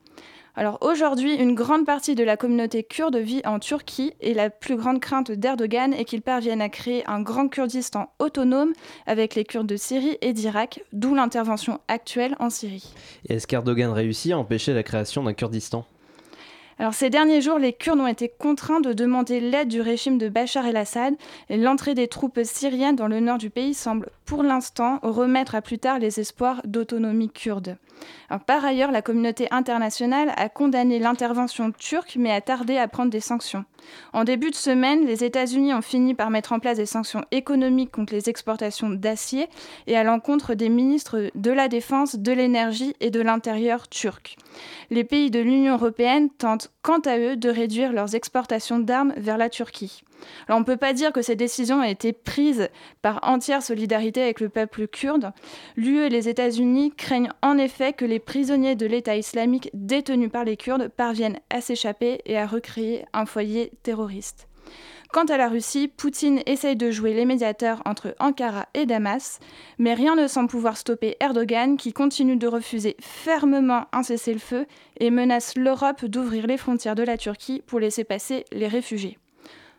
Alors 0.58 0.78
aujourd'hui, 0.80 1.34
une 1.34 1.54
grande 1.54 1.84
partie 1.84 2.14
de 2.14 2.24
la 2.24 2.38
communauté 2.38 2.82
kurde 2.82 3.16
vit 3.16 3.42
en 3.44 3.58
Turquie 3.58 4.14
et 4.22 4.32
la 4.32 4.48
plus 4.48 4.76
grande 4.76 5.00
crainte 5.00 5.30
d'Erdogan 5.30 5.92
est 5.92 6.06
qu'il 6.06 6.22
parvienne 6.22 6.62
à 6.62 6.70
créer 6.70 7.06
un 7.06 7.20
grand 7.20 7.48
Kurdistan 7.48 8.10
autonome 8.18 8.72
avec 9.04 9.34
les 9.34 9.44
Kurdes 9.44 9.66
de 9.66 9.76
Syrie 9.76 10.16
et 10.22 10.32
d'Irak, 10.32 10.82
d'où 10.94 11.14
l'intervention 11.14 11.80
actuelle 11.88 12.36
en 12.38 12.48
Syrie. 12.48 12.94
Et 13.28 13.34
est-ce 13.34 13.46
qu'Erdogan 13.46 13.92
réussit 13.92 14.32
à 14.32 14.38
empêcher 14.38 14.72
la 14.72 14.82
création 14.82 15.22
d'un 15.22 15.34
Kurdistan? 15.34 15.84
Alors 16.78 16.94
ces 16.94 17.10
derniers 17.10 17.42
jours, 17.42 17.58
les 17.58 17.74
Kurdes 17.74 18.00
ont 18.00 18.06
été 18.06 18.30
contraints 18.30 18.80
de 18.80 18.94
demander 18.94 19.40
l'aide 19.40 19.68
du 19.68 19.82
régime 19.82 20.16
de 20.16 20.30
Bachar 20.30 20.66
el-Assad 20.66 21.14
et 21.50 21.58
l'entrée 21.58 21.94
des 21.94 22.08
troupes 22.08 22.40
syriennes 22.44 22.96
dans 22.96 23.08
le 23.08 23.20
nord 23.20 23.36
du 23.36 23.50
pays 23.50 23.74
semble 23.74 24.08
pour 24.24 24.42
l'instant 24.42 25.00
remettre 25.02 25.54
à 25.54 25.60
plus 25.60 25.78
tard 25.78 25.98
les 25.98 26.18
espoirs 26.18 26.62
d'autonomie 26.64 27.28
kurde. 27.28 27.76
Par 28.46 28.64
ailleurs, 28.64 28.90
la 28.90 29.02
communauté 29.02 29.48
internationale 29.50 30.32
a 30.36 30.48
condamné 30.48 30.98
l'intervention 30.98 31.72
turque 31.72 32.16
mais 32.18 32.32
a 32.32 32.40
tardé 32.40 32.76
à 32.76 32.88
prendre 32.88 33.10
des 33.10 33.20
sanctions. 33.20 33.64
En 34.12 34.24
début 34.24 34.50
de 34.50 34.56
semaine, 34.56 35.06
les 35.06 35.24
États-Unis 35.24 35.72
ont 35.74 35.82
fini 35.82 36.14
par 36.14 36.30
mettre 36.30 36.52
en 36.52 36.58
place 36.58 36.76
des 36.76 36.86
sanctions 36.86 37.24
économiques 37.30 37.92
contre 37.92 38.14
les 38.14 38.28
exportations 38.28 38.90
d'acier 38.90 39.48
et 39.86 39.96
à 39.96 40.04
l'encontre 40.04 40.54
des 40.54 40.68
ministres 40.68 41.30
de 41.34 41.50
la 41.50 41.68
Défense, 41.68 42.16
de 42.16 42.32
l'énergie 42.32 42.94
et 43.00 43.10
de 43.10 43.20
l'Intérieur 43.20 43.88
turcs. 43.88 44.36
Les 44.90 45.04
pays 45.04 45.30
de 45.30 45.40
l'Union 45.40 45.74
européenne 45.74 46.30
tentent 46.30 46.72
quant 46.82 47.00
à 47.00 47.18
eux 47.18 47.36
de 47.36 47.48
réduire 47.48 47.92
leurs 47.92 48.14
exportations 48.14 48.78
d'armes 48.78 49.12
vers 49.16 49.38
la 49.38 49.50
Turquie. 49.50 50.02
On 50.48 50.60
ne 50.60 50.64
peut 50.64 50.76
pas 50.76 50.92
dire 50.92 51.12
que 51.12 51.22
ces 51.22 51.36
décisions 51.36 51.80
ont 51.80 51.82
été 51.82 52.12
prises 52.12 52.68
par 53.02 53.20
entière 53.22 53.62
solidarité 53.62 54.22
avec 54.22 54.40
le 54.40 54.48
peuple 54.48 54.86
kurde. 54.86 55.32
L'UE 55.76 56.04
et 56.04 56.08
les 56.08 56.28
États-Unis 56.28 56.92
craignent 56.96 57.32
en 57.42 57.58
effet 57.58 57.92
que 57.92 58.04
les 58.04 58.18
prisonniers 58.18 58.76
de 58.76 58.86
l'État 58.86 59.16
islamique 59.16 59.70
détenus 59.74 60.30
par 60.30 60.44
les 60.44 60.56
Kurdes 60.56 60.88
parviennent 60.88 61.38
à 61.50 61.60
s'échapper 61.60 62.20
et 62.26 62.38
à 62.38 62.46
recréer 62.46 63.04
un 63.12 63.26
foyer 63.26 63.72
terroriste. 63.82 64.48
Quant 65.12 65.24
à 65.24 65.36
la 65.36 65.48
Russie, 65.48 65.88
Poutine 65.88 66.42
essaye 66.46 66.76
de 66.76 66.90
jouer 66.90 67.14
les 67.14 67.24
médiateurs 67.24 67.80
entre 67.86 68.14
Ankara 68.18 68.66
et 68.74 68.86
Damas, 68.86 69.38
mais 69.78 69.94
rien 69.94 70.16
ne 70.16 70.26
semble 70.26 70.48
pouvoir 70.48 70.76
stopper 70.76 71.16
Erdogan 71.20 71.76
qui 71.76 71.92
continue 71.92 72.36
de 72.36 72.46
refuser 72.46 72.96
fermement 73.00 73.86
un 73.92 74.02
cessez-le-feu 74.02 74.66
et 74.98 75.10
menace 75.10 75.56
l'Europe 75.56 76.04
d'ouvrir 76.04 76.46
les 76.46 76.56
frontières 76.56 76.96
de 76.96 77.04
la 77.04 77.16
Turquie 77.16 77.62
pour 77.66 77.80
laisser 77.80 78.04
passer 78.04 78.44
les 78.52 78.68
réfugiés. 78.68 79.18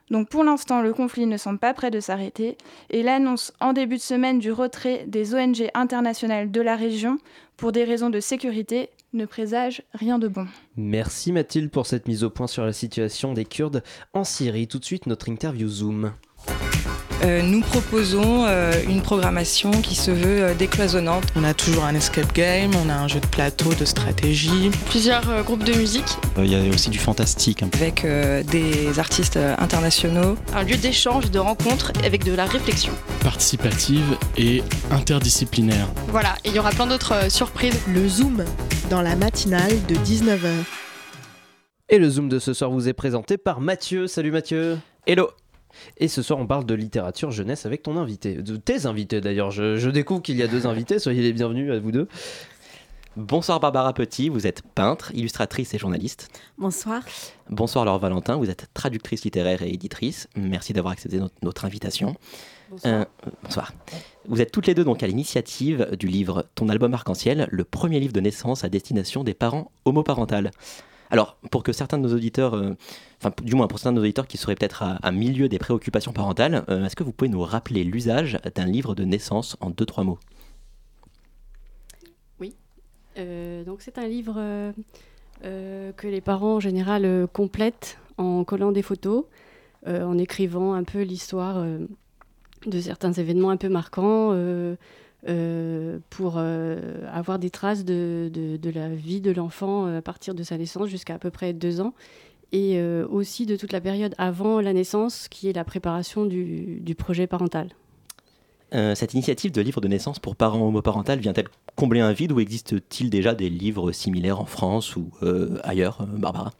Donc 0.09 0.29
pour 0.29 0.43
l'instant, 0.43 0.81
le 0.81 0.93
conflit 0.93 1.25
ne 1.25 1.37
semble 1.37 1.59
pas 1.59 1.73
prêt 1.73 1.91
de 1.91 1.99
s'arrêter 1.99 2.57
et 2.89 3.03
l'annonce 3.03 3.53
en 3.59 3.73
début 3.73 3.97
de 3.97 4.01
semaine 4.01 4.39
du 4.39 4.51
retrait 4.51 5.05
des 5.07 5.35
ONG 5.35 5.69
internationales 5.73 6.51
de 6.51 6.61
la 6.61 6.75
région 6.75 7.17
pour 7.57 7.71
des 7.71 7.83
raisons 7.83 8.09
de 8.09 8.19
sécurité 8.19 8.89
ne 9.13 9.25
présage 9.25 9.81
rien 9.93 10.19
de 10.19 10.27
bon. 10.27 10.47
Merci 10.75 11.31
Mathilde 11.31 11.71
pour 11.71 11.87
cette 11.87 12.07
mise 12.07 12.23
au 12.23 12.29
point 12.29 12.47
sur 12.47 12.63
la 12.65 12.73
situation 12.73 13.33
des 13.33 13.45
Kurdes 13.45 13.83
en 14.13 14.23
Syrie. 14.23 14.67
Tout 14.67 14.79
de 14.79 14.85
suite 14.85 15.07
notre 15.07 15.29
interview 15.29 15.67
Zoom. 15.67 16.11
Euh, 17.23 17.41
nous 17.41 17.61
proposons 17.61 18.45
euh, 18.45 18.73
une 18.87 19.01
programmation 19.01 19.71
qui 19.71 19.95
se 19.95 20.11
veut 20.11 20.43
euh, 20.43 20.53
décloisonnante. 20.53 21.23
On 21.35 21.43
a 21.43 21.53
toujours 21.53 21.83
un 21.83 21.95
escape 21.95 22.31
game, 22.33 22.71
on 22.85 22.89
a 22.89 22.93
un 22.93 23.07
jeu 23.07 23.19
de 23.19 23.25
plateau, 23.25 23.73
de 23.73 23.85
stratégie. 23.85 24.69
Plusieurs 24.89 25.43
groupes 25.43 25.63
de 25.63 25.73
musique. 25.73 26.17
Il 26.37 26.45
y 26.45 26.55
a 26.55 26.73
aussi 26.73 26.89
du 26.89 26.99
fantastique. 26.99 27.63
Hein. 27.63 27.69
Avec 27.73 28.05
des 28.05 28.99
artistes 28.99 29.37
internationaux. 29.57 30.37
Un 30.53 30.63
lieu 30.63 30.77
d'échange, 30.77 31.31
de 31.31 31.39
rencontre 31.39 31.91
avec 32.03 32.23
de 32.23 32.33
la 32.33 32.45
réflexion. 32.45 32.93
Participative 33.21 34.17
et 34.37 34.63
interdisciplinaire. 34.91 35.87
Voilà, 36.09 36.35
et 36.43 36.49
il 36.49 36.55
y 36.55 36.59
aura 36.59 36.71
plein 36.71 36.87
d'autres 36.87 37.31
surprises. 37.31 37.79
Le 37.87 38.07
Zoom, 38.07 38.43
dans 38.89 39.01
la 39.01 39.15
matinale 39.15 39.73
de 39.87 39.95
19h. 39.95 40.49
Et 41.89 41.97
le 41.97 42.09
Zoom 42.09 42.29
de 42.29 42.39
ce 42.39 42.53
soir 42.53 42.69
vous 42.69 42.87
est 42.87 42.93
présenté 42.93 43.37
par 43.37 43.61
Mathieu. 43.61 44.07
Salut 44.07 44.31
Mathieu. 44.31 44.77
Hello. 45.05 45.29
Et 45.97 46.07
ce 46.07 46.21
soir, 46.21 46.39
on 46.39 46.47
parle 46.47 46.65
de 46.65 46.73
littérature 46.73 47.31
jeunesse 47.31 47.65
avec 47.65 47.83
ton 47.83 47.97
invité. 47.97 48.35
De 48.35 48.55
tes 48.55 48.85
invités 48.85 49.21
d'ailleurs. 49.21 49.51
Je, 49.51 49.89
découvre 49.89 50.21
qu'il 50.21 50.37
y 50.37 50.43
a 50.43 50.47
deux 50.47 50.67
invités. 50.67 50.99
Soyez 50.99 51.21
les 51.21 51.33
bienvenus 51.33 51.71
à 51.71 51.79
vous 51.79 51.91
deux. 51.91 52.07
Bonsoir 53.17 53.59
Barbara 53.59 53.93
Petit, 53.93 54.29
vous 54.29 54.45
êtes 54.45 54.61
peintre, 54.61 55.11
illustratrice 55.15 55.73
et 55.73 55.79
journaliste. 55.79 56.29
Bonsoir. 56.59 57.01
Bonsoir 57.49 57.83
Laure 57.83 57.97
Valentin, 57.97 58.35
vous 58.35 58.51
êtes 58.51 58.67
traductrice 58.75 59.23
littéraire 59.23 59.63
et 59.63 59.69
éditrice. 59.69 60.27
Merci 60.35 60.71
d'avoir 60.71 60.93
accepté 60.93 61.19
notre, 61.41 61.65
invitation. 61.65 62.15
Bonsoir. 62.69 62.93
Euh, 62.93 63.05
bonsoir. 63.41 63.73
Vous 64.27 64.39
êtes 64.39 64.51
toutes 64.51 64.67
les 64.67 64.75
deux 64.75 64.83
donc 64.83 65.01
à 65.01 65.07
l'initiative 65.07 65.95
du 65.97 66.05
livre 66.05 66.45
Ton 66.53 66.69
album 66.69 66.93
arc-en-ciel, 66.93 67.47
le 67.49 67.63
premier 67.63 67.99
livre 67.99 68.13
de 68.13 68.19
naissance 68.19 68.63
à 68.63 68.69
destination 68.69 69.23
des 69.23 69.33
parents 69.33 69.71
homoparentales. 69.85 70.51
Alors, 71.09 71.37
pour 71.51 71.63
que 71.63 71.71
certains 71.71 71.97
de 71.97 72.03
nos 72.03 72.13
auditeurs, 72.13 72.53
euh, 72.55 72.75
enfin, 73.19 73.33
du 73.43 73.55
moins 73.55 73.67
pour 73.67 73.79
certains 73.79 73.93
de 73.93 73.97
nos 73.97 74.03
auditeurs 74.03 74.27
qui 74.27 74.37
seraient 74.37 74.55
peut-être 74.55 74.83
à, 74.83 75.11
milieu 75.11 75.47
des 75.47 75.59
préoccupations 75.59 76.11
parentales, 76.11 76.65
euh, 76.69 76.85
est-ce 76.85 76.95
que 76.95 77.03
vous 77.03 77.13
pouvez 77.13 77.29
nous 77.29 77.41
rappeler 77.41 77.83
l'usage 77.83 78.37
d'un 78.55 78.65
livre 78.65 78.95
de 78.95 79.03
naissance 79.03 79.57
en 79.61 79.69
deux, 79.69 79.85
trois 79.85 80.03
mots? 80.03 80.19
Oui. 82.39 82.55
Euh, 83.17 83.63
donc, 83.63 83.81
c'est 83.81 83.97
un 83.97 84.07
livre 84.07 84.73
que 85.43 86.07
les 86.07 86.21
parents 86.21 86.55
en 86.55 86.59
général 86.59 87.27
complètent 87.31 87.99
en 88.17 88.43
collant 88.43 88.71
des 88.71 88.81
photos, 88.81 89.25
en 89.85 90.17
écrivant 90.17 90.73
un 90.73 90.83
peu 90.83 91.03
l'histoire 91.03 91.63
de 92.65 92.81
certains 92.81 93.13
événements 93.13 93.51
un 93.51 93.57
peu 93.57 93.69
marquants. 93.69 94.31
Euh, 95.27 95.97
pour 96.11 96.35
euh, 96.37 97.01
avoir 97.11 97.39
des 97.39 97.49
traces 97.49 97.83
de, 97.83 98.29
de, 98.31 98.69
la 98.69 98.89
vie 98.89 99.19
de 99.19 99.31
l'enfant 99.31 99.87
euh, 99.87 99.97
à 99.97 100.01
partir 100.03 100.35
de 100.35 100.43
sa 100.43 100.59
naissance 100.59 100.89
jusqu'à 100.89 101.15
à 101.15 101.17
peu 101.17 101.31
près 101.31 101.53
deux 101.53 101.81
ans, 101.81 101.95
et 102.51 102.81
aussi 103.09 103.45
de 103.45 103.57
toute 103.57 103.73
la 103.73 103.81
période 103.81 104.15
avant 104.17 104.61
la 104.61 104.71
naissance, 104.71 105.27
qui 105.27 105.49
est 105.49 105.53
la 105.53 105.65
préparation 105.65 106.25
du, 106.25 106.79
du 106.79 106.95
projet 106.95 107.27
parental. 107.27 107.71
cette 108.71 109.13
initiative 109.13 109.51
de 109.51 109.59
livre 109.59 109.81
de 109.81 109.89
naissance 109.89 110.17
pour 110.17 110.37
parents 110.37 110.65
homoparentales 110.65 111.19
vient-elle 111.19 111.49
combler 111.75 111.99
un 111.99 112.13
vide 112.13 112.31
ou 112.31 112.39
existe-t-il 112.39 113.09
déjà 113.09 113.35
des 113.35 113.49
livres 113.49 113.91
similaires 113.91 114.39
en 114.39 114.45
France 114.45 114.95
ou 114.95 115.09
ailleurs, 115.63 116.07
Barbara? 116.07 116.53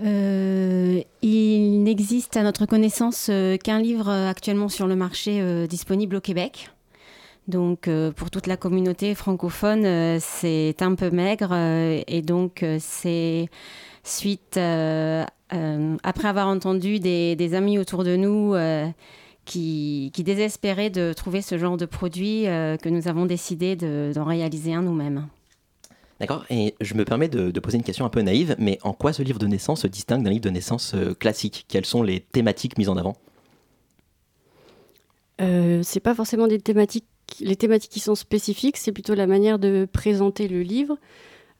Il 0.00 1.82
n'existe 1.82 2.36
à 2.36 2.44
notre 2.44 2.66
connaissance 2.66 3.28
qu'un 3.64 3.80
livre 3.80 4.08
actuellement 4.08 4.68
sur 4.68 4.86
le 4.86 4.94
marché 4.94 5.66
disponible 5.66 6.14
au 6.14 6.20
Québec. 6.20 6.70
Donc 7.48 7.86
euh, 7.86 8.10
pour 8.10 8.30
toute 8.30 8.46
la 8.46 8.56
communauté 8.56 9.14
francophone, 9.14 9.84
euh, 9.84 10.18
c'est 10.20 10.82
un 10.82 10.94
peu 10.94 11.10
maigre 11.10 11.50
euh, 11.52 12.02
et 12.08 12.22
donc 12.22 12.64
c'est 12.80 13.48
suite, 14.02 14.56
après 14.56 16.28
avoir 16.28 16.48
entendu 16.48 16.98
des, 17.00 17.54
amis 17.54 17.78
autour 17.78 18.04
de 18.04 18.16
nous 18.16 18.54
qui, 19.44 20.12
désespéraient 20.16 20.90
de 20.90 21.12
trouver 21.12 21.42
ce 21.42 21.58
genre 21.58 21.76
de 21.76 21.86
produit, 21.86 22.44
que 22.44 22.88
nous 22.88 23.08
avons 23.08 23.26
décidé 23.26 23.74
d'en 23.74 24.24
réaliser 24.24 24.74
un 24.74 24.82
nous-mêmes. 24.82 25.26
D'accord, 26.20 26.44
et 26.50 26.76
je 26.80 26.94
me 26.94 27.04
permets 27.04 27.28
de, 27.28 27.50
de, 27.50 27.60
poser 27.60 27.78
une 27.78 27.82
question 27.82 28.04
un 28.04 28.08
peu 28.08 28.22
naïve, 28.22 28.54
mais 28.58 28.78
en 28.84 28.92
quoi 28.92 29.12
ce 29.12 29.22
livre 29.22 29.40
de 29.40 29.48
naissance 29.48 29.82
se 29.82 29.88
distingue 29.88 30.22
d'un 30.22 30.30
livre 30.30 30.44
de 30.44 30.50
naissance 30.50 30.94
classique? 31.18 31.66
Quelles 31.68 31.84
sont 31.84 32.04
les 32.04 32.20
thématiques 32.20 32.78
mises 32.78 32.88
en 32.88 32.96
avant? 32.96 33.16
C'est 35.38 36.00
pas 36.00 36.14
forcément 36.14 36.46
des 36.46 36.60
thématiques 36.60 37.06
les 37.40 37.56
thématiques 37.56 37.90
qui 37.90 38.00
sont 38.00 38.14
spécifiques, 38.14 38.76
c'est 38.76 38.92
plutôt 38.92 39.14
la 39.14 39.26
manière 39.26 39.58
de 39.58 39.86
présenter 39.90 40.48
le 40.48 40.62
livre. 40.62 40.98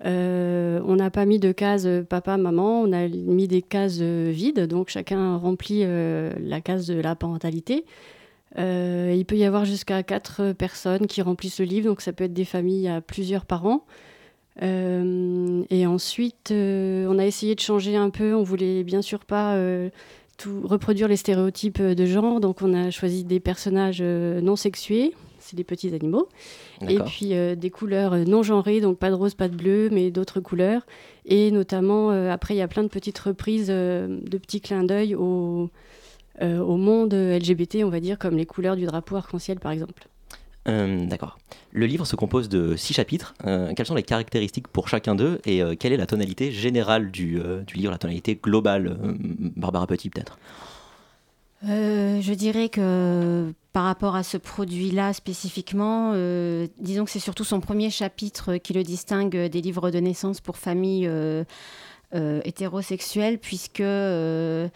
Euh, 0.04 0.80
on 0.84 0.96
n'a 0.96 1.10
pas 1.10 1.24
mis 1.24 1.38
de 1.38 1.52
cases 1.52 1.88
papa, 2.08 2.36
maman, 2.36 2.82
on 2.82 2.92
a 2.92 3.08
mis 3.08 3.48
des 3.48 3.62
cases 3.62 4.00
vides, 4.00 4.60
donc 4.66 4.90
chacun 4.90 5.36
remplit 5.36 5.82
euh, 5.84 6.32
la 6.38 6.60
case 6.60 6.86
de 6.86 7.00
la 7.00 7.14
parentalité. 7.14 7.84
Euh, 8.58 9.14
il 9.16 9.24
peut 9.24 9.36
y 9.36 9.44
avoir 9.44 9.64
jusqu'à 9.64 10.02
quatre 10.02 10.52
personnes 10.52 11.06
qui 11.06 11.22
remplissent 11.22 11.60
le 11.60 11.66
livre, 11.66 11.88
donc 11.88 12.00
ça 12.00 12.12
peut 12.12 12.24
être 12.24 12.34
des 12.34 12.44
familles 12.44 12.88
à 12.88 13.00
plusieurs 13.00 13.46
parents. 13.46 13.84
et 14.60 15.86
ensuite, 15.86 16.50
on 16.52 17.18
a 17.18 17.26
essayé 17.26 17.54
de 17.54 17.60
changer 17.60 17.96
un 17.96 18.10
peu, 18.10 18.34
on 18.34 18.42
voulait 18.42 18.84
bien 18.84 19.02
sûr 19.02 19.24
pas 19.24 19.58
tout 20.38 20.60
reproduire 20.64 21.08
les 21.08 21.16
stéréotypes 21.16 21.80
de 21.80 22.06
genre, 22.06 22.40
donc 22.40 22.62
on 22.62 22.74
a 22.74 22.90
choisi 22.90 23.24
des 23.24 23.40
personnages 23.40 24.02
non 24.02 24.56
sexués, 24.56 25.14
c'est 25.46 25.56
des 25.56 25.64
petits 25.64 25.94
animaux. 25.94 26.28
Et 26.88 26.98
puis 26.98 27.34
euh, 27.34 27.54
des 27.54 27.70
couleurs 27.70 28.12
euh, 28.12 28.24
non 28.24 28.42
genrées, 28.42 28.80
donc 28.80 28.98
pas 28.98 29.10
de 29.10 29.14
rose, 29.14 29.34
pas 29.34 29.48
de 29.48 29.56
bleu, 29.56 29.88
mais 29.90 30.10
d'autres 30.10 30.40
couleurs. 30.40 30.82
Et 31.24 31.50
notamment, 31.50 32.10
euh, 32.10 32.30
après, 32.30 32.54
il 32.54 32.58
y 32.58 32.62
a 32.62 32.68
plein 32.68 32.82
de 32.82 32.88
petites 32.88 33.18
reprises, 33.18 33.68
de 33.68 34.38
petits 34.38 34.60
clins 34.60 34.84
d'œil 34.84 35.14
au, 35.14 35.70
au 36.40 36.76
monde 36.76 37.14
LGBT, 37.14 37.78
on 37.84 37.88
va 37.88 38.00
dire, 38.00 38.18
comme 38.18 38.36
les 38.36 38.46
couleurs 38.46 38.76
du 38.76 38.84
drapeau 38.84 39.16
arc-en-ciel, 39.16 39.58
par 39.58 39.72
exemple. 39.72 40.08
D'accord. 40.66 41.38
Le 41.70 41.86
livre 41.86 42.04
se 42.04 42.16
compose 42.16 42.48
de 42.48 42.74
six 42.74 42.92
chapitres. 42.92 43.34
quelles 43.44 43.86
sont 43.86 43.94
les 43.94 44.02
caractéristiques 44.02 44.66
pour 44.66 44.88
chacun 44.88 45.14
d'eux 45.14 45.40
et 45.44 45.62
quelle 45.78 45.92
est 45.92 45.96
la 45.96 46.06
tonalité 46.06 46.50
générale 46.50 47.12
du, 47.12 47.40
du 47.66 47.74
livre, 47.76 47.92
la 47.92 47.98
tonalité 47.98 48.38
globale 48.40 48.98
Barbara 49.56 49.86
Petit, 49.86 50.10
peut-être? 50.10 50.38
Euh, 51.64 52.20
je 52.20 52.34
dirais 52.34 52.68
que 52.68 53.52
par 53.72 53.84
rapport 53.84 54.14
à 54.14 54.22
ce 54.22 54.36
produit-là 54.36 55.12
spécifiquement, 55.12 56.12
euh, 56.14 56.66
disons 56.78 57.04
que 57.04 57.10
c'est 57.10 57.18
surtout 57.18 57.44
son 57.44 57.60
premier 57.60 57.90
chapitre 57.90 58.56
qui 58.56 58.72
le 58.72 58.82
distingue 58.82 59.36
des 59.36 59.60
livres 59.60 59.90
de 59.90 59.98
naissance 59.98 60.40
pour 60.40 60.56
familles 60.56 61.08
euh, 61.08 61.44
hétérosexuel, 62.44 63.38
puisque 63.38 63.82
dans 63.82 64.70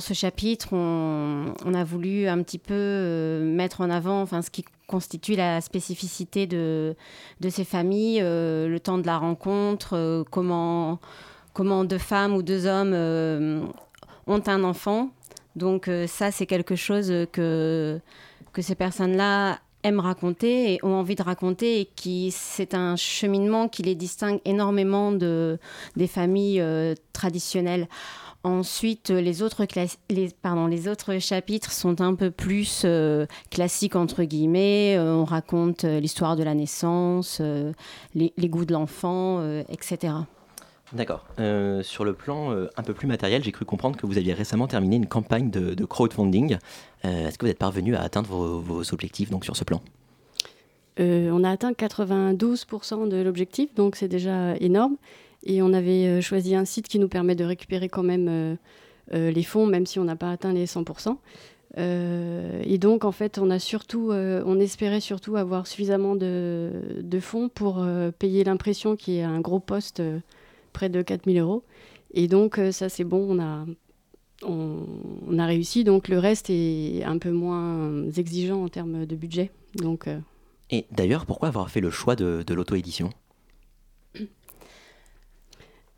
ce 0.00 0.14
chapitre, 0.14 0.68
on, 0.72 1.54
on, 1.64 1.74
a 1.74 1.84
voulu 1.84 2.28
un 2.28 2.42
petit 2.42 2.58
peu 2.58 3.42
mettre 3.44 3.80
en 3.80 3.90
avant 3.90 4.22
enfin, 4.22 4.42
ce 4.42 4.50
qui 4.50 4.64
constitue 4.86 5.36
la 5.36 5.60
spécificité 5.60 6.46
de, 6.46 6.96
de 7.40 7.48
ces 7.48 7.64
familles, 7.64 8.20
le 8.20 8.78
temps 8.78 8.98
de 8.98 9.06
la 9.06 9.18
rencontre, 9.18 10.24
comment, 10.30 10.98
comment 11.54 11.84
deux 11.84 11.98
femmes 11.98 12.34
ou 12.34 12.42
deux 12.42 12.66
hommes 12.66 12.94
ont 14.26 14.42
un 14.46 14.64
enfant. 14.64 15.10
Donc 15.56 15.90
ça, 16.06 16.30
c'est 16.30 16.46
quelque 16.46 16.76
chose 16.76 17.12
que, 17.32 18.00
que 18.52 18.62
ces 18.62 18.74
personnes-là 18.74 19.58
aiment 19.82 20.00
raconter 20.00 20.74
et 20.74 20.84
ont 20.84 20.94
envie 20.94 21.14
de 21.14 21.22
raconter 21.22 21.80
et 21.80 21.84
qui 21.84 22.30
c'est 22.30 22.74
un 22.74 22.96
cheminement 22.96 23.68
qui 23.68 23.82
les 23.82 23.94
distingue 23.94 24.40
énormément 24.44 25.12
de, 25.12 25.58
des 25.96 26.06
familles 26.06 26.60
euh, 26.60 26.94
traditionnelles. 27.12 27.88
Ensuite, 28.42 29.10
les 29.10 29.42
autres, 29.42 29.66
les, 30.08 30.30
pardon, 30.30 30.66
les 30.66 30.88
autres 30.88 31.18
chapitres 31.18 31.72
sont 31.72 32.00
un 32.00 32.14
peu 32.14 32.30
plus 32.30 32.82
euh, 32.86 33.26
classiques, 33.50 33.96
entre 33.96 34.24
guillemets. 34.24 34.96
Euh, 34.96 35.14
on 35.14 35.26
raconte 35.26 35.84
l'histoire 35.84 36.36
de 36.36 36.42
la 36.42 36.54
naissance, 36.54 37.42
les, 38.14 38.32
les, 38.34 38.48
goûts 38.48 38.64
de 38.64 38.72
l'enfant, 38.72 39.44
etc. 39.68 40.14
D'accord. 40.92 41.24
Euh, 41.38 41.82
sur 41.82 42.04
le 42.04 42.14
plan 42.14 42.52
euh, 42.52 42.68
un 42.76 42.82
peu 42.82 42.94
plus 42.94 43.06
matériel, 43.06 43.44
j'ai 43.44 43.52
cru 43.52 43.64
comprendre 43.64 43.96
que 43.96 44.06
vous 44.06 44.18
aviez 44.18 44.32
récemment 44.32 44.66
terminé 44.66 44.96
une 44.96 45.06
campagne 45.06 45.50
de, 45.50 45.84
crowdfunding. 45.84 46.58
Euh, 47.04 47.28
est-ce 47.28 47.38
que 47.38 47.46
vous 47.46 47.50
êtes 47.50 47.58
parvenu 47.58 47.94
à 47.94 48.02
atteindre 48.02 48.28
vos, 48.28 48.82
objectifs 48.92 49.30
donc, 49.30 49.44
sur 49.44 49.56
ce 49.56 49.64
plan? 49.64 49.80
On 50.98 51.44
a 51.44 51.50
atteint 51.50 51.72
92% 51.72 53.08
de 53.08 53.16
l'objectif, 53.22 53.74
donc 53.74 53.96
c'est 53.96 54.08
déjà 54.08 54.54
énorme. 54.56 54.96
Et 55.44 55.62
on 55.62 55.72
avait 55.72 56.20
choisi 56.20 56.54
un 56.54 56.66
site 56.66 56.88
qui 56.88 56.98
nous 56.98 57.08
permet 57.08 57.34
de 57.34 57.44
récupérer 57.44 57.88
quand 57.88 58.02
même 58.02 58.58
les 59.10 59.42
fonds, 59.42 59.64
même 59.64 59.86
si 59.86 59.98
on 59.98 60.04
n'a 60.04 60.16
pas 60.16 60.30
atteint 60.30 60.52
les 60.52 60.66
100%. 60.66 61.16
et 61.78 62.78
donc, 62.78 63.06
en 63.06 63.12
fait, 63.12 63.38
on 63.38 63.48
a 63.48 63.58
surtout, 63.58 64.10
on 64.12 64.60
espérait 64.60 65.00
surtout 65.00 65.36
avoir 65.36 65.66
suffisamment 65.66 66.16
de, 66.16 66.70
de 67.00 67.20
fonds 67.20 67.48
pour 67.48 67.82
payer 68.18 68.44
l'impression 68.44 68.94
qui 68.94 69.16
est 69.16 69.22
un 69.22 69.40
gros 69.40 69.60
poste 69.60 70.02
près 70.72 70.88
de 70.88 71.02
4000 71.02 71.38
euros. 71.38 71.64
Et 72.12 72.28
donc, 72.28 72.58
euh, 72.58 72.72
ça, 72.72 72.88
c'est 72.88 73.04
bon, 73.04 73.36
on 73.36 73.40
a, 73.40 73.66
on, 74.42 75.38
a 75.38 75.46
réussi. 75.46 75.84
Donc, 75.84 76.08
le 76.08 76.18
reste 76.18 76.50
est 76.50 77.04
un 77.04 77.18
peu 77.18 77.30
moins 77.30 78.10
exigeant 78.16 78.64
en 78.64 78.68
termes 78.68 79.06
de 79.06 79.16
budget. 79.16 79.50
Donc, 79.76 80.08
euh, 80.08 80.18
Et 80.70 80.86
d'ailleurs, 80.90 81.26
pourquoi 81.26 81.48
avoir 81.48 81.70
fait 81.70 81.80
le 81.80 81.90
choix 81.90 82.16
de, 82.16 82.42
de 82.46 82.54
l'auto-édition? 82.54 83.10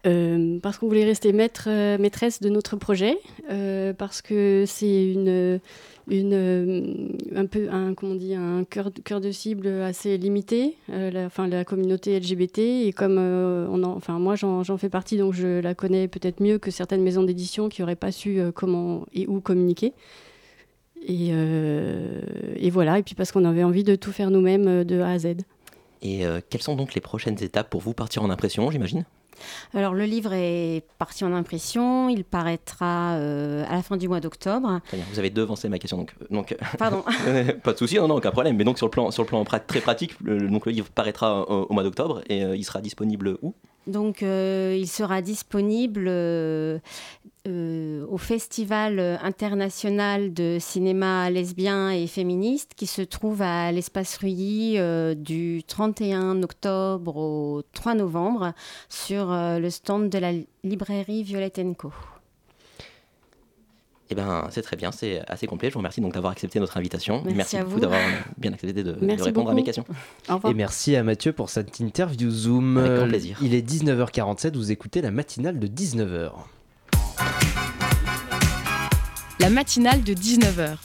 Euh, 0.07 0.59
parce 0.61 0.79
qu'on 0.79 0.89
voulait 0.89 1.05
rester 1.05 1.33
maître, 1.33 1.69
maîtresse 1.99 2.41
de 2.41 2.49
notre 2.49 2.77
projet, 2.77 3.17
parce 3.99 4.23
que 4.23 4.65
c'est 4.67 5.15
euh, 6.11 6.95
un 7.35 7.47
peu 7.47 7.69
un, 7.71 7.95
cœur, 8.65 9.21
de 9.21 9.31
cible 9.31 9.69
assez 9.69 10.19
limité, 10.19 10.77
euh, 10.91 11.11
la, 11.11 11.27
enfin, 11.27 11.47
la 11.47 11.65
communauté 11.65 12.19
LGBT. 12.19 12.59
Et 12.59 12.93
comme 12.95 13.17
euh, 13.19 13.69
moi, 14.09 14.35
j'en 14.35 14.77
fais 14.79 14.89
partie, 14.89 15.17
donc 15.17 15.33
je 15.33 15.61
la 15.61 15.75
connais 15.75 16.09
peut-être 16.09 16.41
mieux 16.41 16.59
que 16.59 16.71
certaines 16.71 17.03
maisons 17.03 17.23
d'édition 17.23 17.69
qui 17.69 17.83
n'auraient 17.83 17.97
pas 17.97 18.13
su 18.13 18.41
comment 18.55 19.07
et 19.13 19.27
où 19.27 19.41
communiquer. 19.41 19.93
Et, 21.07 21.33
voilà, 22.71 22.99
et 22.99 23.03
puis 23.03 23.15
parce 23.15 23.33
qu'on 23.33 23.45
avait 23.45 23.65
envie 23.65 23.85
de 23.85 23.97
tout 23.97 24.13
faire 24.13 24.31
nous-mêmes 24.31 24.85
de 24.85 25.01
A 25.01 25.11
à 25.11 25.19
Z. 25.19 25.37
Et 26.03 26.25
quelles 26.51 26.63
sont 26.63 26.75
donc 26.75 26.95
les 26.95 27.01
prochaines 27.01 27.43
étapes 27.43 27.71
pour 27.71 27.81
vous 27.81 27.95
partir 27.95 28.23
en 28.23 28.31
impression, 28.31 28.71
j'imagine? 28.71 29.05
Alors 29.75 29.95
le 29.95 30.05
livre 30.05 30.33
est 30.33 30.85
parti 30.99 31.25
en 31.25 31.33
impression, 31.33 32.09
il 32.09 32.25
paraîtra 32.25 33.13
euh, 33.13 33.65
à 33.69 33.75
la 33.75 33.83
fin 33.83 33.97
du 33.97 34.09
mois 34.09 34.21
d'octobre. 34.21 34.81
Vous 35.13 35.19
avez 35.19 35.31
devancé 35.31 35.69
ma 35.69 35.79
question, 35.79 35.99
donc, 35.99 36.15
donc 36.31 36.57
pardon. 36.79 37.05
pas 37.63 37.73
de 37.73 37.79
souci, 37.79 37.97
non, 37.97 38.09
non, 38.09 38.17
aucun 38.17 38.31
problème. 38.31 38.57
Mais 38.57 38.65
donc 38.65 38.79
sur 38.79 38.87
le 38.87 38.91
plan, 38.91 39.11
sur 39.11 39.23
le 39.23 39.29
plan 39.29 39.45
très 39.45 39.81
pratique, 39.81 40.15
le, 40.23 40.49
donc 40.49 40.67
le 40.67 40.73
livre 40.73 40.89
paraîtra 40.91 41.43
au, 41.49 41.73
mois 41.73 41.83
d'octobre 41.83 42.23
et 42.29 42.45
euh, 42.45 42.57
il 42.57 42.65
sera 42.65 42.81
disponible 42.81 43.39
où? 43.43 43.55
Donc, 43.87 44.23
euh, 44.23 44.77
il 44.79 44.87
sera 44.87 45.23
disponible 45.23 46.07
euh, 46.07 46.79
euh, 47.49 48.07
au 48.09 48.19
Festival 48.19 49.01
international 49.23 50.33
de 50.33 50.59
cinéma 50.61 51.31
lesbien 51.31 51.91
et 51.91 52.07
féministe 52.07 52.73
qui 52.77 52.87
se 52.87 53.03
trouve 53.03 53.43
à 53.43 53.73
l'Espace 53.73 54.17
Ruilly 54.19 54.79
du 55.17 55.63
31 55.67 56.43
octobre 56.43 57.17
au 57.17 57.63
3 57.73 57.95
novembre 57.95 58.53
sur 58.89 59.29
le 59.31 59.71
stand 59.71 60.09
de 60.09 60.19
la 60.19 60.33
librairie 60.63 61.23
Violette 61.23 61.61
Co. 61.77 61.93
Eh 64.13 64.15
ben, 64.15 64.47
c'est 64.51 64.61
très 64.61 64.77
bien, 64.77 64.93
c'est 64.93 65.23
assez 65.27 65.47
complet. 65.47 65.71
Je 65.71 65.73
vous 65.73 65.79
remercie 65.79 66.03
donc 66.03 66.13
d'avoir 66.13 66.33
accepté 66.33 66.61
notre 66.61 66.77
invitation. 66.77 67.23
Merci, 67.35 67.57
beaucoup 67.57 67.81
d'avoir 67.81 67.99
bien 68.37 68.53
accepté 68.53 68.83
de, 68.83 68.95
répondre 69.23 69.51
à 69.51 69.55
mes 69.55 69.65
questions. 69.65 69.87
Et 70.51 70.53
merci 70.53 70.97
à 70.97 71.03
Mathieu 71.03 71.33
pour 71.33 71.49
cette 71.49 71.81
interview 71.81 72.31
Zoom. 72.31 72.77
Avec 72.77 72.93
grand 72.93 73.09
plaisir. 73.09 73.39
Il 73.41 73.55
est 73.55 73.67
19h47, 73.67 74.55
vous 74.55 74.71
écoutez 74.71 75.01
la 75.01 75.11
matinale 75.11 75.59
de 75.59 75.67
19h. 75.67 76.31
La 79.43 79.51
matinale 79.51 80.05
de 80.05 80.15
19h. 80.15 80.77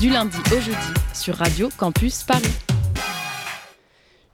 Du 0.00 0.10
lundi 0.10 0.36
au 0.50 0.60
jeudi 0.60 0.76
sur 1.14 1.36
Radio 1.36 1.68
Campus 1.78 2.24
Paris. 2.24 2.42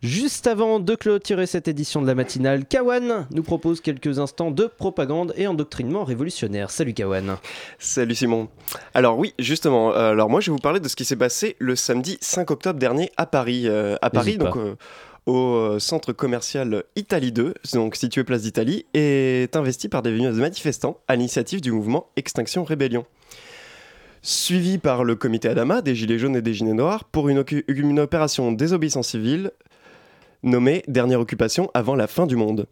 Juste 0.03 0.47
avant 0.47 0.81
de 0.81 0.95
clôturer 0.95 1.45
cette 1.45 1.69
édition 1.69 2.01
de 2.01 2.07
la 2.07 2.15
matinale, 2.15 2.65
Kawan 2.65 3.27
nous 3.31 3.43
propose 3.43 3.83
quelques 3.83 4.19
instants 4.19 4.51
de 4.51 4.65
propagande 4.65 5.35
et 5.37 5.47
endoctrinement 5.47 6.05
révolutionnaire. 6.05 6.71
Salut 6.71 6.95
Kawan. 6.95 7.37
Salut 7.79 8.15
Simon. 8.15 8.49
Alors 8.95 9.19
oui, 9.19 9.35
justement, 9.39 9.93
euh, 9.93 10.13
alors 10.13 10.31
moi 10.31 10.41
je 10.41 10.51
vais 10.51 10.57
vous 10.57 10.63
parler 10.63 10.81
de 10.81 10.89
ce 10.89 10.97
qui 10.97 11.05
s'est 11.05 11.15
passé 11.15 11.55
le 11.59 11.77
samedi 11.77 12.17
5 12.23 12.51
octobre 12.51 12.79
dernier 12.79 13.13
à 13.19 13.27
Paris. 13.27 13.69
Euh, 13.69 13.97
à 14.01 14.09
Paris, 14.09 14.39
donc 14.39 14.57
euh, 14.57 14.75
au 15.27 15.79
centre 15.79 16.13
commercial 16.13 16.85
Italie 16.97 17.33
2, 17.33 17.55
donc 17.73 17.97
situé 17.97 18.25
place 18.25 18.43
d'Italie, 18.43 18.87
est 18.95 19.55
investi 19.57 19.89
par 19.89 20.03
des 20.03 20.11
manifestants 20.11 20.99
à 21.09 21.17
l'initiative 21.17 21.61
du 21.61 21.73
mouvement 21.73 22.09
Extinction 22.17 22.65
Rébellion 22.65 23.07
suivi 24.23 24.79
par 24.79 25.05
le 25.05 25.17
comité 25.17 25.49
Adama, 25.49 25.83
des 25.83 25.95
Gilets 25.95 26.19
jaunes 26.19 26.37
et 26.37 26.43
des 26.43 26.55
Gilets 26.55 26.73
noirs, 26.73 27.05
pour 27.05 27.29
une, 27.29 28.01
opération 28.01 28.53
désobéissance 28.53 29.09
civile 29.09 29.51
nommé 30.45 30.83
Dernière 30.89 31.21
occupation 31.21 31.71
avant 31.75 31.95
la 31.95 32.07
fin 32.07 32.27
du 32.27 32.37
monde. 32.37 32.67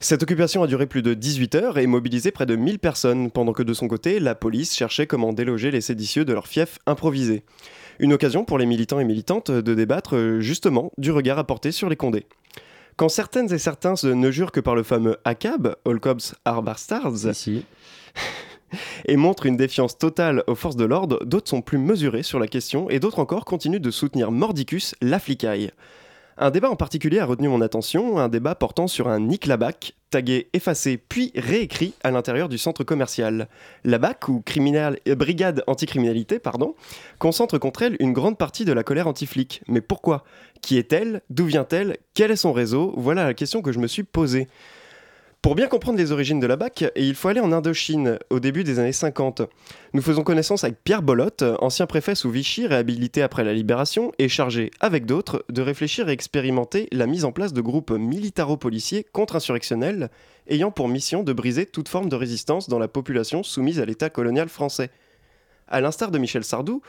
Cette 0.00 0.22
occupation 0.22 0.62
a 0.62 0.66
duré 0.66 0.86
plus 0.86 1.02
de 1.02 1.14
18 1.14 1.54
heures 1.54 1.78
et 1.78 1.86
mobilisé 1.86 2.30
près 2.30 2.46
de 2.46 2.56
1000 2.56 2.78
personnes, 2.78 3.30
pendant 3.30 3.52
que 3.52 3.62
de 3.62 3.72
son 3.72 3.88
côté, 3.88 4.20
la 4.20 4.34
police 4.34 4.74
cherchait 4.74 5.06
comment 5.06 5.32
déloger 5.32 5.70
les 5.70 5.80
séditieux 5.80 6.24
de 6.24 6.32
leur 6.32 6.46
fief 6.46 6.78
improvisé. 6.86 7.44
Une 7.98 8.12
occasion 8.12 8.44
pour 8.44 8.58
les 8.58 8.66
militants 8.66 9.00
et 9.00 9.04
militantes 9.04 9.50
de 9.50 9.74
débattre 9.74 10.38
justement 10.40 10.92
du 10.98 11.12
regard 11.12 11.38
apporté 11.38 11.72
sur 11.72 11.88
les 11.88 11.96
condés. 11.96 12.26
Quand 12.96 13.08
certaines 13.08 13.52
et 13.52 13.58
certains 13.58 13.94
ne 14.04 14.30
jurent 14.30 14.52
que 14.52 14.60
par 14.60 14.74
le 14.74 14.82
fameux 14.82 15.16
ACAB, 15.24 15.76
All 15.84 16.00
Cops 16.00 16.34
Bastards, 16.62 17.26
et 19.06 19.16
montrent 19.16 19.46
une 19.46 19.56
défiance 19.56 19.98
totale 19.98 20.44
aux 20.46 20.54
forces 20.54 20.76
de 20.76 20.84
l'ordre, 20.84 21.24
d'autres 21.24 21.48
sont 21.48 21.62
plus 21.62 21.78
mesurés 21.78 22.22
sur 22.22 22.38
la 22.38 22.46
question 22.46 22.90
et 22.90 23.00
d'autres 23.00 23.18
encore 23.18 23.44
continuent 23.44 23.80
de 23.80 23.90
soutenir 23.90 24.30
mordicus 24.30 24.94
la 25.00 25.18
flicaille. 25.18 25.70
Un 26.36 26.50
débat 26.50 26.68
en 26.68 26.74
particulier 26.74 27.20
a 27.20 27.26
retenu 27.26 27.48
mon 27.48 27.60
attention, 27.60 28.18
un 28.18 28.28
débat 28.28 28.56
portant 28.56 28.88
sur 28.88 29.06
un 29.06 29.20
Nick 29.20 29.46
Labac, 29.46 29.94
tagué, 30.10 30.48
effacé, 30.52 30.96
puis 30.96 31.30
réécrit 31.36 31.94
à 32.02 32.10
l'intérieur 32.10 32.48
du 32.48 32.58
centre 32.58 32.82
commercial. 32.82 33.48
Labac, 33.84 34.28
ou 34.28 34.40
criminel, 34.40 34.98
euh, 35.06 35.14
brigade 35.14 35.62
anticriminalité, 35.68 36.40
concentre 37.20 37.58
contre 37.58 37.82
elle 37.82 37.96
une 38.00 38.12
grande 38.12 38.36
partie 38.36 38.64
de 38.64 38.72
la 38.72 38.82
colère 38.82 39.06
anti-flic. 39.06 39.62
Mais 39.68 39.80
pourquoi? 39.80 40.24
Qui 40.60 40.76
est-elle? 40.76 41.22
D'où 41.30 41.46
vient-elle? 41.46 41.98
Quel 42.14 42.32
est 42.32 42.36
son 42.36 42.52
réseau? 42.52 42.94
Voilà 42.96 43.24
la 43.24 43.34
question 43.34 43.62
que 43.62 43.70
je 43.70 43.78
me 43.78 43.86
suis 43.86 44.02
posée. 44.02 44.48
Pour 45.44 45.54
bien 45.54 45.66
comprendre 45.66 45.98
les 45.98 46.10
origines 46.10 46.40
de 46.40 46.46
la 46.46 46.56
BAC, 46.56 46.86
il 46.96 47.14
faut 47.14 47.28
aller 47.28 47.38
en 47.38 47.52
Indochine, 47.52 48.18
au 48.30 48.40
début 48.40 48.64
des 48.64 48.78
années 48.78 48.94
50. 48.94 49.42
Nous 49.92 50.00
faisons 50.00 50.22
connaissance 50.22 50.64
avec 50.64 50.82
Pierre 50.82 51.02
Bolotte, 51.02 51.44
ancien 51.60 51.86
préfet 51.86 52.14
sous 52.14 52.30
Vichy, 52.30 52.66
réhabilité 52.66 53.20
après 53.20 53.44
la 53.44 53.52
libération, 53.52 54.10
et 54.18 54.30
chargé, 54.30 54.70
avec 54.80 55.04
d'autres, 55.04 55.44
de 55.50 55.60
réfléchir 55.60 56.08
et 56.08 56.12
expérimenter 56.12 56.88
la 56.92 57.06
mise 57.06 57.26
en 57.26 57.32
place 57.32 57.52
de 57.52 57.60
groupes 57.60 57.90
militaro-policiers 57.90 59.04
contre-insurrectionnels, 59.12 60.08
ayant 60.48 60.70
pour 60.70 60.88
mission 60.88 61.22
de 61.22 61.34
briser 61.34 61.66
toute 61.66 61.90
forme 61.90 62.08
de 62.08 62.16
résistance 62.16 62.70
dans 62.70 62.78
la 62.78 62.88
population 62.88 63.42
soumise 63.42 63.80
à 63.80 63.84
l'État 63.84 64.08
colonial 64.08 64.48
français. 64.48 64.88
À 65.66 65.80
l'instar 65.80 66.10
de 66.10 66.18
Michel 66.18 66.44
Sardou, 66.44 66.82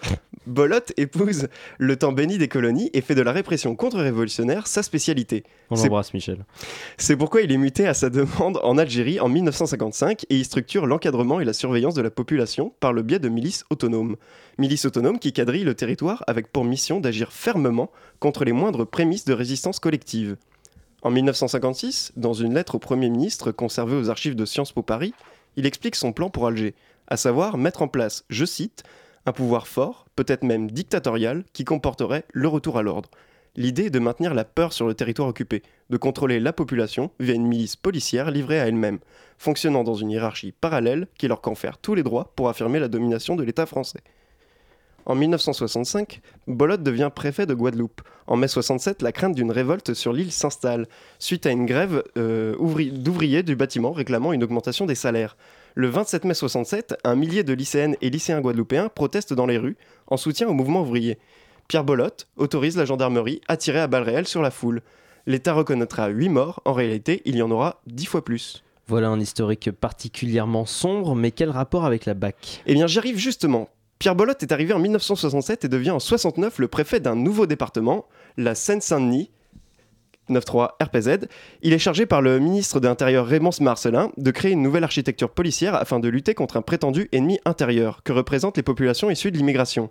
Bolotte 0.47 0.93
épouse 0.97 1.47
le 1.77 1.95
temps 1.95 2.11
béni 2.11 2.37
des 2.37 2.47
colonies 2.47 2.89
et 2.93 3.01
fait 3.01 3.15
de 3.15 3.21
la 3.21 3.31
répression 3.31 3.75
contre-révolutionnaire 3.75 4.67
sa 4.67 4.83
spécialité. 4.83 5.43
On 5.71 5.75
l'embrasse, 5.75 6.13
Michel. 6.13 6.45
C'est 6.97 7.15
pourquoi 7.15 7.41
il 7.41 7.51
est 7.51 7.57
muté 7.57 7.87
à 7.87 7.93
sa 7.93 8.09
demande 8.09 8.59
en 8.63 8.77
Algérie 8.77 9.19
en 9.19 9.29
1955 9.29 10.25
et 10.29 10.35
il 10.35 10.45
structure 10.45 10.85
l'encadrement 10.85 11.39
et 11.39 11.45
la 11.45 11.53
surveillance 11.53 11.95
de 11.95 12.01
la 12.01 12.11
population 12.11 12.73
par 12.79 12.93
le 12.93 13.01
biais 13.01 13.19
de 13.19 13.29
milices 13.29 13.63
autonomes. 13.69 14.17
Milices 14.57 14.85
autonomes 14.85 15.19
qui 15.19 15.33
quadrillent 15.33 15.63
le 15.63 15.73
territoire 15.73 16.23
avec 16.27 16.51
pour 16.51 16.65
mission 16.65 16.99
d'agir 16.99 17.31
fermement 17.31 17.89
contre 18.19 18.43
les 18.45 18.53
moindres 18.53 18.85
prémices 18.85 19.25
de 19.25 19.33
résistance 19.33 19.79
collective. 19.79 20.35
En 21.01 21.11
1956, 21.11 22.11
dans 22.17 22.33
une 22.33 22.53
lettre 22.53 22.75
au 22.75 22.79
Premier 22.79 23.09
ministre 23.09 23.51
conservée 23.51 23.95
aux 23.95 24.09
archives 24.09 24.35
de 24.35 24.45
Sciences 24.45 24.73
Po 24.73 24.81
Paris, 24.81 25.13
il 25.55 25.65
explique 25.65 25.95
son 25.95 26.11
plan 26.11 26.29
pour 26.29 26.47
Alger, 26.47 26.73
à 27.07 27.17
savoir 27.17 27.57
mettre 27.57 27.81
en 27.81 27.87
place, 27.87 28.25
je 28.29 28.45
cite, 28.45 28.83
un 29.25 29.31
pouvoir 29.31 29.67
fort, 29.67 30.05
peut-être 30.15 30.43
même 30.43 30.69
dictatorial, 30.71 31.43
qui 31.53 31.63
comporterait 31.65 32.25
le 32.31 32.47
retour 32.47 32.77
à 32.77 32.83
l'ordre. 32.83 33.09
L'idée 33.57 33.85
est 33.85 33.89
de 33.89 33.99
maintenir 33.99 34.33
la 34.33 34.43
peur 34.43 34.73
sur 34.73 34.85
le 34.85 34.95
territoire 34.95 35.29
occupé, 35.29 35.63
de 35.89 35.97
contrôler 35.97 36.39
la 36.41 36.51
population 36.51 37.11
via 37.19 37.33
une 37.33 37.47
milice 37.47 37.77
policière 37.77 38.29
livrée 38.29 38.59
à 38.59 38.67
elle-même, 38.67 38.99
fonctionnant 39.37 39.83
dans 39.83 39.95
une 39.95 40.11
hiérarchie 40.11 40.51
parallèle 40.51 41.07
qui 41.17 41.27
leur 41.27 41.41
confère 41.41 41.77
tous 41.77 41.95
les 41.95 42.03
droits 42.03 42.33
pour 42.35 42.49
affirmer 42.49 42.79
la 42.79 42.89
domination 42.89 43.35
de 43.35 43.43
l'État 43.43 43.65
français. 43.65 44.01
En 45.05 45.13
1965, 45.15 46.19
Bolot 46.47 46.77
devient 46.77 47.11
préfet 47.13 47.45
de 47.45 47.53
Guadeloupe. 47.53 48.01
En 48.27 48.37
mai 48.37 48.47
67, 48.47 49.03
la 49.03 49.11
crainte 49.11 49.35
d'une 49.35 49.51
révolte 49.51 49.93
sur 49.93 50.11
l'île 50.11 50.31
s'installe, 50.31 50.87
suite 51.19 51.45
à 51.45 51.51
une 51.51 51.67
grève 51.67 52.03
euh, 52.17 52.55
d'ouvriers 52.91 53.43
du 53.43 53.55
bâtiment 53.55 53.91
réclamant 53.91 54.33
une 54.33 54.43
augmentation 54.43 54.87
des 54.87 54.95
salaires. 54.95 55.37
Le 55.77 55.89
27 55.89 56.23
mai 56.23 56.33
67, 56.33 56.95
un 57.03 57.15
millier 57.15 57.43
de 57.43 57.51
lycéennes 57.51 57.97
et 57.99 58.09
lycéens 58.09 58.39
guadeloupéens 58.39 58.87
protestent 58.87 59.33
dans 59.33 59.45
les 59.45 59.57
rues 59.57 59.75
en 60.07 60.15
soutien 60.15 60.47
au 60.47 60.53
mouvement 60.53 60.83
ouvrier. 60.83 61.17
Pierre 61.67 61.83
Bolot 61.83 62.15
autorise 62.37 62.77
la 62.77 62.85
gendarmerie 62.85 63.41
à 63.49 63.57
tirer 63.57 63.81
à 63.81 63.87
balles 63.87 64.03
réelles 64.03 64.25
sur 64.25 64.41
la 64.41 64.51
foule. 64.51 64.81
L'État 65.25 65.51
reconnaîtra 65.51 66.07
8 66.07 66.29
morts, 66.29 66.61
en 66.63 66.71
réalité 66.71 67.21
il 67.25 67.35
y 67.35 67.41
en 67.41 67.51
aura 67.51 67.81
10 67.87 68.05
fois 68.05 68.23
plus. 68.23 68.63
Voilà 68.87 69.09
un 69.09 69.19
historique 69.19 69.69
particulièrement 69.69 70.65
sombre, 70.65 71.13
mais 71.13 71.31
quel 71.31 71.49
rapport 71.49 71.83
avec 71.83 72.05
la 72.05 72.13
BAC? 72.13 72.63
Eh 72.65 72.73
bien 72.73 72.87
j'y 72.87 72.97
arrive 72.97 73.17
justement. 73.17 73.67
Pierre 73.99 74.15
Bolot 74.15 74.31
est 74.39 74.53
arrivé 74.53 74.71
en 74.71 74.79
1967 74.79 75.65
et 75.65 75.67
devient 75.67 75.91
en 75.91 75.99
69 75.99 76.57
le 76.59 76.69
préfet 76.69 77.01
d'un 77.01 77.17
nouveau 77.17 77.47
département, 77.47 78.05
la 78.37 78.55
Seine-Saint-Denis, 78.55 79.29
93 80.29 80.69
RPZ. 80.81 81.27
Il 81.61 81.73
est 81.73 81.79
chargé 81.79 82.05
par 82.05 82.21
le 82.21 82.39
ministre 82.39 82.79
de 82.79 82.87
l'Intérieur 82.87 83.25
Raymond 83.25 83.51
Marcelin 83.61 84.11
de 84.17 84.31
créer 84.31 84.51
une 84.51 84.61
nouvelle 84.61 84.83
architecture 84.83 85.29
policière 85.29 85.75
afin 85.75 85.99
de 85.99 86.07
lutter 86.07 86.33
contre 86.33 86.57
un 86.57 86.61
prétendu 86.61 87.09
ennemi 87.11 87.39
intérieur 87.45 88.01
que 88.03 88.13
représentent 88.13 88.57
les 88.57 88.63
populations 88.63 89.09
issues 89.09 89.31
de 89.31 89.37
l'immigration? 89.37 89.89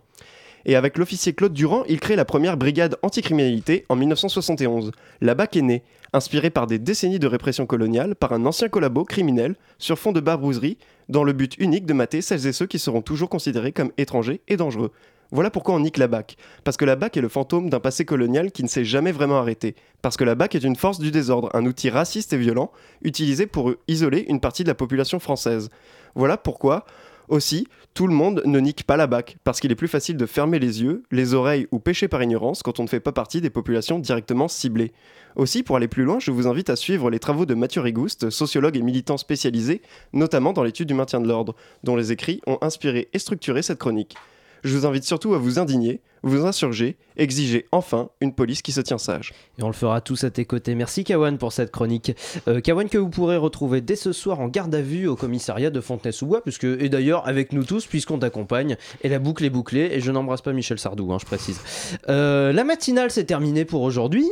Et 0.67 0.77
avec 0.77 0.97
l'officier 0.97 1.35
Claude 1.35 1.53
Durand, 1.53 1.85
il 1.89 2.01
crée 2.01 2.17
la 2.17 2.25
première 2.25 2.57
brigade 2.57 2.97
anticriminalité 3.03 3.85
en 3.91 3.97
1971. 3.97 4.93
La 5.21 5.35
BAC 5.35 5.57
est 5.57 5.63
née, 5.63 5.83
inspirée 6.15 6.51
par 6.51 6.67
des 6.67 6.79
décennies 6.79 7.19
de 7.19 7.27
répression 7.27 7.67
coloniale 7.67 8.15
par 8.15 8.33
un 8.33 8.47
ancien 8.47 8.69
collabo 8.69 9.05
criminel 9.05 9.57
sur 9.79 9.99
fond 9.99 10.13
de 10.13 10.21
barbouzerie, 10.21 10.79
dans 11.11 11.25
le 11.25 11.35
but 11.35 11.55
unique 11.59 11.85
de 11.85 11.93
mater 11.93 12.23
celles 12.23 12.47
et 12.47 12.53
ceux 12.53 12.67
qui 12.67 12.79
seront 12.79 13.03
toujours 13.03 13.29
considérés 13.29 13.73
comme 13.73 13.93
étrangers 13.99 14.41
et 14.49 14.57
dangereux. 14.57 14.91
Voilà 15.31 15.51
pourquoi 15.51 15.75
on 15.75 15.81
nique 15.81 15.99
la 15.99 16.07
BAC. 16.07 16.37
Parce 16.65 16.77
que 16.77 16.85
la 16.85 16.97
BAC 16.97 17.17
est 17.17 17.21
le 17.21 17.29
fantôme 17.29 17.71
d'un 17.71 17.81
passé 17.81 18.05
colonial 18.05 18.53
qui 18.53 18.63
ne 18.63 18.69
s'est 18.69 18.85
jamais 18.85 19.13
vraiment 19.13 19.39
arrêté. 19.39 19.75
Parce 20.03 20.17
que 20.17 20.25
la 20.25 20.35
BAC 20.35 20.55
est 20.55 20.65
une 20.65 20.77
force 20.77 20.99
du 20.99 21.11
désordre, 21.11 21.51
un 21.55 21.67
outil 21.67 21.91
raciste 21.91 22.33
et 22.33 22.39
violent, 22.39 22.71
utilisé 23.03 23.47
pour 23.47 23.73
isoler 23.89 24.27
une 24.29 24.41
partie 24.41 24.63
de 24.63 24.69
la 24.69 24.75
population 24.75 25.19
française. 25.19 25.71
Voilà 26.15 26.37
pourquoi, 26.37 26.85
aussi, 27.29 27.67
tout 27.95 28.07
le 28.07 28.15
monde 28.15 28.43
ne 28.45 28.59
nique 28.59 28.85
pas 28.85 28.97
la 28.97 29.07
BAC, 29.07 29.37
parce 29.45 29.61
qu'il 29.61 29.73
est 29.73 29.77
plus 29.77 29.89
facile 29.89 30.17
de 30.17 30.27
fermer 30.27 30.59
les 30.59 30.83
yeux, 30.83 31.05
les 31.11 31.35
oreilles 31.35 31.67
ou 31.71 31.79
pécher 31.79 32.09
par 32.09 32.23
ignorance 32.23 32.63
quand 32.63 32.81
on 32.81 32.83
ne 32.83 32.89
fait 32.89 33.01
pas 33.01 33.13
partie 33.13 33.41
des 33.41 33.51
populations 33.51 33.99
directement 33.99 34.49
ciblées. 34.49 34.93
Aussi, 35.37 35.63
pour 35.63 35.77
aller 35.77 35.89
plus 35.89 36.05
loin, 36.05 36.19
je 36.21 36.31
vous 36.31 36.47
invite 36.47 36.71
à 36.71 36.77
suivre 36.77 37.11
les 37.11 37.19
travaux 37.19 37.47
de 37.47 37.55
Mathieu 37.55 37.81
Rigouste, 37.81 38.31
sociologue 38.31 38.77
et 38.77 38.83
militant 38.83 39.17
spécialisé, 39.17 39.81
notamment 40.13 40.53
dans 40.53 40.63
l'étude 40.63 40.89
du 40.89 40.95
maintien 40.95 41.21
de 41.21 41.29
l'ordre, 41.29 41.55
dont 41.83 41.97
les 41.97 42.13
écrits 42.13 42.41
ont 42.47 42.59
inspiré 42.61 43.09
et 43.13 43.19
structuré 43.19 43.63
cette 43.63 43.79
chronique. 43.79 44.17
Je 44.65 44.77
vous 44.77 44.87
invite 44.87 45.05
surtout 45.05 45.35
à 45.35 45.39
vous 45.39 45.59
indigner, 45.59 46.01
vous 46.25 46.47
insurger, 46.47 46.97
exiger 47.17 47.67
enfin 47.71 48.09
une 48.21 48.35
police 48.35 48.63
qui 48.63 48.73
se 48.73 48.81
tient 48.81 48.99
sage. 48.99 49.33
Et 49.59 49.63
on 49.63 49.69
le 49.69 49.75
fera 49.75 50.01
tous 50.01 50.25
à 50.25 50.31
tes 50.31 50.45
côtés. 50.45 50.75
Merci 50.75 51.05
Kawan 51.05 51.39
pour 51.39 51.53
cette 51.53 51.71
chronique. 51.71 52.13
Euh, 52.49 52.61
Kawan 52.61 52.89
que 52.89 52.99
vous 52.99 53.11
pourrez 53.11 53.37
retrouver 53.37 53.81
dès 53.81 53.97
ce 53.97 54.13
soir 54.13 54.41
en 54.41 54.49
garde 54.49 54.75
à 54.75 54.81
vue 54.81 55.07
au 55.07 55.17
commissariat 55.17 55.71
de 55.71 55.81
Fontenay-sous-Bois, 55.81 56.43
puisque, 56.43 56.65
et 56.65 56.89
d'ailleurs 56.89 57.29
avec 57.29 57.53
nous 57.53 57.65
tous, 57.65 57.87
puisqu'on 57.87 58.19
t'accompagne. 58.19 58.77
Et 59.03 59.09
la 59.09 59.19
boucle 59.19 59.45
est 59.45 59.51
bouclée, 59.51 59.91
et 59.93 60.01
je 60.01 60.11
n'embrasse 60.11 60.41
pas 60.41 60.53
Michel 60.53 60.79
Sardou, 60.79 61.13
hein, 61.13 61.19
je 61.21 61.27
précise. 61.27 61.61
Euh, 62.09 62.53
la 62.53 62.65
matinale 62.65 63.11
s'est 63.11 63.25
terminée 63.25 63.65
pour 63.65 63.83
aujourd'hui. 63.83 64.29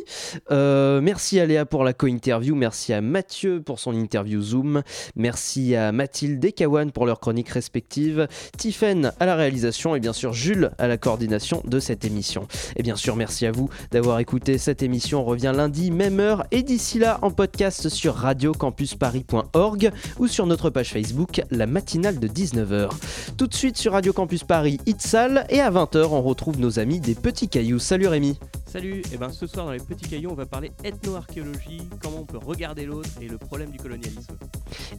Euh, 0.51 1.01
merci 1.01 1.39
à 1.41 1.47
Léa 1.47 1.67
pour 1.67 1.85
la 1.85 1.93
co-interview, 1.93 2.55
merci 2.55 2.93
à 2.93 3.01
Mathieu 3.01 3.61
pour 3.61 3.79
son 3.79 3.95
interview 3.95 4.41
Zoom, 4.41 4.83
merci 5.15 5.77
à 5.77 5.93
Mathilde 5.93 6.45
et 6.45 6.53
Kawan 6.53 6.91
pour 6.91 7.07
leurs 7.07 7.21
chroniques 7.21 7.51
respectives, 7.51 8.27
Tiffen 8.57 9.13
à 9.21 9.27
la 9.27 9.37
réalisation 9.37 9.95
et 9.95 10.01
bien 10.01 10.13
sûr 10.13 10.33
Jules 10.33 10.71
à 10.79 10.89
la 10.89 10.97
coordination 10.97 11.63
de 11.65 11.82
cette 11.83 12.07
émission. 12.07 12.49
Et 12.77 12.83
bien 12.83 12.97
sûr, 12.97 13.17
merci 13.17 13.45
à 13.45 13.53
vous 13.53 13.69
d'avoir 13.91 14.19
écouté 14.21 14.57
cette 14.57 14.83
émission. 14.83 15.21
On 15.21 15.25
revient 15.25 15.53
lundi, 15.55 15.91
même 15.91 16.21
heure, 16.21 16.45
et 16.51 16.63
d'ici 16.63 16.99
là 16.99 17.19
en 17.21 17.31
podcast 17.31 17.91
sur 17.91 18.15
radiocampusparis.org 18.15 19.91
ou 20.19 20.27
sur 20.27 20.47
notre 20.47 20.71
page 20.71 20.93
Facebook, 20.93 21.43
la 21.51 21.67
matinale 21.67 22.19
de 22.19 22.29
19h. 22.29 22.89
Tout 23.37 23.47
de 23.47 23.55
suite 23.55 23.77
sur 23.77 23.93
Radio 23.93 24.13
Campus 24.13 24.45
Paris, 24.45 24.79
Itzal, 24.87 25.47
et 25.51 25.61
à 25.61 25.71
20h, 25.71 26.07
on 26.11 26.23
retrouve 26.23 26.59
nos 26.59 26.79
amis 26.79 27.01
des 27.01 27.15
Petits 27.15 27.49
Cailloux. 27.49 27.79
Salut 27.79 28.07
Rémi 28.07 28.39
Salut, 28.67 29.03
et 29.13 29.19
ben 29.19 29.31
ce 29.31 29.47
soir 29.47 29.67
dans 29.67 29.73
les 29.73 29.81
Petits 29.81 30.09
Cailloux, 30.09 30.31
on 30.31 30.35
va 30.35 30.47
parler 30.47 30.73
ethno-archéologie, 30.83 31.83
comment 32.01 32.21
on 32.21 32.25
peut 32.25 32.39
regarder 32.39 32.87
l'autre 32.87 33.11
et 33.21 33.29
le 33.29 33.37
problème 33.37 33.71
du 33.71 33.79
colonialisme. 33.79 34.35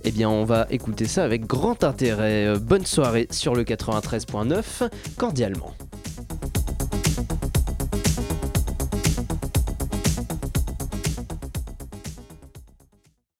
Eh 0.03 0.11
bien, 0.11 0.29
on 0.29 0.43
va 0.43 0.67
écouter 0.69 1.05
ça 1.05 1.23
avec 1.23 1.47
grand 1.47 1.83
intérêt. 1.83 2.59
Bonne 2.59 2.85
soirée 2.85 3.27
sur 3.31 3.55
le 3.55 3.63
93.9, 3.63 4.89
cordialement. 5.17 5.73